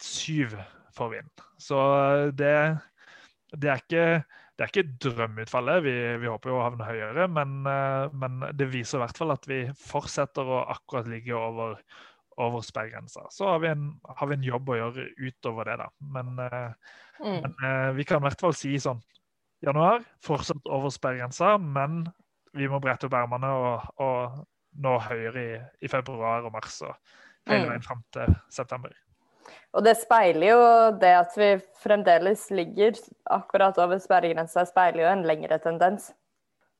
syv 0.02 0.56
for 0.96 1.12
Vind. 1.12 1.30
Så 1.60 1.78
det, 2.36 2.52
det, 3.52 3.70
er 3.70 3.82
ikke, 3.82 4.06
det 4.56 4.64
er 4.64 4.72
ikke 4.72 4.96
drømmeutfallet. 5.04 5.84
Vi, 5.84 5.94
vi, 6.22 6.30
håper 6.30 6.52
jo 6.52 6.58
å 6.58 6.66
havne 6.66 6.88
høyere, 6.88 7.28
men, 7.32 7.58
eh, 7.70 8.16
men, 8.16 8.44
det 8.56 8.70
viser 8.72 9.00
i 9.00 9.04
hvert 9.04 9.20
fall 9.20 9.34
at 9.36 9.48
vi 9.50 9.62
fortsetter 9.80 10.48
å 10.48 10.64
akkurat 10.76 11.08
ligge 11.10 11.36
over, 11.36 11.78
over 12.42 12.64
sperregrensa. 12.64 13.26
Så 13.34 13.48
har 13.50 13.62
vi, 13.64 13.72
en, 13.72 13.90
har 14.08 14.30
vi, 14.30 14.38
en, 14.38 14.48
jobb 14.52 14.72
å 14.72 14.80
gjøre 14.80 15.08
utover 15.20 15.70
det, 15.70 15.78
da. 15.84 15.90
Men, 16.16 16.34
eh, 16.46 16.96
mm. 17.22 17.38
men 17.44 17.68
eh, 17.70 17.90
vi 17.98 18.08
kan 18.08 18.22
i 18.22 18.28
hvert 18.28 18.46
fall 18.46 18.56
si 18.56 18.76
sånn 18.82 19.02
januar, 19.64 20.04
fortsatt 20.24 20.68
over 20.68 20.92
sperregrensa, 20.92 21.56
men 21.60 22.04
vi 22.56 22.68
må 22.68 22.80
brette 22.80 23.08
opp 23.08 23.16
ermene 23.16 23.48
og, 23.52 23.88
og, 24.04 24.44
nå 24.76 24.90
høyere 25.00 25.40
i, 25.40 25.52
i, 25.86 25.88
februar 25.88 26.44
og 26.44 26.52
mars 26.52 26.82
og 26.84 26.92
hele 27.48 27.62
mm. 27.62 27.70
veien 27.70 27.84
fram 27.86 28.02
til 28.12 28.34
september. 28.52 28.92
Og 29.76 29.84
det 29.84 29.96
speiler 30.00 30.52
jo 30.52 30.60
det 31.00 31.14
at 31.18 31.34
vi 31.38 31.50
fremdeles 31.82 32.46
ligger 32.54 32.96
akkurat 33.30 33.76
over 33.82 34.00
sperregrensa, 34.02 34.64
speiler 34.68 35.04
jo 35.04 35.10
en 35.12 35.26
lengre 35.28 35.58
tendens. 35.62 36.12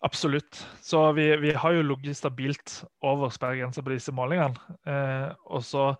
Absolutt. 0.04 0.60
Så 0.84 1.12
vi, 1.16 1.30
vi 1.40 1.52
har 1.56 1.72
jo 1.72 1.82
ligget 1.82 2.16
stabilt 2.16 2.84
over 3.02 3.32
sperregrensa 3.32 3.82
på 3.82 3.94
disse 3.94 4.12
målingene. 4.12 4.78
Eh, 4.86 5.28
og 5.50 5.64
så 5.64 5.92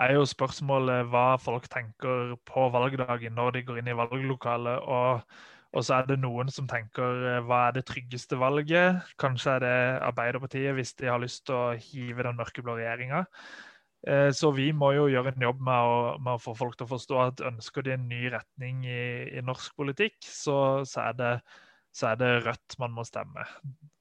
er 0.00 0.14
jo 0.14 0.26
spørsmålet 0.28 1.08
hva 1.10 1.34
folk 1.40 1.66
tenker 1.70 2.36
på 2.48 2.68
valgdagen 2.72 3.34
når 3.36 3.56
de 3.56 3.64
går 3.66 3.80
inn 3.80 3.90
i 3.90 3.96
valglokalet. 3.98 4.86
Og, 4.86 5.24
og, 5.74 5.82
så 5.84 5.98
er 5.98 6.08
det 6.08 6.20
noen 6.22 6.52
som 6.52 6.68
tenker 6.70 7.26
eh, 7.34 7.40
hva 7.46 7.66
er 7.68 7.78
det 7.78 7.88
tryggeste 7.90 8.38
valget? 8.40 9.02
Kanskje 9.20 9.56
er 9.58 9.66
det 9.66 9.78
Arbeiderpartiet 10.12 10.76
hvis 10.78 10.94
de 11.02 11.10
har 11.10 11.20
lyst 11.22 11.44
til 11.50 11.58
å 11.58 11.74
hive 11.74 12.26
den 12.26 12.38
mørkeblå 12.38 12.78
regjeringa. 12.78 13.26
Eh, 14.08 14.30
så 14.32 14.48
vi 14.56 14.70
må 14.72 14.94
jo 14.96 15.08
gjøre 15.12 15.34
en 15.34 15.44
jobb 15.44 15.58
med 15.66 15.88
å, 15.92 15.96
med 16.24 16.38
å, 16.38 16.40
få 16.40 16.54
folk 16.56 16.78
til 16.78 16.86
å 16.86 16.92
forstå 16.94 17.18
at 17.20 17.42
ønsker 17.50 17.84
de 17.84 17.96
en 17.96 18.06
ny 18.08 18.30
retning 18.32 18.84
i, 18.88 19.02
i 19.36 19.44
norsk 19.44 19.76
politikk, 19.76 20.16
så, 20.24 20.56
så, 20.88 21.10
er 21.10 21.18
det, 21.18 21.32
så, 21.92 22.12
er 22.12 22.20
det, 22.22 22.30
Rødt 22.46 22.78
man 22.80 22.94
må 22.96 23.04
stemme. 23.04 23.44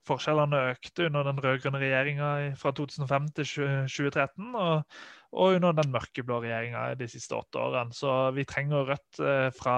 Forskjellene 0.08 0.62
økte 0.72 1.10
under 1.10 1.28
den 1.28 1.42
rød-grønne 1.44 1.82
regjeringa 1.84 2.30
fra 2.62 2.72
2005 2.78 3.28
til 3.42 3.52
2013, 3.92 4.56
og, 4.56 5.02
og 5.36 5.60
under 5.60 5.76
den 5.82 5.92
mørkeblå 5.94 6.40
regjeringa 6.46 6.88
de 6.98 7.12
siste 7.12 7.36
åtte 7.36 7.60
årene. 7.60 7.94
Så 7.94 8.16
vi 8.38 8.48
trenger 8.48 8.88
Rødt 8.94 9.20
eh, 9.20 9.52
fra, 9.60 9.78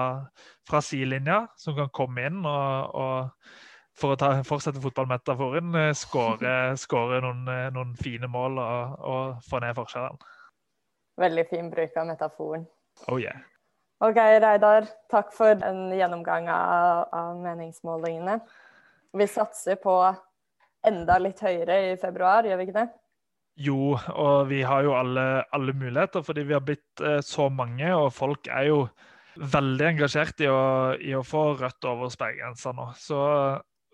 fra 0.70 0.84
sidelinja, 0.86 1.42
som 1.58 1.74
kan 1.76 1.90
komme 1.92 2.30
inn 2.30 2.40
og, 2.46 2.94
og 2.94 3.60
for 3.98 4.14
å 4.14 4.18
ta, 4.18 4.30
fortsette 4.46 4.80
fotballmetaforen, 4.82 5.74
eh, 5.78 5.92
skåre 5.94 7.20
noen, 7.24 7.42
eh, 7.48 7.68
noen, 7.74 7.94
fine 8.00 8.30
mål 8.30 8.60
og, 8.62 8.96
og 9.12 9.48
få 9.48 9.60
ned 9.64 9.76
forskjellene. 9.76 10.32
Veldig 11.20 11.46
fin 11.50 11.68
bruk 11.70 11.96
av 12.00 12.08
metaforen. 12.08 12.64
Oh 13.08 13.20
yeah. 13.20 13.44
OK, 14.02 14.18
Reidar. 14.42 14.88
Takk 15.12 15.30
for 15.36 15.60
en 15.62 15.92
gjennomgang 15.94 16.48
av, 16.50 17.04
av 17.14 17.36
meningsmålingene. 17.38 18.40
Vi 19.12 19.28
satser 19.28 19.76
på 19.78 19.94
enda 20.88 21.18
litt 21.22 21.38
høyere 21.44 21.78
i 21.92 21.94
februar, 22.00 22.48
gjør 22.48 22.58
vi 22.58 22.66
ikke 22.66 22.80
det? 22.80 22.88
Jo, 23.62 23.92
og 24.16 24.48
vi 24.48 24.62
har 24.64 24.82
jo 24.86 24.94
alle, 24.96 25.44
alle 25.52 25.74
muligheter, 25.76 26.24
fordi 26.24 26.46
vi 26.48 26.56
har 26.56 26.64
blitt 26.64 27.02
eh, 27.04 27.20
så 27.20 27.50
mange, 27.52 27.92
og 27.94 28.08
folk 28.16 28.48
er 28.48 28.70
jo 28.70 28.78
veldig 29.36 29.86
engasjert 29.92 30.40
i 30.44 30.48
å, 30.48 30.62
i 30.96 31.12
å 31.16 31.24
få 31.24 31.52
rødt 31.60 31.88
over 31.88 32.10
sperregrensa 32.12 32.72
nå. 32.76 32.88
Så 32.98 33.20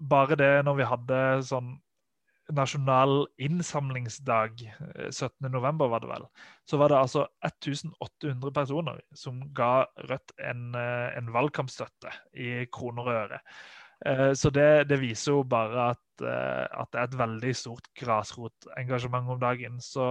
bare 0.01 0.39
det 0.39 0.55
når 0.67 0.79
vi 0.79 0.89
hadde 0.89 1.21
sånn 1.49 1.77
nasjonal 2.55 3.27
innsamlingsdag, 3.45 4.63
17.11. 5.11 5.69
Eh, 5.69 5.91
var 5.91 6.01
det 6.01 6.13
vel, 6.13 6.29
så 6.69 6.81
var 6.81 6.93
det 6.93 7.01
altså 7.01 7.27
1800 7.45 8.55
personer 8.57 9.03
som 9.17 9.43
ga 9.55 9.89
Rødt 10.09 10.33
en, 10.41 10.71
eh, 10.75 11.11
en 11.19 11.33
valgkampstøtte 11.35 12.15
i 12.35 12.65
kroner 12.73 13.05
og 13.05 13.19
øre. 13.25 13.41
Eh, 14.07 14.33
så 14.39 14.51
det, 14.55 14.89
det, 14.89 15.01
viser 15.03 15.35
jo 15.35 15.43
bare 15.43 15.91
at, 15.93 16.05
at, 16.23 16.89
det 16.93 17.01
er 17.01 17.05
et 17.09 17.19
veldig 17.19 17.53
stort 17.55 17.91
grasrotengasjement 17.99 19.29
om 19.35 19.43
dagen. 19.43 19.77
Så 19.83 20.07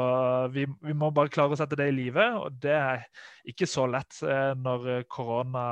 vi, 0.54 0.68
vi, 0.84 0.94
må 0.94 1.10
bare 1.16 1.32
klare 1.34 1.56
å 1.56 1.60
sette 1.60 1.80
det 1.80 1.90
i 1.90 1.96
live, 1.96 2.28
og 2.38 2.60
det 2.62 2.76
er 2.76 3.08
ikke 3.50 3.68
så 3.70 3.88
lett 3.90 4.22
når 4.60 5.08
korona 5.10 5.66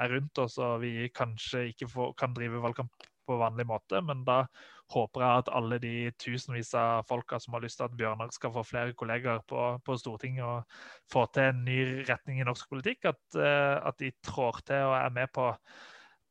er 0.00 0.16
rundt 0.16 0.42
oss 0.42 0.58
og 0.58 0.80
vi 0.82 1.10
kanskje 1.14 1.68
ikke 1.70 1.88
får, 1.92 2.12
kan 2.18 2.34
drive 2.36 2.64
valgkamp 2.64 3.09
på 3.30 3.38
vanlig 3.40 3.66
måte. 3.70 4.02
Men 4.04 4.24
da 4.26 4.42
håper 4.90 5.22
jeg 5.22 5.42
at 5.42 5.52
alle 5.54 5.78
de 5.82 5.94
tusenvis 6.20 6.72
av 6.78 7.06
folka 7.08 7.38
som 7.42 7.54
har 7.54 7.64
lyst 7.64 7.78
til 7.80 7.86
at 7.86 7.96
Bjørnar 7.98 8.32
skal 8.34 8.52
få 8.54 8.64
flere 8.66 8.96
kollegaer 8.98 9.42
på, 9.48 9.62
på 9.86 9.96
Stortinget 10.00 10.44
og 10.46 10.82
få 11.12 11.26
til 11.34 11.50
en 11.50 11.64
ny 11.66 11.78
retning 12.08 12.40
i 12.40 12.46
norsk 12.48 12.70
politikk, 12.72 13.12
at, 13.12 13.22
uh, 13.38 13.78
at 13.86 13.98
de 14.02 14.12
trår 14.26 14.62
til 14.66 14.90
og 14.90 14.96
er 14.98 15.14
med 15.14 15.32
på, 15.34 15.46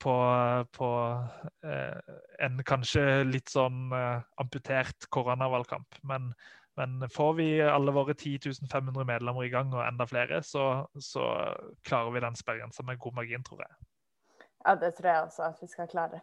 på, 0.04 0.16
på 0.76 0.94
uh, 1.66 2.16
en 2.46 2.64
kanskje 2.68 3.06
litt 3.30 3.52
sånn 3.54 3.94
uh, 3.96 4.24
amputert 4.42 5.08
koronavalgkamp. 5.16 6.02
Men, 6.12 6.34
men, 6.80 7.06
får 7.16 7.38
vi 7.40 7.52
alle 7.64 7.96
våre 7.96 8.16
10 8.18 8.60
500 8.72 9.08
medlemmer 9.08 9.48
i 9.48 9.54
gang 9.54 9.72
og 9.76 9.86
enda 9.86 10.08
flere, 10.10 10.44
så, 10.44 10.84
så 11.00 11.30
klarer 11.88 12.12
vi 12.16 12.26
den 12.28 12.40
sperregrensa 12.40 12.84
med 12.88 13.00
god 13.00 13.22
margin, 13.22 13.48
tror 13.48 13.64
jeg. 13.64 13.80
Ja, 14.66 14.76
det 14.76 14.92
tror 14.98 15.10
jeg 15.10 15.24
også 15.24 15.48
at 15.48 15.64
vi 15.64 15.72
skal 15.72 15.88
klare. 15.88 16.20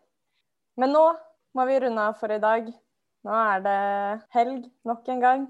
Men 0.77 0.93
nå 0.93 1.05
må 1.57 1.65
vi 1.69 1.79
runde 1.81 2.09
av 2.11 2.19
for 2.21 2.33
i 2.33 2.41
dag. 2.43 2.69
Nå 3.27 3.39
er 3.43 3.63
det 3.65 3.79
helg 4.37 4.67
nok 4.87 5.09
en 5.13 5.23
gang. 5.23 5.47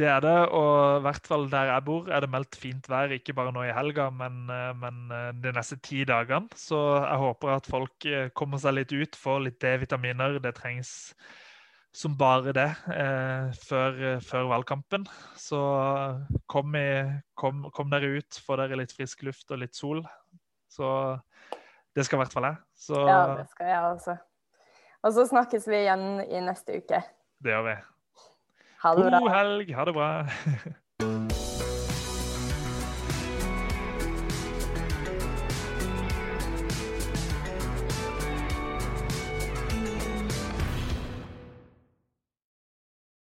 Det 0.00 0.06
er 0.08 0.22
det, 0.24 0.36
og 0.56 0.72
i 0.96 1.00
hvert 1.04 1.26
fall 1.28 1.42
der 1.52 1.68
jeg 1.68 1.84
bor 1.84 2.06
er 2.08 2.24
det 2.24 2.30
meldt 2.32 2.56
fint 2.56 2.86
vær. 2.88 3.12
Ikke 3.12 3.34
bare 3.36 3.52
nå 3.52 3.66
i 3.66 3.74
helga, 3.76 4.08
men, 4.08 4.46
eh, 4.48 4.70
men 4.80 5.02
eh, 5.12 5.28
de 5.44 5.52
neste 5.52 5.76
ti 5.84 6.00
dagene. 6.08 6.48
Så 6.56 6.78
jeg 6.96 7.20
håper 7.20 7.52
at 7.58 7.68
folk 7.68 8.06
eh, 8.08 8.30
kommer 8.32 8.62
seg 8.62 8.78
litt 8.78 8.94
ut, 8.96 9.18
får 9.20 9.44
litt 9.44 9.60
D-vitaminer. 9.60 10.38
Det 10.40 10.54
trengs 10.56 11.12
som 11.92 12.16
bare 12.16 12.54
det 12.56 12.70
eh, 12.96 13.52
før, 13.68 14.00
før, 14.24 14.48
valgkampen. 14.54 15.04
Så 15.36 15.60
kom, 16.48 16.72
i, 16.80 17.04
kom, 17.36 17.66
kom, 17.76 17.92
dere 17.92 18.14
ut, 18.16 18.40
få 18.40 18.56
dere 18.62 18.80
litt 18.80 18.96
frisk 18.96 19.26
luft 19.28 19.52
og 19.52 19.60
litt 19.60 19.76
sol. 19.76 20.00
Så 20.72 20.88
det 21.96 22.04
skal 22.06 22.18
i 22.18 22.22
hvert 22.22 22.34
fall 22.34 22.48
jeg. 22.48 22.60
Så... 22.78 23.00
Ja, 23.08 23.22
det 23.38 23.48
skal 23.50 23.72
jeg 23.72 23.88
også. 23.94 24.16
Og 25.02 25.16
så 25.16 25.26
snakkes 25.28 25.66
vi 25.68 25.82
igjen 25.82 26.22
i 26.24 26.44
neste 26.44 26.78
uke. 26.78 27.02
Det 27.42 27.52
gjør 27.52 27.66
vi. 27.66 27.74
God 28.82 29.28
helg. 29.30 29.74
Ha 29.74 29.84
det 29.88 29.94
bra. 29.96 30.12